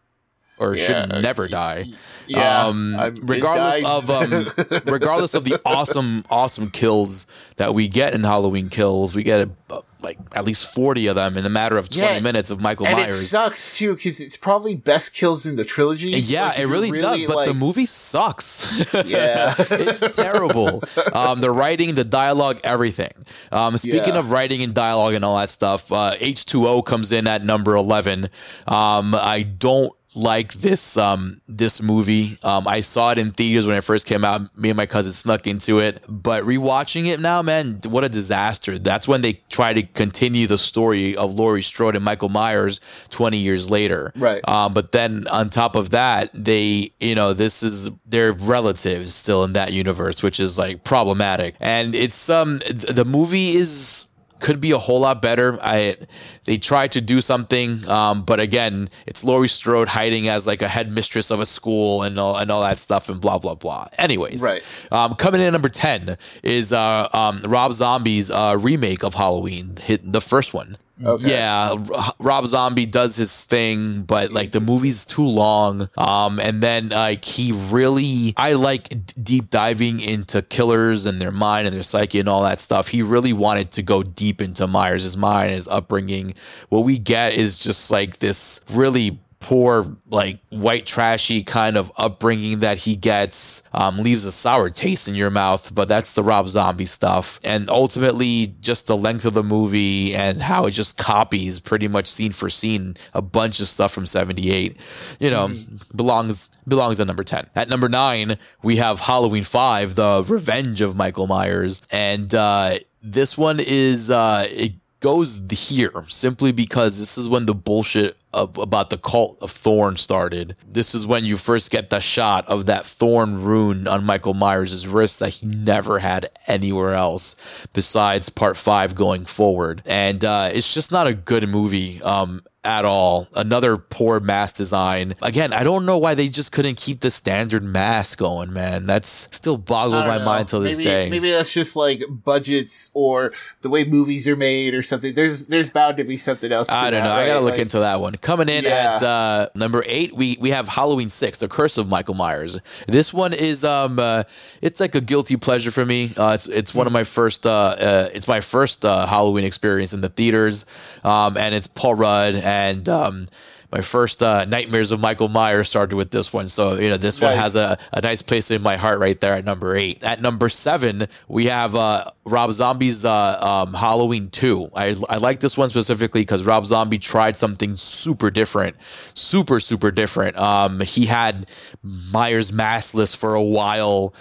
or 0.58 0.74
Yeah, 0.76 0.84
should 0.84 1.22
never 1.22 1.48
die. 1.48 1.86
yeah, 2.28 2.66
um, 2.66 2.94
regardless 3.22 3.82
of 3.84 4.10
um, 4.10 4.46
regardless 4.86 5.34
of 5.34 5.44
the 5.44 5.60
awesome 5.64 6.24
awesome 6.30 6.70
kills 6.70 7.26
that 7.56 7.74
we 7.74 7.88
get 7.88 8.14
in 8.14 8.22
Halloween 8.22 8.68
Kills, 8.68 9.14
we 9.14 9.22
get 9.22 9.48
uh, 9.70 9.80
like 10.02 10.18
at 10.34 10.44
least 10.44 10.74
forty 10.74 11.06
of 11.06 11.14
them 11.16 11.36
in 11.36 11.46
a 11.46 11.48
matter 11.50 11.78
of 11.78 11.88
twenty 11.88 12.14
Yeah, 12.14 12.20
minutes 12.20 12.50
of 12.50 12.60
Michael 12.60 12.86
and 12.86 12.98
it 12.98 13.02
Myers. 13.04 13.28
sucks 13.28 13.78
too 13.78 13.94
because 13.94 14.20
it's 14.20 14.36
probably 14.36 14.74
best 14.74 15.14
kills 15.14 15.46
in 15.46 15.56
the 15.56 15.64
trilogy. 15.64 16.08
Yeah, 16.10 16.46
Like, 16.48 16.58
it 16.58 16.60
you're 16.60 16.68
really, 16.70 16.98
does, 16.98 17.26
but 17.26 17.46
the 17.46 17.54
movie 17.54 17.86
sucks. 17.86 18.72
Yeah. 19.04 19.54
it's 19.58 20.16
terrible. 20.16 20.82
Um, 21.12 21.40
the 21.40 21.50
writing, 21.50 21.94
the 21.94 22.04
dialogue, 22.04 22.60
everything. 22.64 23.12
Um, 23.50 23.76
speaking 23.76 24.14
Yeah. 24.14 24.18
of 24.20 24.30
writing 24.30 24.62
and 24.62 24.72
dialogue 24.74 25.14
and 25.14 25.24
all 25.24 25.36
that 25.38 25.50
stuff, 25.50 25.90
uh, 25.92 26.16
H2O 26.18 26.84
comes 26.86 27.12
in 27.12 27.26
at 27.26 27.44
number 27.44 27.74
11. 27.76 28.28
Um, 28.66 29.14
I 29.14 29.42
don't 29.42 29.92
like 30.14 30.52
this 30.54 30.96
um 30.96 31.40
this 31.46 31.80
movie. 31.82 32.38
Um 32.42 32.66
I 32.68 32.80
saw 32.80 33.10
it 33.10 33.18
in 33.18 33.30
theaters 33.30 33.66
when 33.66 33.76
it 33.76 33.84
first 33.84 34.06
came 34.06 34.24
out. 34.24 34.56
Me 34.56 34.70
and 34.70 34.76
my 34.76 34.86
cousin 34.86 35.12
snuck 35.12 35.46
into 35.46 35.78
it, 35.78 36.00
but 36.08 36.44
rewatching 36.44 37.06
it 37.06 37.20
now, 37.20 37.42
man, 37.42 37.80
what 37.88 38.04
a 38.04 38.08
disaster. 38.08 38.78
That's 38.78 39.08
when 39.08 39.20
they 39.22 39.34
try 39.50 39.72
to 39.72 39.82
continue 39.82 40.46
the 40.46 40.58
story 40.58 41.16
of 41.16 41.34
Laurie 41.34 41.62
Strode 41.62 41.96
and 41.96 42.04
Michael 42.04 42.28
Myers 42.28 42.80
20 43.10 43.38
years 43.38 43.70
later. 43.70 44.12
Right. 44.16 44.46
Um 44.48 44.74
but 44.74 44.92
then 44.92 45.26
on 45.28 45.50
top 45.50 45.76
of 45.76 45.90
that, 45.90 46.30
they, 46.32 46.92
you 47.00 47.14
know, 47.14 47.32
this 47.32 47.62
is 47.62 47.90
their 48.06 48.32
relatives 48.32 49.14
still 49.14 49.44
in 49.44 49.54
that 49.54 49.72
universe, 49.72 50.22
which 50.22 50.40
is 50.40 50.58
like 50.58 50.84
problematic. 50.84 51.54
And 51.60 51.94
it's 51.94 52.28
um 52.30 52.60
th- 52.60 52.94
the 52.94 53.04
movie 53.04 53.50
is 53.50 54.06
could 54.42 54.60
be 54.60 54.72
a 54.72 54.78
whole 54.78 55.00
lot 55.00 55.22
better. 55.22 55.58
I 55.62 55.96
they 56.44 56.58
tried 56.58 56.92
to 56.92 57.00
do 57.00 57.20
something, 57.20 57.88
um, 57.88 58.22
but 58.24 58.40
again, 58.40 58.90
it's 59.06 59.24
Laurie 59.24 59.48
Strode 59.48 59.88
hiding 59.88 60.28
as 60.28 60.46
like 60.46 60.60
a 60.60 60.68
headmistress 60.68 61.30
of 61.30 61.40
a 61.40 61.46
school 61.46 62.02
and 62.02 62.18
all 62.18 62.36
and 62.36 62.50
all 62.50 62.60
that 62.62 62.78
stuff 62.78 63.08
and 63.08 63.20
blah 63.20 63.38
blah 63.38 63.54
blah. 63.54 63.88
Anyways, 63.96 64.42
Right. 64.42 64.62
Um, 64.90 65.14
coming 65.14 65.40
in 65.40 65.46
at 65.46 65.52
number 65.52 65.68
ten 65.70 66.18
is 66.42 66.72
uh, 66.72 67.08
um, 67.12 67.40
Rob 67.44 67.72
Zombie's 67.72 68.30
uh, 68.30 68.56
remake 68.60 69.02
of 69.02 69.14
Halloween, 69.14 69.76
hit 69.80 70.12
the 70.12 70.20
first 70.20 70.52
one. 70.52 70.76
Okay. 71.04 71.30
Yeah, 71.30 71.74
Rob 72.18 72.46
Zombie 72.46 72.86
does 72.86 73.16
his 73.16 73.42
thing, 73.42 74.02
but 74.02 74.30
like 74.30 74.52
the 74.52 74.60
movie's 74.60 75.04
too 75.04 75.26
long. 75.26 75.88
Um, 75.96 76.38
and 76.38 76.62
then 76.62 76.90
like 76.90 77.24
he 77.24 77.52
really, 77.52 78.34
I 78.36 78.52
like 78.52 78.94
deep 79.22 79.50
diving 79.50 80.00
into 80.00 80.42
killers 80.42 81.06
and 81.06 81.20
their 81.20 81.30
mind 81.30 81.66
and 81.66 81.74
their 81.74 81.82
psyche 81.82 82.20
and 82.20 82.28
all 82.28 82.42
that 82.42 82.60
stuff. 82.60 82.88
He 82.88 83.02
really 83.02 83.32
wanted 83.32 83.72
to 83.72 83.82
go 83.82 84.02
deep 84.02 84.40
into 84.40 84.66
Myers' 84.66 85.16
mind, 85.16 85.46
and 85.46 85.54
his 85.56 85.68
upbringing. 85.68 86.34
What 86.68 86.84
we 86.84 86.98
get 86.98 87.34
is 87.34 87.58
just 87.58 87.90
like 87.90 88.18
this 88.18 88.60
really 88.70 89.18
poor, 89.42 89.96
like 90.08 90.38
white 90.48 90.86
trashy 90.86 91.42
kind 91.42 91.76
of 91.76 91.92
upbringing 91.96 92.60
that 92.60 92.78
he 92.78 92.96
gets 92.96 93.62
um, 93.74 93.98
leaves 93.98 94.24
a 94.24 94.32
sour 94.32 94.70
taste 94.70 95.08
in 95.08 95.14
your 95.14 95.30
mouth. 95.30 95.74
But 95.74 95.88
that's 95.88 96.14
the 96.14 96.22
Rob 96.22 96.48
Zombie 96.48 96.86
stuff, 96.86 97.38
and 97.44 97.68
ultimately 97.68 98.54
just 98.60 98.86
the 98.86 98.96
length 98.96 99.24
of 99.24 99.34
the 99.34 99.42
movie 99.42 100.14
and 100.14 100.40
how 100.40 100.66
it 100.66 100.70
just 100.70 100.96
copies 100.96 101.60
pretty 101.60 101.88
much 101.88 102.06
scene 102.06 102.32
for 102.32 102.48
scene 102.48 102.94
a 103.12 103.20
bunch 103.20 103.60
of 103.60 103.68
stuff 103.68 103.92
from 103.92 104.06
'78. 104.06 104.76
You 105.20 105.30
know, 105.30 105.52
belongs 105.94 106.50
belongs 106.66 107.00
at 107.00 107.06
number 107.06 107.24
ten. 107.24 107.46
At 107.54 107.68
number 107.68 107.88
nine, 107.88 108.38
we 108.62 108.76
have 108.76 109.00
Halloween 109.00 109.44
Five: 109.44 109.96
The 109.96 110.24
Revenge 110.26 110.80
of 110.80 110.96
Michael 110.96 111.26
Myers, 111.26 111.82
and 111.90 112.32
uh, 112.34 112.78
this 113.02 113.36
one 113.36 113.58
is 113.60 114.10
uh, 114.10 114.46
it 114.48 114.74
goes 115.02 115.42
here 115.50 116.04
simply 116.08 116.52
because 116.52 116.98
this 116.98 117.18
is 117.18 117.28
when 117.28 117.44
the 117.44 117.54
bullshit 117.54 118.16
of, 118.32 118.56
about 118.56 118.88
the 118.88 118.96
cult 118.96 119.36
of 119.42 119.50
Thorn 119.50 119.96
started. 119.96 120.56
This 120.66 120.94
is 120.94 121.06
when 121.06 121.24
you 121.24 121.36
first 121.36 121.70
get 121.70 121.90
the 121.90 122.00
shot 122.00 122.46
of 122.48 122.66
that 122.66 122.86
Thorn 122.86 123.42
rune 123.42 123.86
on 123.86 124.04
Michael 124.04 124.32
Myers' 124.32 124.88
wrist 124.88 125.18
that 125.18 125.30
he 125.30 125.46
never 125.46 125.98
had 125.98 126.30
anywhere 126.46 126.94
else 126.94 127.36
besides 127.74 128.30
part 128.30 128.56
five 128.56 128.94
going 128.94 129.26
forward. 129.26 129.82
And 129.84 130.24
uh, 130.24 130.50
it's 130.54 130.72
just 130.72 130.90
not 130.92 131.06
a 131.06 131.14
good 131.14 131.46
movie. 131.48 132.00
Um, 132.02 132.40
at 132.64 132.84
all. 132.84 133.28
Another 133.34 133.76
poor 133.76 134.20
mask 134.20 134.56
design. 134.56 135.14
Again, 135.20 135.52
I 135.52 135.64
don't 135.64 135.84
know 135.84 135.98
why 135.98 136.14
they 136.14 136.28
just 136.28 136.52
couldn't 136.52 136.76
keep 136.76 137.00
the 137.00 137.10
standard 137.10 137.64
mask 137.64 138.18
going, 138.18 138.52
man. 138.52 138.86
That's 138.86 139.28
still 139.34 139.56
boggles 139.56 140.04
my 140.04 140.18
know. 140.18 140.24
mind 140.24 140.48
till 140.48 140.60
this 140.60 140.78
maybe, 140.78 140.84
day. 140.84 141.10
Maybe 141.10 141.30
that's 141.30 141.52
just 141.52 141.74
like 141.74 142.02
budgets 142.08 142.90
or 142.94 143.32
the 143.62 143.68
way 143.68 143.84
movies 143.84 144.28
are 144.28 144.36
made 144.36 144.74
or 144.74 144.82
something. 144.82 145.14
There's 145.14 145.46
there's 145.46 145.70
bound 145.70 145.96
to 145.96 146.04
be 146.04 146.16
something 146.16 146.52
else. 146.52 146.68
I 146.68 146.90
don't 146.90 147.02
that, 147.02 147.08
know. 147.08 147.14
I 147.14 147.26
gotta 147.26 147.40
look 147.40 147.52
Like- 147.54 147.62
into 147.62 147.80
that 147.80 148.00
one. 148.00 148.14
Coming 148.16 148.48
in 148.48 148.64
Yeah. 148.64 148.96
at 148.96 149.02
uh, 149.02 149.48
number 149.54 149.82
eight, 149.86 150.14
we 150.14 150.38
we 150.40 150.50
have 150.50 150.68
Halloween 150.68 151.10
Six: 151.10 151.40
The 151.40 151.48
Curse 151.48 151.78
of 151.78 151.88
Michael 151.88 152.14
Myers. 152.14 152.60
This 152.86 153.12
one 153.12 153.32
is 153.32 153.64
um, 153.64 153.98
uh, 153.98 154.22
it's 154.60 154.78
like 154.78 154.94
a 154.94 155.00
guilty 155.00 155.36
pleasure 155.36 155.72
for 155.72 155.84
me. 155.84 156.12
Uh, 156.16 156.32
it's 156.34 156.46
it's 156.46 156.74
one 156.74 156.86
of 156.86 156.92
my 156.92 157.04
first 157.04 157.44
uh, 157.44 157.50
uh 157.50 158.08
it's 158.14 158.28
my 158.28 158.40
first 158.40 158.84
uh, 158.84 159.06
Halloween 159.06 159.44
experience 159.44 159.92
in 159.92 160.00
the 160.00 160.08
theaters, 160.08 160.64
um, 161.02 161.36
and 161.36 161.54
it's 161.54 161.66
Paul 161.66 161.94
Rudd 161.94 162.34
and 162.52 162.88
um. 162.88 163.26
My 163.72 163.80
first 163.80 164.22
uh, 164.22 164.44
nightmares 164.44 164.92
of 164.92 165.00
Michael 165.00 165.30
Myers 165.30 165.66
started 165.70 165.96
with 165.96 166.10
this 166.10 166.30
one, 166.30 166.48
so 166.48 166.74
you 166.74 166.90
know 166.90 166.98
this 166.98 167.22
one 167.22 167.34
has 167.34 167.56
a, 167.56 167.78
a 167.92 168.02
nice 168.02 168.20
place 168.20 168.50
in 168.50 168.60
my 168.60 168.76
heart 168.76 168.98
right 169.00 169.18
there 169.18 169.32
at 169.32 169.46
number 169.46 169.74
eight. 169.74 170.04
At 170.04 170.20
number 170.20 170.50
seven, 170.50 171.06
we 171.26 171.46
have 171.46 171.74
uh, 171.74 172.10
Rob 172.26 172.52
Zombie's 172.52 173.06
uh, 173.06 173.38
um, 173.40 173.72
Halloween 173.72 174.28
Two. 174.28 174.70
I 174.76 174.94
I 175.08 175.16
like 175.16 175.40
this 175.40 175.56
one 175.56 175.70
specifically 175.70 176.20
because 176.20 176.44
Rob 176.44 176.66
Zombie 176.66 176.98
tried 176.98 177.38
something 177.38 177.76
super 177.76 178.30
different, 178.30 178.76
super 179.14 179.58
super 179.58 179.90
different. 179.90 180.36
Um, 180.36 180.80
he 180.80 181.06
had 181.06 181.46
Myers 181.82 182.52
maskless 182.52 183.16
for 183.16 183.34
a 183.34 183.42
while 183.42 184.14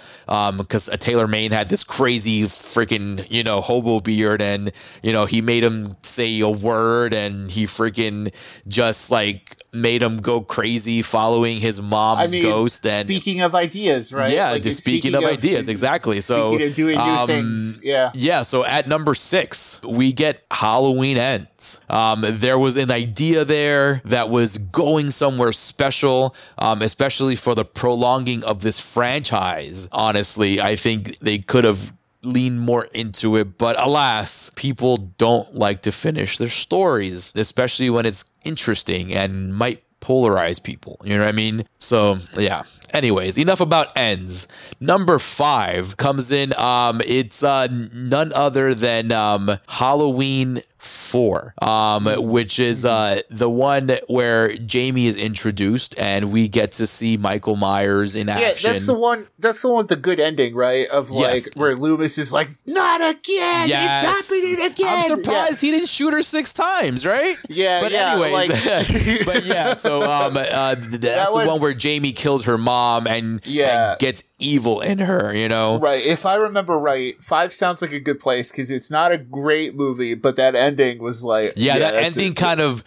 because 0.56 0.88
a 0.88 0.96
Tyler 0.96 1.26
Mane 1.26 1.50
had 1.52 1.68
this 1.68 1.84
crazy 1.84 2.44
freaking 2.44 3.26
you 3.30 3.44
know 3.44 3.60
hobo 3.60 4.00
beard, 4.00 4.40
and 4.40 4.72
you 5.02 5.12
know 5.12 5.26
he 5.26 5.42
made 5.42 5.62
him 5.62 5.92
say 6.00 6.40
a 6.40 6.48
word, 6.48 7.12
and 7.12 7.50
he 7.50 7.64
freaking 7.64 8.34
just 8.66 9.10
like 9.10 9.41
made 9.72 10.02
him 10.02 10.18
go 10.18 10.42
crazy 10.42 11.00
following 11.00 11.58
his 11.58 11.80
mom's 11.80 12.28
I 12.28 12.32
mean, 12.32 12.42
ghost. 12.42 12.86
And 12.86 13.06
speaking 13.06 13.40
of 13.40 13.54
ideas, 13.54 14.12
right? 14.12 14.30
yeah, 14.30 14.50
Like, 14.50 14.66
it's 14.66 14.76
speaking, 14.76 15.14
of, 15.14 15.24
ideas, 15.24 15.68
exactly. 15.68 16.20
So 16.20 16.50
speaking 16.50 16.68
of 16.68 16.74
doing 16.74 16.98
new 16.98 17.02
um, 17.02 17.26
things, 17.26 17.82
yeah. 17.82 18.10
yeah. 18.14 18.42
So 18.42 18.64
at 18.66 18.86
number 18.86 19.14
six, 19.14 19.80
we 19.82 20.12
get 20.12 20.44
Halloween 20.50 21.16
ends. 21.16 21.80
Um, 21.88 22.24
there 22.26 22.58
was 22.58 22.76
an 22.76 22.90
idea 22.90 23.44
there 23.44 24.02
that 24.04 24.28
was 24.28 24.58
going 24.58 25.10
somewhere 25.10 25.52
special, 25.52 26.34
um, 26.58 26.82
especially 26.82 27.36
for 27.36 27.54
the 27.54 27.64
prolonging 27.64 28.44
of 28.44 28.62
this 28.62 28.78
franchise. 28.78 29.88
Honestly, 29.90 30.60
I 30.60 30.76
think 30.76 31.18
they 31.20 31.38
could 31.38 31.64
have 31.64 31.92
leaned 32.22 32.60
more 32.60 32.84
into 32.94 33.36
it, 33.36 33.58
but 33.58 33.78
alas, 33.78 34.50
people 34.54 34.96
don't 34.96 35.54
like 35.54 35.82
to 35.82 35.92
finish 35.92 36.38
their 36.38 36.48
stories, 36.48 37.32
especially 37.34 37.90
when 37.90 38.06
it's 38.06 38.32
interesting 38.44 39.12
and 39.12 39.54
might 39.54 39.82
polarize 40.00 40.62
people. 40.62 41.00
You 41.04 41.14
know 41.14 41.22
what 41.22 41.28
I 41.28 41.32
mean? 41.32 41.64
So 41.78 42.18
yeah. 42.36 42.64
Anyways, 42.92 43.38
enough 43.38 43.60
about 43.60 43.96
ends. 43.96 44.48
Number 44.78 45.18
five 45.18 45.96
comes 45.96 46.30
in. 46.30 46.52
Um, 46.58 47.00
it's 47.06 47.42
uh 47.42 47.68
none 47.94 48.32
other 48.34 48.74
than 48.74 49.12
um 49.12 49.58
Halloween 49.68 50.60
four, 50.82 51.54
um, 51.62 52.06
which 52.30 52.58
is 52.58 52.84
uh 52.84 53.20
the 53.30 53.48
one 53.48 53.90
where 54.08 54.54
Jamie 54.56 55.06
is 55.06 55.16
introduced 55.16 55.96
and 55.98 56.32
we 56.32 56.48
get 56.48 56.72
to 56.72 56.86
see 56.86 57.16
Michael 57.16 57.54
Myers 57.56 58.14
in 58.16 58.26
Yeah, 58.28 58.40
action. 58.40 58.72
that's 58.72 58.86
the 58.86 58.94
one. 58.98 59.26
That's 59.38 59.62
the 59.62 59.68
one 59.68 59.78
with 59.78 59.88
the 59.88 59.96
good 59.96 60.18
ending, 60.18 60.54
right? 60.54 60.88
Of 60.88 61.10
like 61.10 61.44
Yes. 61.44 61.48
where 61.54 61.76
Loomis 61.76 62.18
is 62.18 62.32
like, 62.32 62.50
"Not 62.66 63.00
again! 63.00 63.68
Yes. 63.68 64.04
It's 64.04 64.28
happening 64.28 64.66
again!" 64.72 64.88
I'm 64.88 65.02
surprised 65.06 65.60
he 65.60 65.70
didn't 65.70 65.88
shoot 65.88 66.12
her 66.12 66.22
six 66.22 66.52
times, 66.52 67.06
right? 67.06 67.36
Yeah, 67.48 67.80
but 67.80 67.92
yeah, 67.92 68.12
anyways, 68.14 68.32
like- 68.50 69.26
but 69.26 69.44
yeah. 69.44 69.74
So 69.82 70.02
um, 70.02 70.36
uh, 70.36 70.74
th- 70.74 71.00
that's 71.00 71.30
the 71.30 71.36
one- 71.36 71.46
one 71.46 71.60
where 71.60 71.72
Jamie 71.74 72.12
kills 72.12 72.44
her 72.46 72.58
mom 72.58 73.06
and, 73.06 73.40
Yeah. 73.46 73.92
and 73.92 73.98
gets 74.00 74.24
evil 74.38 74.80
in 74.80 74.98
her. 74.98 75.34
You 75.34 75.48
know, 75.48 75.78
Right. 75.78 76.04
If 76.04 76.26
I 76.26 76.34
remember 76.36 76.78
right, 76.78 77.20
five 77.22 77.54
sounds 77.54 77.80
like 77.82 77.92
a 77.92 78.00
good 78.00 78.20
place 78.20 78.50
because 78.50 78.70
it's 78.70 78.90
not 78.90 79.12
a 79.12 79.18
great 79.18 79.74
movie, 79.74 80.14
but 80.14 80.36
that 80.36 80.54
ending 80.72 81.02
was 81.02 81.22
like, 81.22 81.52
Yeah, 81.56 81.78
that 81.78 81.94
ending 81.94 82.32
it. 82.32 82.36
kind 82.36 82.60
of 82.60 82.82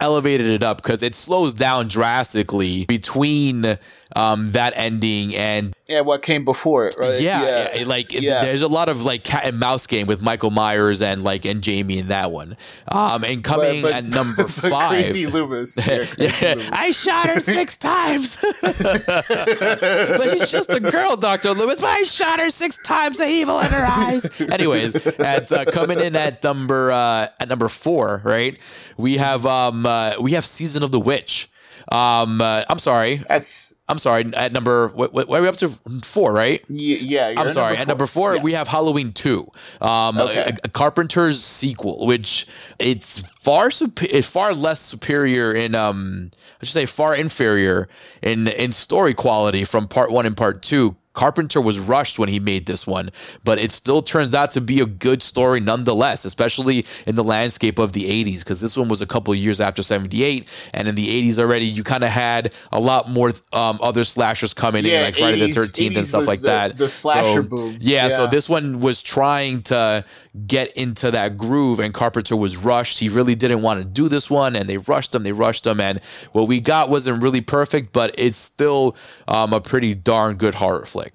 elevated 0.00 0.46
it 0.46 0.62
up 0.62 0.78
because 0.78 1.02
it 1.02 1.14
slows 1.14 1.54
down 1.54 1.88
drastically 1.88 2.84
between 2.86 3.78
um, 4.14 4.52
that 4.52 4.72
ending 4.76 5.34
and 5.34 5.74
Yeah, 5.88 6.02
what 6.02 6.22
came 6.22 6.44
before 6.44 6.86
it, 6.86 6.94
right? 6.98 7.20
yeah, 7.20 7.42
it- 7.74 7.88
like 7.88 8.12
Yeah. 8.12 8.44
there's 8.44 8.62
a 8.62 8.68
lot 8.68 8.88
of 8.88 9.04
like 9.04 9.24
cat 9.24 9.44
and 9.44 9.58
mouse 9.58 9.86
game 9.86 10.06
with 10.06 10.22
Michael 10.22 10.50
Myers 10.52 11.02
and 11.02 11.24
like 11.24 11.44
and 11.44 11.60
Jamie 11.62 11.98
in 11.98 12.08
that 12.08 12.30
one. 12.30 12.56
Um, 12.88 13.24
and 13.24 13.42
coming 13.42 13.82
but- 13.82 13.92
at 13.92 14.04
number 14.04 14.46
five, 14.48 14.90
Crazy 14.90 15.26
Loomis. 15.26 15.76
Yeah, 15.86 16.04
Yeah, 16.18 16.48
Loomis. 16.54 16.68
I 16.72 16.90
shot 16.92 17.28
her 17.30 17.40
six 17.40 17.76
times. 17.78 18.36
but 18.40 20.30
she's 20.32 20.50
just 20.50 20.72
a 20.72 20.80
girl, 20.80 21.16
Dr. 21.16 21.52
Lewis. 21.52 21.80
But 21.80 21.88
I 21.90 22.02
shot 22.04 22.38
her 22.40 22.50
six 22.50 22.76
times, 22.84 23.18
the 23.18 23.26
evil 23.26 23.58
in 23.60 23.66
her 23.66 23.86
eyes. 23.86 24.40
Anyways, 24.40 24.94
at 25.18 25.50
uh, 25.52 25.64
coming 25.66 26.00
in 26.00 26.16
at 26.16 26.42
number 26.42 26.90
uh, 26.92 27.28
at 27.40 27.48
number 27.48 27.68
four, 27.68 28.20
right? 28.24 28.58
We 28.96 29.16
have 29.18 29.46
um 29.46 29.84
uh, 29.86 30.14
we 30.20 30.32
have 30.32 30.44
Season 30.44 30.82
of 30.82 30.90
the 30.92 31.00
Witch. 31.00 31.50
Um, 31.90 32.40
uh, 32.40 32.64
I'm 32.68 32.78
sorry. 32.78 33.22
That's 33.28 33.74
I'm 33.88 33.98
sorry. 33.98 34.24
At 34.34 34.52
number, 34.52 34.88
what, 34.88 35.12
what, 35.12 35.28
what 35.28 35.38
are 35.38 35.42
we 35.42 35.48
up 35.48 35.56
to? 35.58 35.68
Four, 36.02 36.32
right? 36.32 36.64
yeah. 36.68 37.34
I'm 37.36 37.48
sorry. 37.50 37.76
At 37.76 37.86
number 37.86 38.06
four, 38.06 38.34
Yeah. 38.36 38.42
we 38.42 38.52
have 38.54 38.66
Halloween 38.68 39.12
Two, 39.12 39.46
um, 39.80 40.18
Okay. 40.18 40.40
a, 40.40 40.48
a 40.64 40.68
Carpenter's 40.68 41.42
sequel, 41.44 42.06
which 42.06 42.46
it's 42.80 43.20
far 43.20 43.70
supe- 43.70 44.02
it's 44.12 44.28
far 44.28 44.52
less 44.54 44.80
superior 44.80 45.52
in 45.54 45.74
um, 45.76 46.30
I 46.60 46.64
should 46.64 46.72
say 46.74 46.86
far 46.86 47.14
inferior 47.14 47.88
in 48.22 48.48
in 48.48 48.72
story 48.72 49.14
quality 49.14 49.64
from 49.64 49.86
part 49.86 50.10
one 50.10 50.26
and 50.26 50.36
part 50.36 50.62
two. 50.62 50.96
Carpenter 51.16 51.60
was 51.60 51.80
rushed 51.80 52.18
when 52.18 52.28
he 52.28 52.38
made 52.38 52.66
this 52.66 52.86
one, 52.86 53.10
but 53.42 53.58
it 53.58 53.72
still 53.72 54.02
turns 54.02 54.34
out 54.34 54.50
to 54.52 54.60
be 54.60 54.80
a 54.80 54.86
good 54.86 55.22
story 55.22 55.60
nonetheless, 55.60 56.24
especially 56.26 56.84
in 57.06 57.16
the 57.16 57.24
landscape 57.24 57.78
of 57.78 57.92
the 57.92 58.04
80s, 58.04 58.40
because 58.40 58.60
this 58.60 58.76
one 58.76 58.88
was 58.88 59.00
a 59.00 59.06
couple 59.06 59.32
of 59.32 59.38
years 59.38 59.60
after 59.60 59.82
78. 59.82 60.46
And 60.74 60.86
in 60.86 60.94
the 60.94 61.08
80s 61.08 61.38
already, 61.38 61.64
you 61.64 61.82
kind 61.82 62.04
of 62.04 62.10
had 62.10 62.52
a 62.70 62.78
lot 62.78 63.08
more 63.08 63.32
um, 63.54 63.78
other 63.82 64.04
slashers 64.04 64.52
coming 64.52 64.84
in, 64.84 64.90
Yeah, 64.92 65.02
like 65.04 65.16
Friday 65.16 65.48
80s 65.50 65.54
the 65.54 65.60
13th 65.82 65.96
and 65.96 66.06
stuff 66.06 66.26
like 66.26 66.40
the- 66.40 66.46
that. 66.48 66.76
the 66.76 66.88
slasher 66.88 67.42
So, 67.42 67.48
boom. 67.48 67.76
Yeah, 67.80 68.08
so 68.08 68.26
this 68.26 68.46
one 68.48 68.80
was 68.80 69.02
trying 69.02 69.62
to 69.62 70.04
get 70.46 70.70
into 70.76 71.10
that 71.12 71.38
groove, 71.38 71.80
and 71.80 71.94
Carpenter 71.94 72.36
was 72.36 72.58
rushed. 72.58 72.98
He 72.98 73.08
really 73.08 73.34
didn't 73.34 73.62
want 73.62 73.80
to 73.80 73.86
do 73.86 74.06
this 74.10 74.28
one, 74.30 74.54
and 74.54 74.68
they 74.68 74.76
rushed 74.76 75.14
him. 75.14 75.22
They 75.22 75.32
rushed 75.32 75.66
him, 75.66 75.80
and 75.80 75.98
what 76.32 76.46
we 76.46 76.60
got 76.60 76.90
wasn't 76.90 77.22
really 77.22 77.40
perfect, 77.40 77.94
but 77.94 78.14
it's 78.18 78.36
still 78.36 78.96
um, 79.28 79.54
a 79.54 79.62
pretty 79.62 79.94
darn 79.94 80.36
good 80.36 80.54
horror 80.56 80.84
flick. 80.84 81.05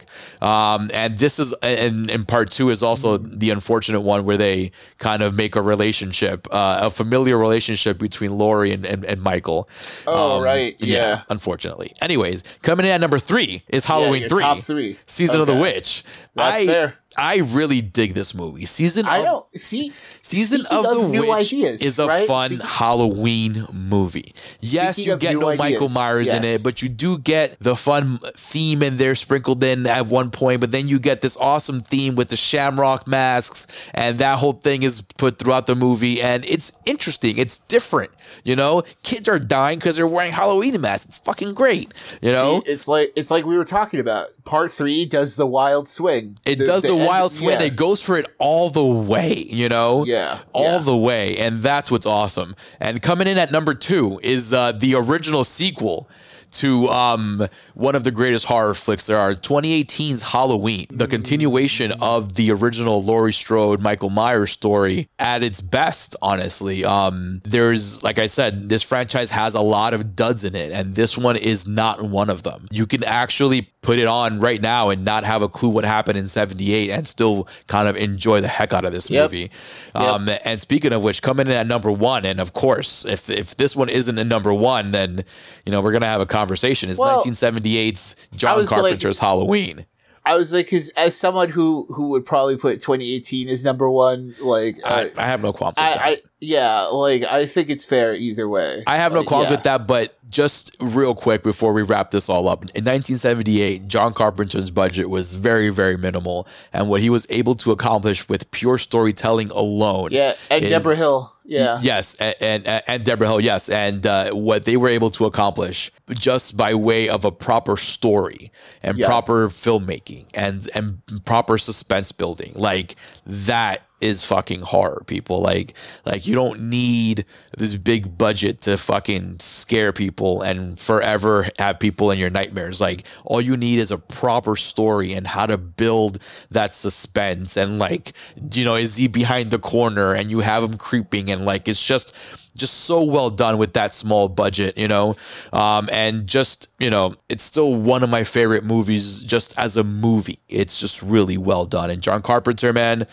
Um, 0.42 0.90
and 0.94 1.18
this 1.18 1.40
is, 1.40 1.54
and, 1.62 2.10
and 2.10 2.28
part 2.28 2.52
two 2.52 2.70
is 2.70 2.84
also 2.84 3.18
the 3.18 3.50
unfortunate 3.50 4.02
one 4.02 4.26
where 4.26 4.38
they 4.38 4.72
kind 4.98 5.22
of 5.22 5.36
make 5.36 5.56
a 5.56 5.62
relationship, 5.62 6.48
uh, 6.52 6.80
a 6.84 6.90
familiar 6.90 7.38
relationship 7.38 7.98
between 7.98 8.38
Laurie 8.38 8.72
and, 8.72 8.86
and, 8.86 9.06
and 9.06 9.22
Michael. 9.22 9.70
Oh, 10.08 10.42
right, 10.42 10.76
yeah. 10.80 11.24
Unfortunately. 11.30 11.94
Anyways, 12.02 12.44
coming 12.62 12.86
in 12.86 12.92
at 12.92 13.02
number 13.02 13.20
three 13.20 13.64
is 13.68 13.86
Halloween 13.86 14.22
your 14.22 14.30
three, 14.30 14.44
top 14.44 14.64
three. 14.64 14.98
season 15.08 15.40
of 15.40 15.48
the 15.48 15.56
witch. 15.56 16.04
That's 16.36 16.62
I, 16.62 16.66
fair. 16.66 16.98
I 17.18 17.38
really 17.40 17.82
dig 17.82 18.14
this 18.14 18.34
movie. 18.34 18.66
Season 18.66 19.06
I 19.06 19.18
of 19.18 19.24
don't 19.26 19.56
see 19.60 19.92
Season 20.22 20.60
speaking 20.62 20.78
of 20.78 20.84
the 20.86 21.08
new 21.10 21.22
Witch 21.30 21.48
ideas, 21.54 21.82
is 21.82 22.00
a 22.00 22.08
right? 22.08 22.28
fun 22.28 22.52
Speaking- 22.52 22.66
Halloween 22.68 23.66
movie. 23.74 24.34
Yes, 24.62 24.98
you 25.00 25.18
get 25.18 25.34
no 25.34 25.56
Michael 25.56 25.88
ideas, 25.88 25.94
Myers 25.94 26.30
in 26.30 26.44
it, 26.44 26.64
but 26.64 26.82
you 26.82 26.90
do 26.90 27.18
get 27.18 27.58
the 27.60 27.76
fun 27.76 28.20
theme 28.38 28.82
in 28.84 28.98
there 28.98 29.16
sprinkled 29.16 29.64
in 29.64 29.86
at 29.88 30.06
one 30.08 30.32
point. 30.32 30.62
But 30.62 30.72
then 30.72 30.88
you 30.88 31.00
get 31.00 31.22
this 31.22 31.36
awesome 31.38 31.82
theme 31.82 32.16
with 32.16 32.30
the 32.30 32.38
shamrock 32.38 33.08
masks, 33.08 33.68
and 33.94 34.20
that 34.20 34.38
whole 34.38 34.54
thing 34.54 34.84
is 34.84 35.02
put 35.02 35.38
throughout 35.38 35.68
the 35.68 35.76
movie, 35.76 36.22
and 36.22 36.46
it's 36.46 36.72
interesting. 36.86 37.38
It's 37.38 37.60
different. 37.60 38.12
You 38.46 38.56
know, 38.56 38.84
kids 39.04 39.28
are 39.28 39.40
dying 39.40 39.80
because 39.80 39.98
they're 39.98 40.08
wearing 40.08 40.32
Halloween 40.32 40.80
masks. 40.80 41.10
It's 41.10 41.18
fucking 41.18 41.54
great. 41.56 41.92
You 42.22 42.32
know, 42.32 42.62
See, 42.64 42.72
it's 42.72 42.88
like 42.88 43.12
it's 43.16 43.32
like 43.32 43.46
we 43.46 43.58
were 43.58 43.66
talking 43.66 44.00
about. 44.00 44.30
Part 44.46 44.72
three 44.72 45.06
does 45.06 45.36
the 45.36 45.46
wild 45.46 45.88
swing. 45.88 46.36
It 46.46 46.56
does 46.58 46.84
the, 46.84 46.94
end- 46.94 47.06
wild 47.08 47.32
swing. 47.32 47.60
yeah. 47.60 47.66
It 47.66 47.76
goes 47.76 48.02
for 48.02 48.18
it 48.18 48.26
all 48.40 48.70
the 48.70 48.86
way, 48.86 49.34
you 49.48 49.70
know? 49.70 50.06
Yeah, 50.06 50.40
All 50.54 50.64
yeah. 50.64 50.78
the 50.80 50.98
way. 50.98 51.38
And 51.38 51.60
that's 51.62 51.92
what's 51.92 52.06
awesome. 52.06 52.56
And 52.80 53.02
coming 53.02 53.28
in 53.28 53.38
at 53.38 53.52
number 53.52 53.74
two 53.74 54.20
is 54.24 54.54
uh, 54.54 54.72
the 54.72 54.96
original 54.96 55.44
sequel 55.44 56.10
to 56.52 56.90
um, 56.90 57.48
one 57.76 57.96
of 57.96 58.04
the 58.04 58.12
greatest 58.12 58.46
horror 58.46 58.74
flicks 58.74 59.08
there 59.08 59.18
are 59.18 59.32
2018's 59.32 60.22
Halloween, 60.22 60.86
the 60.90 61.08
continuation 61.08 61.94
of 62.02 62.34
the 62.36 62.52
original 62.52 63.02
Laurie 63.02 63.32
Strode, 63.32 63.80
Michael 63.80 64.10
Myers 64.10 64.52
story 64.52 65.08
at 65.18 65.44
its 65.44 65.62
best, 65.62 66.14
honestly. 66.22 66.84
Um, 66.84 67.40
there's, 67.46 68.04
like 68.04 68.20
I 68.20 68.26
said, 68.26 68.68
this 68.68 68.84
franchise 68.84 69.32
has 69.32 69.56
a 69.56 69.62
lot 69.62 69.94
of 69.94 70.14
duds 70.14 70.44
in 70.44 70.54
it, 70.54 70.74
and 70.74 70.94
this 70.94 71.18
one 71.18 71.38
is 71.38 71.70
not 71.70 72.02
one 72.02 72.30
of 72.30 72.44
them. 72.44 72.66
You 72.70 72.86
can 72.86 73.06
actually 73.06 73.62
put 73.82 73.98
it 73.98 74.06
on 74.06 74.40
right 74.40 74.62
now 74.62 74.90
and 74.90 75.04
not 75.04 75.24
have 75.24 75.42
a 75.42 75.50
clue 75.50 75.70
what 75.70 75.84
happened 75.84 76.18
in 76.18 76.28
78 76.28 76.92
and 76.92 77.08
still 77.08 77.48
kind 77.68 77.88
of 77.88 77.98
enjoy 77.98 78.40
the 78.40 78.48
heck 78.48 78.74
out 78.74 78.86
of 78.86 78.94
this 78.94 79.10
Yep. 79.10 79.24
movie. 79.32 79.52
Um, 79.96 80.30
and 80.46 80.62
speaking 80.62 80.94
of 80.94 81.02
which, 81.04 81.22
coming 81.24 81.48
in 81.48 81.54
at 81.54 81.66
number 81.66 81.92
one, 81.92 82.24
and 82.26 82.40
of 82.40 82.54
course, 82.54 83.06
if 83.06 83.30
if 83.30 83.56
this 83.56 83.76
one 83.76 83.90
isn't 83.90 84.18
a 84.18 84.24
number 84.24 84.54
one, 84.54 84.92
then 84.92 85.26
you 85.66 85.72
know 85.72 85.82
we're 85.82 85.92
gonna 85.94 86.06
have 86.06 86.22
a 86.22 86.26
conversation. 86.28 86.90
Is 86.90 87.00
Well, 87.00 87.22
1978's 87.22 88.16
John 88.36 88.58
was 88.58 88.72
like- 88.72 88.82
Carpenter's 88.82 89.20
Halloween? 89.20 89.86
I 90.24 90.36
was 90.36 90.54
like, 90.54 90.68
because 90.68 90.90
as 90.90 91.18
someone 91.18 91.50
who 91.50 91.88
who 91.90 92.10
would 92.10 92.28
probably 92.28 92.56
put 92.56 92.80
2018 92.80 93.50
as 93.50 93.64
number 93.64 93.90
one, 93.90 94.36
like 94.40 94.78
I, 94.86 95.06
I, 95.06 95.12
I 95.18 95.26
have 95.26 95.42
no 95.42 95.52
qualms 95.52 95.78
with 95.78 95.84
I, 95.84 95.94
that. 95.94 96.02
I 96.02 96.18
yeah, 96.40 96.82
like 96.84 97.24
I 97.24 97.48
think 97.48 97.72
it's 97.72 97.84
fair 97.84 98.14
either 98.14 98.48
way. 98.48 98.84
I 98.86 98.98
have 98.98 99.14
no 99.14 99.24
qualms 99.24 99.46
yeah. 99.50 99.56
with 99.56 99.64
that, 99.64 99.88
but 99.88 100.16
just 100.32 100.76
real 100.80 101.14
quick 101.14 101.44
before 101.44 101.74
we 101.74 101.82
wrap 101.84 102.10
this 102.12 102.30
all 102.30 102.48
up, 102.48 102.64
in 102.64 102.84
1978, 102.86 103.88
John 103.88 104.14
Carpenter's 104.14 104.72
budget 104.72 105.10
was 105.10 105.34
very, 105.36 105.70
very 105.70 105.98
minimal, 105.98 106.48
and 106.74 106.90
what 106.90 107.02
he 107.02 107.10
was 107.10 107.28
able 107.30 107.54
to 107.56 107.72
accomplish 107.72 108.28
with 108.30 108.50
pure 108.52 108.78
storytelling 108.78 109.52
alone, 109.52 110.10
Yeah, 110.12 110.34
and 110.50 110.64
is- 110.64 110.70
Debra 110.72 110.96
Hill. 110.96 111.34
Yeah, 111.44 111.80
Yes, 111.82 112.16
and 112.16 112.36
and, 112.40 112.68
and 112.88 113.04
Debra 113.04 113.28
Hill, 113.28 113.42
yes, 113.42 113.68
and 113.68 114.06
uh, 114.06 114.30
what 114.32 114.64
they 114.66 114.78
were 114.78 114.88
able 114.90 115.10
to 115.12 115.26
accomplish 115.26 115.92
just 116.12 116.56
by 116.56 116.76
way 116.76 117.10
of 117.10 117.26
a 117.26 117.32
proper 117.32 117.76
story 117.78 118.52
and 118.84 118.98
Yes. 118.98 119.08
proper 119.08 119.50
filmmaking 119.50 120.26
and 120.34 120.70
and 120.76 121.00
proper 121.26 121.58
suspense 121.58 122.12
building, 122.12 122.54
like 122.56 122.96
that 123.26 123.82
is 124.02 124.24
fucking 124.24 124.62
horror, 124.62 125.04
people. 125.08 125.42
Like 125.42 125.76
like 126.06 126.28
you 126.28 126.36
don't 126.36 126.70
need 126.70 127.26
this 127.58 127.76
big 127.76 128.18
budget 128.18 128.62
to 128.62 128.78
fucking 128.78 129.40
scare 129.40 129.94
people 129.94 130.42
and 130.42 130.80
forever 130.80 131.48
have 131.60 131.80
people 131.80 132.12
in 132.12 132.20
your 132.20 132.30
nightmares. 132.30 132.82
Like 132.82 133.06
all 133.24 133.42
you 133.42 133.56
need 133.58 133.80
is 133.80 133.92
a 133.92 133.98
proper 133.98 134.56
story 134.56 135.14
and 135.14 135.28
how 135.28 135.46
to 135.46 135.58
build 135.58 136.20
that 136.52 136.74
suspense 136.74 137.58
and 137.58 137.80
like 137.80 138.14
you 138.54 138.66
know 138.66 138.76
is 138.76 138.98
he 138.98 139.08
behind 139.08 139.52
the 139.52 139.60
corner 139.60 140.14
and 140.14 140.30
you 140.30 140.40
have 140.40 140.64
him 140.64 140.78
creeping 140.78 141.30
and 141.32 141.46
like 141.46 141.68
it's 141.68 141.86
just 141.86 142.16
just 142.56 142.82
so 142.82 143.04
well 143.04 143.30
done 143.30 143.58
with 143.58 143.74
that 143.74 143.94
small 143.94 144.28
budget 144.28 144.78
you 144.78 144.88
know 144.88 145.16
um 145.54 145.90
and 145.92 146.28
just 146.28 146.68
you 146.80 146.90
know 146.90 147.16
it's 147.30 147.44
still 147.44 147.76
one 147.76 148.04
of 148.04 148.10
my 148.10 148.24
favorite 148.24 148.64
movies 148.64 149.24
just 149.24 149.58
as 149.58 149.78
a 149.78 149.84
movie 149.84 150.40
it's 150.50 150.80
just 150.80 151.02
really 151.02 151.38
well 151.38 151.66
done 151.66 151.90
and 151.90 152.02
john 152.02 152.22
carpenter 152.22 152.74
man 152.74 153.08